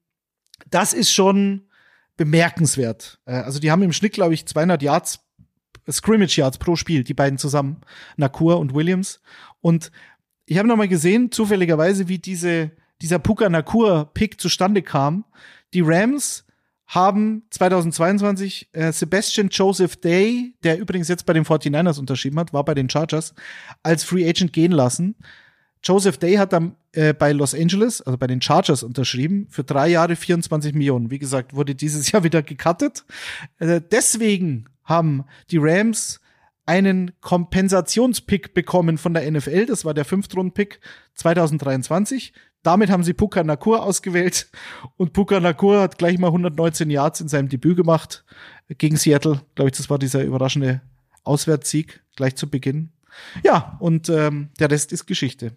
[0.69, 1.69] das ist schon
[2.17, 3.21] bemerkenswert.
[3.25, 5.21] Äh, also die haben im Schnitt, glaube ich, 200 Yards,
[5.89, 7.83] Scrimmage Yards pro Spiel, die beiden zusammen,
[8.17, 9.21] Nakur und Williams.
[9.61, 9.93] Und
[10.45, 15.25] ich habe noch mal gesehen, zufälligerweise, wie diese, dieser Puka Nakur Pick zustande kam.
[15.75, 16.45] Die Rams
[16.87, 22.65] haben 2022 äh, Sebastian Joseph Day, der übrigens jetzt bei den 49ers unterschrieben hat, war
[22.65, 23.35] bei den Chargers,
[23.83, 25.17] als Free Agent gehen lassen.
[25.83, 29.89] Joseph Day hat dann äh, bei Los Angeles, also bei den Chargers unterschrieben, für drei
[29.89, 31.11] Jahre 24 Millionen.
[31.11, 33.05] Wie gesagt, wurde dieses Jahr wieder gecuttet.
[33.59, 36.21] Äh, deswegen haben die Rams
[36.67, 39.67] einen Kompensationspick bekommen von der NFL.
[39.67, 40.81] Das war der Fünftrunden-Pick
[41.15, 42.33] 2023.
[42.65, 44.51] Damit haben sie Puka Nakur ausgewählt
[44.97, 48.25] und Puka Nakur hat gleich mal 119 Yards in seinem Debüt gemacht
[48.69, 49.43] gegen Seattle.
[49.55, 50.81] Glaube ich, das war dieser überraschende
[51.25, 52.91] Auswärtssieg gleich zu Beginn.
[53.45, 55.57] Ja, und ähm, der Rest ist Geschichte.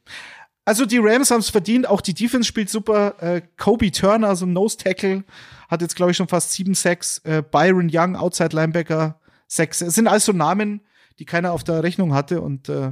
[0.65, 3.15] Also die Rams haben es verdient, auch die Defense spielt super.
[3.23, 5.23] Äh, Kobe Turner, so ein Nose Tackle,
[5.69, 7.19] hat jetzt glaube ich schon fast sieben Sacks.
[7.19, 9.81] Äh, Byron Young, Outside Linebacker, sechs.
[9.81, 10.81] Es sind also Namen,
[11.19, 12.41] die keiner auf der Rechnung hatte.
[12.41, 12.91] Und äh,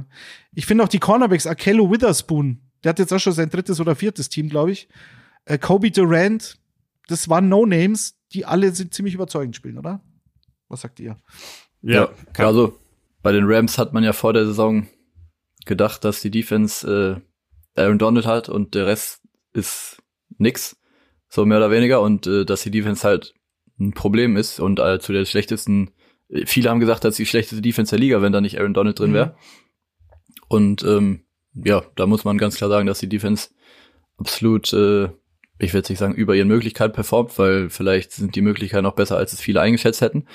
[0.54, 3.94] ich finde auch die Cornerbacks, Akello Witherspoon, der hat jetzt auch schon sein drittes oder
[3.94, 4.88] viertes Team, glaube ich.
[5.44, 6.58] Äh, Kobe Durant,
[7.08, 10.00] das waren No-Names, die alle sind ziemlich überzeugend spielen, oder?
[10.68, 11.16] Was sagt ihr?
[11.82, 12.78] Ja, ja also
[13.22, 14.88] bei den Rams hat man ja vor der Saison
[15.64, 17.22] gedacht, dass die Defense
[17.76, 19.22] äh, Aaron Donald hat und der Rest
[19.52, 20.02] ist
[20.38, 20.76] nix,
[21.28, 23.34] so mehr oder weniger, und äh, dass die Defense halt
[23.78, 25.90] ein Problem ist und äh, zu der schlechtesten,
[26.28, 28.98] äh, viele haben gesagt, dass die schlechteste Defense der Liga, wenn da nicht Aaron Donald
[28.98, 29.26] drin wäre.
[29.26, 29.32] Mhm.
[30.48, 31.25] Und ähm,
[31.64, 33.50] ja, da muss man ganz klar sagen, dass die Defense
[34.18, 35.08] absolut, äh,
[35.58, 39.16] ich will nicht sagen, über ihren Möglichkeiten performt, weil vielleicht sind die Möglichkeiten noch besser,
[39.16, 40.26] als es viele eingeschätzt hätten.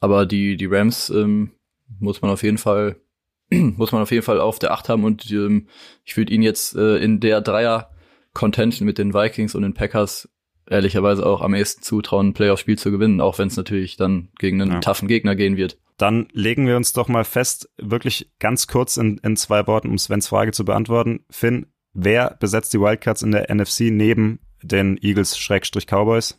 [0.00, 1.52] Aber die, die Rams ähm,
[1.98, 2.96] muss man auf jeden Fall,
[3.50, 5.68] muss man auf jeden Fall auf der Acht haben und ähm,
[6.04, 7.90] ich würde ihn jetzt äh, in der Dreier
[8.34, 10.28] Contention mit den Vikings und den Packers
[10.70, 14.60] ehrlicherweise auch am ehesten zutrauen, ein Playoff-Spiel zu gewinnen, auch wenn es natürlich dann gegen
[14.60, 14.80] einen ja.
[14.80, 15.78] toughen Gegner gehen wird.
[15.96, 19.98] Dann legen wir uns doch mal fest, wirklich ganz kurz in, in zwei Worten, um
[19.98, 21.24] Svens Frage zu beantworten.
[21.30, 26.38] Finn, wer besetzt die Wildcards in der NFC neben den Eagles-Cowboys?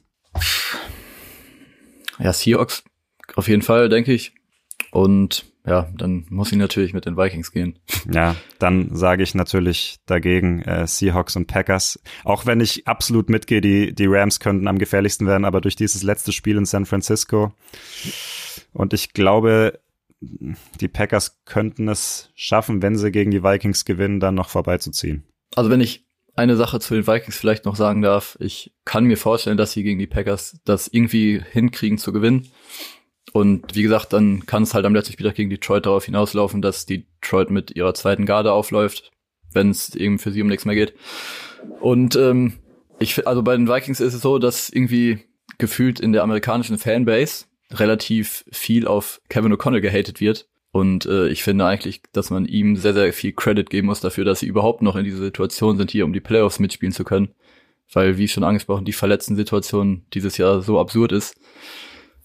[2.20, 2.84] Ja, Seahawks
[3.36, 4.34] auf jeden Fall, denke ich.
[4.92, 7.78] Und ja, dann muss ich natürlich mit den Vikings gehen.
[8.12, 12.00] Ja, dann sage ich natürlich dagegen äh, Seahawks und Packers.
[12.24, 16.02] Auch wenn ich absolut mitgehe, die, die Rams könnten am gefährlichsten werden, aber durch dieses
[16.02, 17.54] letzte Spiel in San Francisco
[18.74, 19.80] und ich glaube,
[20.22, 25.24] die Packers könnten es schaffen, wenn sie gegen die Vikings gewinnen, dann noch vorbeizuziehen.
[25.56, 26.06] Also wenn ich
[26.36, 29.84] eine Sache zu den Vikings vielleicht noch sagen darf, ich kann mir vorstellen, dass sie
[29.84, 32.48] gegen die Packers das irgendwie hinkriegen zu gewinnen.
[33.34, 36.86] Und wie gesagt, dann kann es halt am letzten Spieltag gegen Detroit darauf hinauslaufen, dass
[36.86, 39.12] Detroit mit ihrer zweiten Garde aufläuft,
[39.54, 40.94] wenn es eben für sie um nichts mehr geht.
[41.80, 42.54] Und ähm,
[43.00, 45.20] ich, also bei den Vikings ist es so, dass irgendwie
[45.58, 50.48] gefühlt in der amerikanischen Fanbase relativ viel auf Kevin O'Connell gehatet wird.
[50.72, 54.26] Und äh, ich finde eigentlich, dass man ihm sehr, sehr viel Credit geben muss dafür,
[54.26, 57.30] dass sie überhaupt noch in dieser Situation sind, hier um die Playoffs mitspielen zu können.
[57.92, 61.40] Weil, wie schon angesprochen, die verletzten Situation dieses Jahr so absurd ist.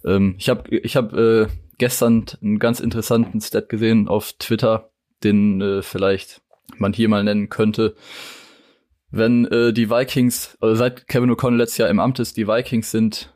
[0.05, 1.47] Ähm, ich habe ich hab, äh,
[1.79, 4.91] gestern einen ganz interessanten Stat gesehen auf Twitter,
[5.23, 6.43] den äh, vielleicht
[6.79, 7.95] man hier mal nennen könnte.
[9.11, 12.91] Wenn äh, die Vikings, also seit Kevin O'Connell letztes Jahr im Amt ist, die Vikings
[12.91, 13.33] sind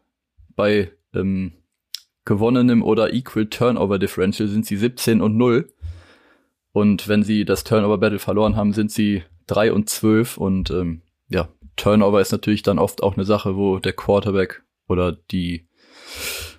[0.57, 1.53] bei ähm,
[2.25, 5.73] gewonnenem oder Equal Turnover Differential sind sie 17 und 0.
[6.73, 10.37] Und wenn sie das Turnover Battle verloren haben, sind sie 3 und 12.
[10.37, 15.13] Und ähm, ja, Turnover ist natürlich dann oft auch eine Sache, wo der Quarterback oder
[15.13, 15.69] die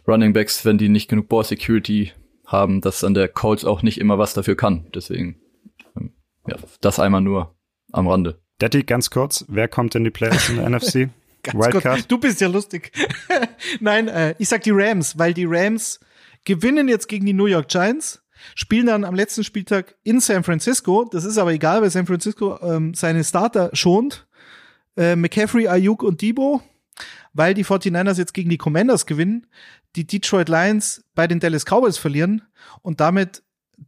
[0.08, 2.12] Running Backs, wenn die nicht genug Ball Security
[2.45, 4.88] haben, dass dann der Coach auch nicht immer was dafür kann.
[4.93, 5.39] Deswegen,
[5.95, 6.14] ähm,
[6.47, 7.56] ja, das einmal nur
[7.91, 8.41] am Rande.
[8.60, 11.10] Daddy, ganz kurz, wer kommt in die Playoffs in der NFC?
[11.54, 12.12] Wildcard?
[12.12, 12.91] Du bist ja lustig.
[13.80, 16.00] Nein, äh, ich sag die Rams, weil die Rams
[16.45, 18.22] gewinnen jetzt gegen die New York Giants,
[18.56, 21.08] spielen dann am letzten Spieltag in San Francisco.
[21.10, 24.28] Das ist aber egal, weil San Francisco ähm, seine Starter schont.
[24.97, 26.62] Äh, McCaffrey, Ayuk und Debo,
[27.34, 29.47] weil die 49ers jetzt gegen die Commanders gewinnen,
[29.96, 32.44] die Detroit Lions bei den Dallas Cowboys verlieren
[32.82, 33.44] und damit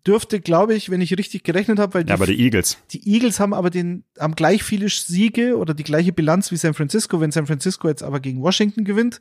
[0.08, 2.78] dürfte, glaube ich, wenn ich richtig gerechnet habe, weil die, ja, aber die Eagles.
[2.92, 6.74] Die Eagles haben aber den, haben gleich viele Siege oder die gleiche Bilanz wie San
[6.74, 9.20] Francisco, wenn San Francisco jetzt aber gegen Washington gewinnt.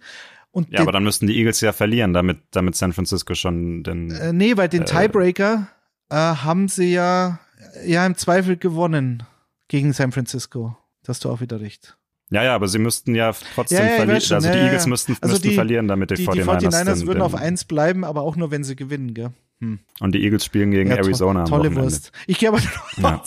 [0.53, 4.11] Und ja, aber dann müssten die Eagles ja verlieren, damit, damit San Francisco schon den.
[4.11, 5.69] Äh, nee, weil den äh, Tiebreaker
[6.09, 7.41] äh, haben sie ja,
[7.87, 9.23] ja im Zweifel gewonnen
[9.69, 10.77] gegen San Francisco.
[11.03, 11.97] Das hast du auch wieder recht.
[12.31, 14.33] Ja, ja, aber sie müssten ja trotzdem ja, ja, verlieren.
[14.33, 17.07] Also ja, die Eagles müssten, also müssten die, verlieren, damit die, die 49ers, die 49ers
[17.07, 19.33] würden auf eins bleiben, aber auch nur, wenn sie gewinnen, gell?
[19.61, 19.81] Hm.
[19.99, 21.45] Und die Eagles spielen gegen Arizona.
[21.45, 22.13] To tolle Wurst.
[22.27, 22.61] Ich gehe aber
[22.97, 23.23] ja.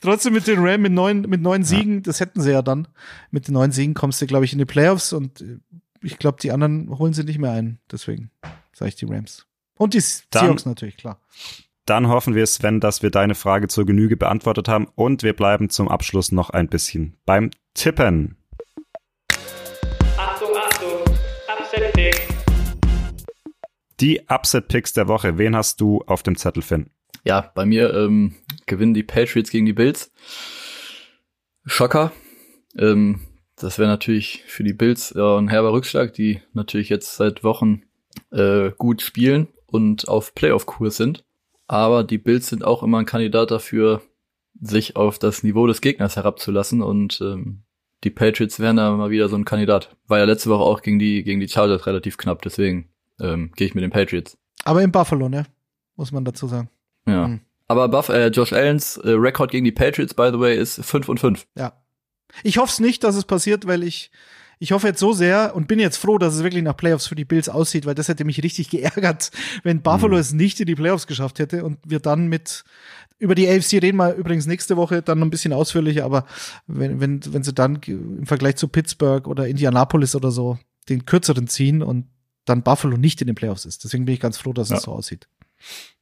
[0.00, 2.88] trotzdem mit den Rams mit neun, mit neun Siegen, das hätten sie ja dann.
[3.30, 5.58] Mit den neun Siegen kommst du, glaube ich, in die Playoffs und äh,
[6.02, 7.78] ich glaube, die anderen holen sie nicht mehr ein.
[7.90, 8.30] Deswegen
[8.72, 9.46] sage ich die Rams.
[9.76, 11.20] Und die dann, Seahawks natürlich, klar.
[11.86, 15.70] Dann hoffen wir, Sven, dass wir deine Frage zur Genüge beantwortet haben und wir bleiben
[15.70, 18.36] zum Abschluss noch ein bisschen beim Tippen.
[24.00, 25.36] Die Upset-Picks der Woche.
[25.36, 26.90] Wen hast du auf dem Zettel, Finn?
[27.24, 30.10] Ja, bei mir ähm, gewinnen die Patriots gegen die Bills.
[31.66, 32.12] Schocker.
[32.78, 33.20] Ähm,
[33.56, 37.82] das wäre natürlich für die Bills äh, ein herber Rückschlag, die natürlich jetzt seit Wochen
[38.30, 41.24] äh, gut spielen und auf Playoff-Kurs sind.
[41.70, 44.02] Aber die Bills sind auch immer ein Kandidat dafür,
[44.60, 47.62] sich auf das Niveau des Gegners herabzulassen und ähm,
[48.02, 49.96] die Patriots wären da mal wieder so ein Kandidat.
[50.08, 52.88] War ja letzte Woche auch gegen die, gegen die Chargers relativ knapp, deswegen
[53.20, 54.36] ähm, gehe ich mit den Patriots.
[54.64, 55.46] Aber in Buffalo, ne?
[55.94, 56.70] Muss man dazu sagen.
[57.06, 57.28] Ja.
[57.28, 57.40] Mhm.
[57.68, 61.08] Aber Buff, äh, Josh Allens äh, Rekord gegen die Patriots, by the way, ist 5
[61.08, 61.46] und 5.
[61.56, 61.74] Ja.
[62.42, 64.10] Ich hoffe es nicht, dass es passiert, weil ich
[64.62, 67.14] ich hoffe jetzt so sehr und bin jetzt froh, dass es wirklich nach Playoffs für
[67.14, 69.30] die Bills aussieht, weil das hätte mich richtig geärgert,
[69.64, 70.20] wenn Buffalo mhm.
[70.20, 72.62] es nicht in die Playoffs geschafft hätte und wir dann mit
[73.18, 76.24] über die AFC reden wir übrigens nächste Woche dann noch ein bisschen ausführlicher, aber
[76.66, 80.58] wenn, wenn, wenn sie dann im Vergleich zu Pittsburgh oder Indianapolis oder so
[80.88, 82.06] den kürzeren ziehen und
[82.46, 83.84] dann Buffalo nicht in den Playoffs ist.
[83.84, 84.76] Deswegen bin ich ganz froh, dass ja.
[84.76, 85.28] es so aussieht.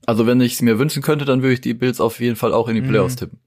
[0.06, 2.52] Also wenn ich es mir wünschen könnte, dann würde ich die Bills auf jeden Fall
[2.52, 3.18] auch in die Playoffs mhm.
[3.18, 3.40] tippen.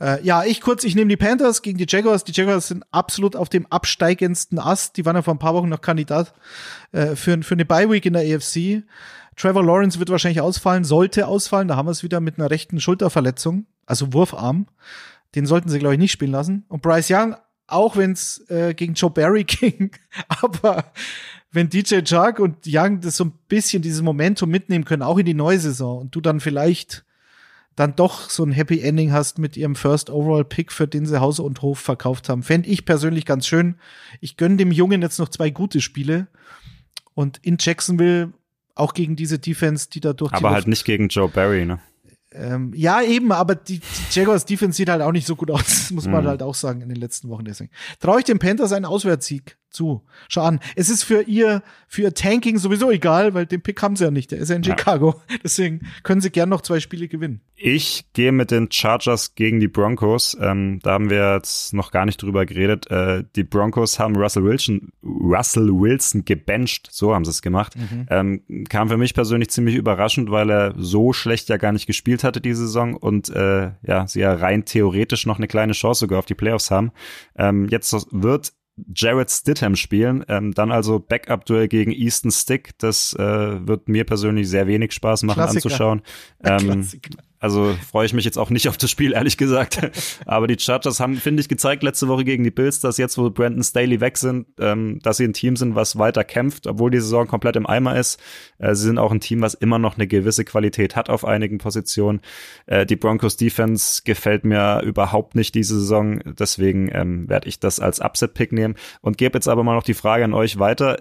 [0.00, 2.24] Äh, ja, ich kurz, ich nehme die Panthers gegen die Jaguars.
[2.24, 4.96] Die Jaguars sind absolut auf dem absteigendsten Ast.
[4.96, 6.34] Die waren ja vor ein paar Wochen noch Kandidat
[6.92, 8.84] äh, für, für eine Bye-Week in der AFC.
[9.36, 11.68] Trevor Lawrence wird wahrscheinlich ausfallen, sollte ausfallen.
[11.68, 14.66] Da haben wir es wieder mit einer rechten Schulterverletzung, also Wurfarm.
[15.34, 16.64] Den sollten sie, glaube ich, nicht spielen lassen.
[16.68, 17.36] Und Bryce Young,
[17.66, 19.90] auch wenn es äh, gegen Joe Barry ging,
[20.28, 20.84] aber
[21.52, 25.26] wenn DJ Chark und Young das so ein bisschen dieses Momentum mitnehmen können, auch in
[25.26, 27.05] die neue Saison und du dann vielleicht
[27.76, 31.20] dann doch so ein Happy Ending hast mit ihrem First Overall Pick, für den sie
[31.20, 32.42] Haus und Hof verkauft haben.
[32.42, 33.76] Fände ich persönlich ganz schön.
[34.20, 36.26] Ich gönne dem Jungen jetzt noch zwei gute Spiele.
[37.14, 38.32] Und in Jacksonville
[38.74, 41.78] auch gegen diese Defense, die da durch Aber halt nicht gegen Joe Barry, ne?
[42.32, 45.90] Ähm, ja, eben, aber die, die Jaguars Defense sieht halt auch nicht so gut aus,
[45.92, 46.28] muss man mhm.
[46.28, 47.44] halt auch sagen in den letzten Wochen.
[47.44, 47.70] Deswegen
[48.00, 50.02] traue ich den Panthers einen Auswärtssieg zu.
[50.28, 50.60] Schau an.
[50.74, 54.10] Es ist für ihr, für ihr Tanking sowieso egal, weil den Pick haben sie ja
[54.10, 54.32] nicht.
[54.32, 54.76] Der ist ja in ja.
[54.76, 55.20] Chicago.
[55.44, 57.42] Deswegen können sie gern noch zwei Spiele gewinnen.
[57.54, 60.36] Ich gehe mit den Chargers gegen die Broncos.
[60.40, 62.90] Ähm, da haben wir jetzt noch gar nicht drüber geredet.
[62.90, 66.88] Äh, die Broncos haben Russell Wilson, Russell Wilson gebencht.
[66.90, 67.74] So haben sie es gemacht.
[67.76, 68.06] Mhm.
[68.10, 72.24] Ähm, kam für mich persönlich ziemlich überraschend, weil er so schlecht ja gar nicht gespielt
[72.24, 76.18] hatte diese Saison und äh, ja, sie ja rein theoretisch noch eine kleine Chance sogar
[76.18, 76.92] auf die Playoffs haben.
[77.36, 78.52] Ähm, jetzt wird
[78.94, 80.24] Jared Stidham spielen.
[80.28, 82.78] Ähm, dann also Backup-Duell gegen Easton Stick.
[82.78, 85.66] Das äh, wird mir persönlich sehr wenig Spaß machen Klassiker.
[85.66, 86.02] anzuschauen.
[86.44, 86.86] Ähm,
[87.38, 89.80] also freue ich mich jetzt auch nicht auf das Spiel, ehrlich gesagt.
[90.26, 93.28] Aber die Chargers haben, finde ich, gezeigt letzte Woche gegen die Bills, dass jetzt, wo
[93.30, 97.00] Brandon Staley weg sind, ähm, dass sie ein Team sind, was weiter kämpft, obwohl die
[97.00, 98.20] Saison komplett im Eimer ist.
[98.58, 101.58] Äh, sie sind auch ein Team, was immer noch eine gewisse Qualität hat auf einigen
[101.58, 102.20] Positionen.
[102.66, 106.20] Äh, die Broncos Defense gefällt mir überhaupt nicht diese Saison.
[106.38, 109.94] Deswegen ähm, werde ich das als Upset-Pick nehmen und gebe jetzt aber mal noch die
[109.94, 110.98] Frage an euch weiter.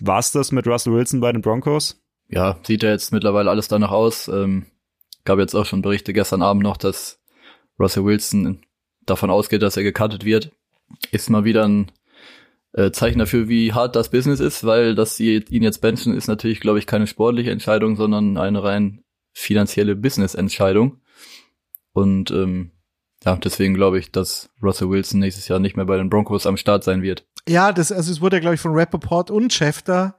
[0.00, 2.02] War's das mit Russell Wilson bei den Broncos?
[2.28, 4.28] Ja, sieht ja jetzt mittlerweile alles danach aus.
[4.28, 4.66] Ähm
[5.26, 7.20] gab jetzt auch schon Berichte gestern Abend noch, dass
[7.78, 8.62] Russell Wilson
[9.04, 10.52] davon ausgeht, dass er gecuttet wird.
[11.10, 11.92] Ist mal wieder ein
[12.72, 16.28] äh, Zeichen dafür, wie hart das Business ist, weil dass sie ihn jetzt benchen, ist
[16.28, 19.02] natürlich, glaube ich, keine sportliche Entscheidung, sondern eine rein
[19.32, 21.00] finanzielle Business-Entscheidung.
[21.92, 22.70] Und ähm,
[23.24, 26.56] ja, deswegen glaube ich, dass Russell Wilson nächstes Jahr nicht mehr bei den Broncos am
[26.56, 27.26] Start sein wird.
[27.48, 30.16] Ja, das, also es wurde ja, glaube ich, von Rappaport und Schefter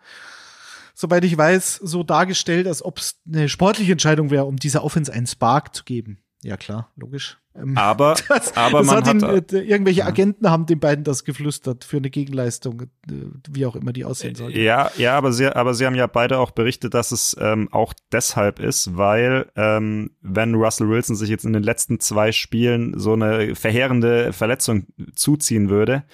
[0.97, 5.13] soweit ich weiß, so dargestellt, als ob es eine sportliche Entscheidung wäre, um dieser Offense
[5.13, 6.23] einen Spark zu geben.
[6.43, 7.37] Ja, klar, logisch.
[7.55, 10.07] Ähm, aber, das, aber das man hat, ihn, hat äh, irgendwelche ja.
[10.07, 13.13] Agenten haben den beiden das geflüstert für eine Gegenleistung, äh,
[13.49, 14.55] wie auch immer die aussehen soll.
[14.55, 17.93] Ja, ja, aber sie, aber sie haben ja beide auch berichtet, dass es ähm, auch
[18.11, 23.13] deshalb ist, weil ähm, wenn Russell Wilson sich jetzt in den letzten zwei Spielen so
[23.13, 26.05] eine verheerende Verletzung zuziehen würde,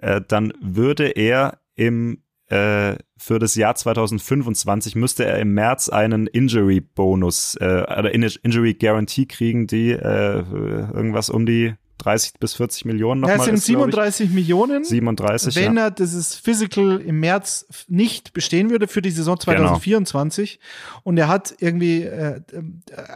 [0.00, 2.22] äh, dann würde er im
[2.52, 9.26] äh, für das Jahr 2025 müsste er im März einen Injury-Bonus äh, oder Injury Guarantee
[9.26, 14.30] kriegen, die äh, irgendwas um die 30 bis 40 Millionen nochmal Das sind ist, 37
[14.30, 14.84] Millionen.
[14.84, 15.84] 37, Wenn ja.
[15.84, 21.00] er dieses Physical im März nicht bestehen würde für die Saison 2024 genau.
[21.04, 22.40] und er hat irgendwie äh,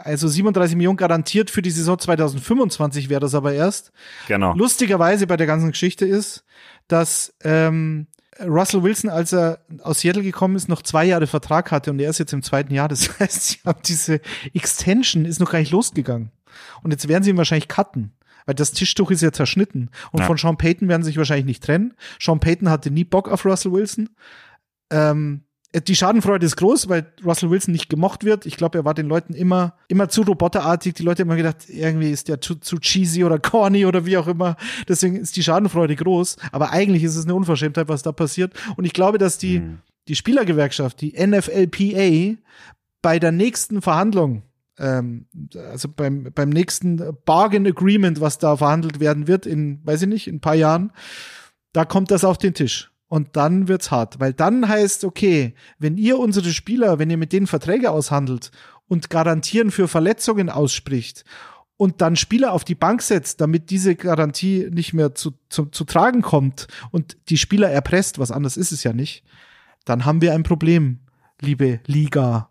[0.03, 3.91] also 37 Millionen garantiert für die Saison 2025 wäre das aber erst.
[4.27, 4.53] Genau.
[4.55, 6.45] Lustigerweise bei der ganzen Geschichte ist,
[6.87, 8.07] dass ähm,
[8.39, 12.09] Russell Wilson, als er aus Seattle gekommen ist, noch zwei Jahre Vertrag hatte und er
[12.09, 12.87] ist jetzt im zweiten Jahr.
[12.87, 14.21] Das heißt, sie haben diese
[14.53, 16.31] Extension ist noch gar nicht losgegangen.
[16.83, 18.13] Und jetzt werden sie ihn wahrscheinlich cutten.
[18.45, 19.89] Weil das Tischtuch ist ja zerschnitten.
[20.11, 20.25] Und ja.
[20.25, 21.93] von Sean Payton werden sie sich wahrscheinlich nicht trennen.
[22.19, 24.09] Sean Payton hatte nie Bock auf Russell Wilson.
[24.89, 25.46] Ähm, äh,
[25.79, 28.45] die Schadenfreude ist groß, weil Russell Wilson nicht gemocht wird.
[28.45, 30.93] Ich glaube, er war den Leuten immer, immer zu roboterartig.
[30.93, 34.17] Die Leute haben immer gedacht, irgendwie ist der zu, zu cheesy oder corny oder wie
[34.17, 34.55] auch immer.
[34.87, 36.37] Deswegen ist die Schadenfreude groß.
[36.51, 38.53] Aber eigentlich ist es eine Unverschämtheit, was da passiert.
[38.75, 39.79] Und ich glaube, dass die, mhm.
[40.07, 42.37] die Spielergewerkschaft, die NFLPA,
[43.01, 44.43] bei der nächsten Verhandlung,
[44.79, 50.07] ähm, also beim, beim nächsten Bargain Agreement, was da verhandelt werden wird in, weiß ich
[50.07, 50.91] nicht, in ein paar Jahren,
[51.73, 52.91] da kommt das auf den Tisch.
[53.09, 57.31] Und dann wird's hart, weil dann heißt, okay, wenn ihr unsere Spieler, wenn ihr mit
[57.31, 58.51] denen Verträge aushandelt
[58.89, 61.23] und Garantieren für Verletzungen ausspricht
[61.77, 65.85] und dann Spieler auf die Bank setzt, damit diese Garantie nicht mehr zu, zu, zu
[65.85, 69.23] tragen kommt und die Spieler erpresst, was anderes ist es ja nicht,
[69.85, 70.99] dann haben wir ein Problem,
[71.39, 72.49] liebe Liga,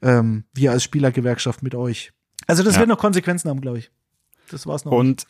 [0.00, 2.12] ähm, wir als Spielergewerkschaft mit euch.
[2.46, 2.80] Also das Ja.
[2.80, 3.90] wird noch Konsequenzen haben, glaube ich.
[4.50, 4.92] Das war's noch.
[4.92, 5.26] Und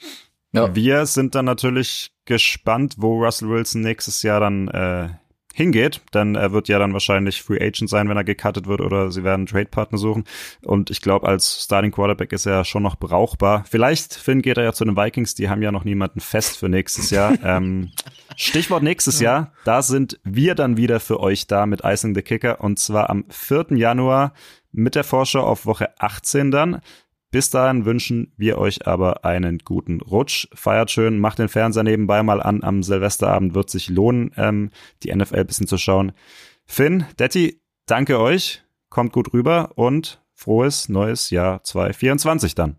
[0.53, 0.75] Ja.
[0.75, 5.09] wir sind dann natürlich gespannt, wo Russell Wilson nächstes Jahr dann äh,
[5.59, 9.11] hingeht, denn er wird ja dann wahrscheinlich Free Agent sein, wenn er gecuttet wird oder
[9.11, 10.25] sie werden Trade-Partner suchen.
[10.63, 13.65] Und ich glaube, als Starting Quarterback ist er schon noch brauchbar.
[13.69, 16.69] Vielleicht, Finn, geht er ja zu den Vikings, die haben ja noch niemanden fest für
[16.69, 17.37] nächstes Jahr.
[17.45, 17.91] ähm,
[18.37, 22.61] Stichwort nächstes Jahr, da sind wir dann wieder für euch da mit Icing the Kicker
[22.61, 23.67] und zwar am 4.
[23.71, 24.33] Januar
[24.71, 26.81] mit der Vorschau auf Woche 18 dann.
[27.31, 30.49] Bis dahin wünschen wir euch aber einen guten Rutsch.
[30.55, 32.63] Feiert schön, macht den Fernseher nebenbei mal an.
[32.63, 34.71] Am Silvesterabend wird sich lohnen, ähm,
[35.03, 36.13] die NFL ein bisschen zu schauen.
[36.65, 38.63] Finn, Detti, danke euch.
[38.89, 42.77] Kommt gut rüber und frohes neues Jahr 2024 dann.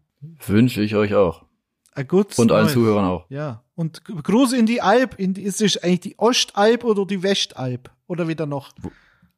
[0.47, 1.45] Wünsche ich euch auch.
[1.93, 2.73] Ein gutes Und allen Neues.
[2.73, 3.25] Zuhörern auch.
[3.29, 3.63] Ja.
[3.75, 5.19] Und Gruß in die Alp.
[5.19, 7.91] In die, ist es eigentlich die Ostalp oder die Westalp?
[8.07, 8.73] Oder wieder noch?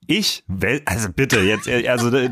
[0.08, 0.44] Ich,
[0.86, 2.30] also bitte, jetzt, also, äh,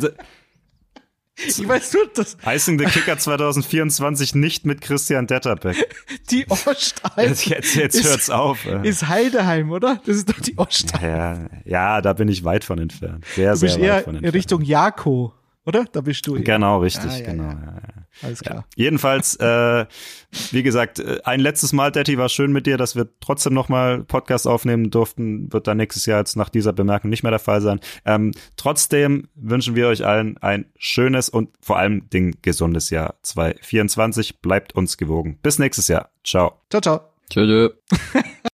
[1.47, 5.77] Ich weiß nur, dass Icing the Kicker 2024 nicht mit Christian Detterbeck.
[6.31, 8.65] die Ostalp Jetzt, jetzt, jetzt ist, hört's auf.
[8.65, 8.87] äh.
[8.87, 9.99] ist Heideheim, oder?
[10.05, 11.01] Das ist doch die Ostalp.
[11.01, 13.25] Ja, ja, da bin ich weit von entfernt.
[13.35, 14.35] Sehr, Du sehr weit eher von in entfernt.
[14.35, 15.33] Richtung Jako,
[15.65, 15.85] oder?
[15.91, 16.35] Da bist du.
[16.35, 16.43] eher.
[16.43, 17.43] Genau, richtig, Ah, ja, genau.
[17.43, 17.49] ja.
[17.49, 17.55] Ja.
[18.21, 18.51] Ja, Alles Ja.
[18.51, 18.65] klar.
[18.75, 19.85] Jedenfalls, äh,
[20.51, 24.03] wie gesagt, äh, ein letztes Mal, Detti, war schön mit dir, dass wir trotzdem nochmal
[24.03, 25.51] Podcast aufnehmen durften.
[25.53, 27.79] Wird dann nächstes Jahr jetzt nach dieser Bemerkung nicht mehr der Fall sein.
[28.05, 34.41] Ähm, trotzdem wünschen wir euch allen ein schönes und vor allem Ding gesundes Jahr 2024.
[34.41, 35.37] Bleibt uns gewogen.
[35.41, 36.09] Bis nächstes Jahr.
[36.23, 36.59] Ciao.
[36.69, 37.01] Ciao, ciao.
[37.29, 37.45] Tschö.
[37.45, 38.19] tschö.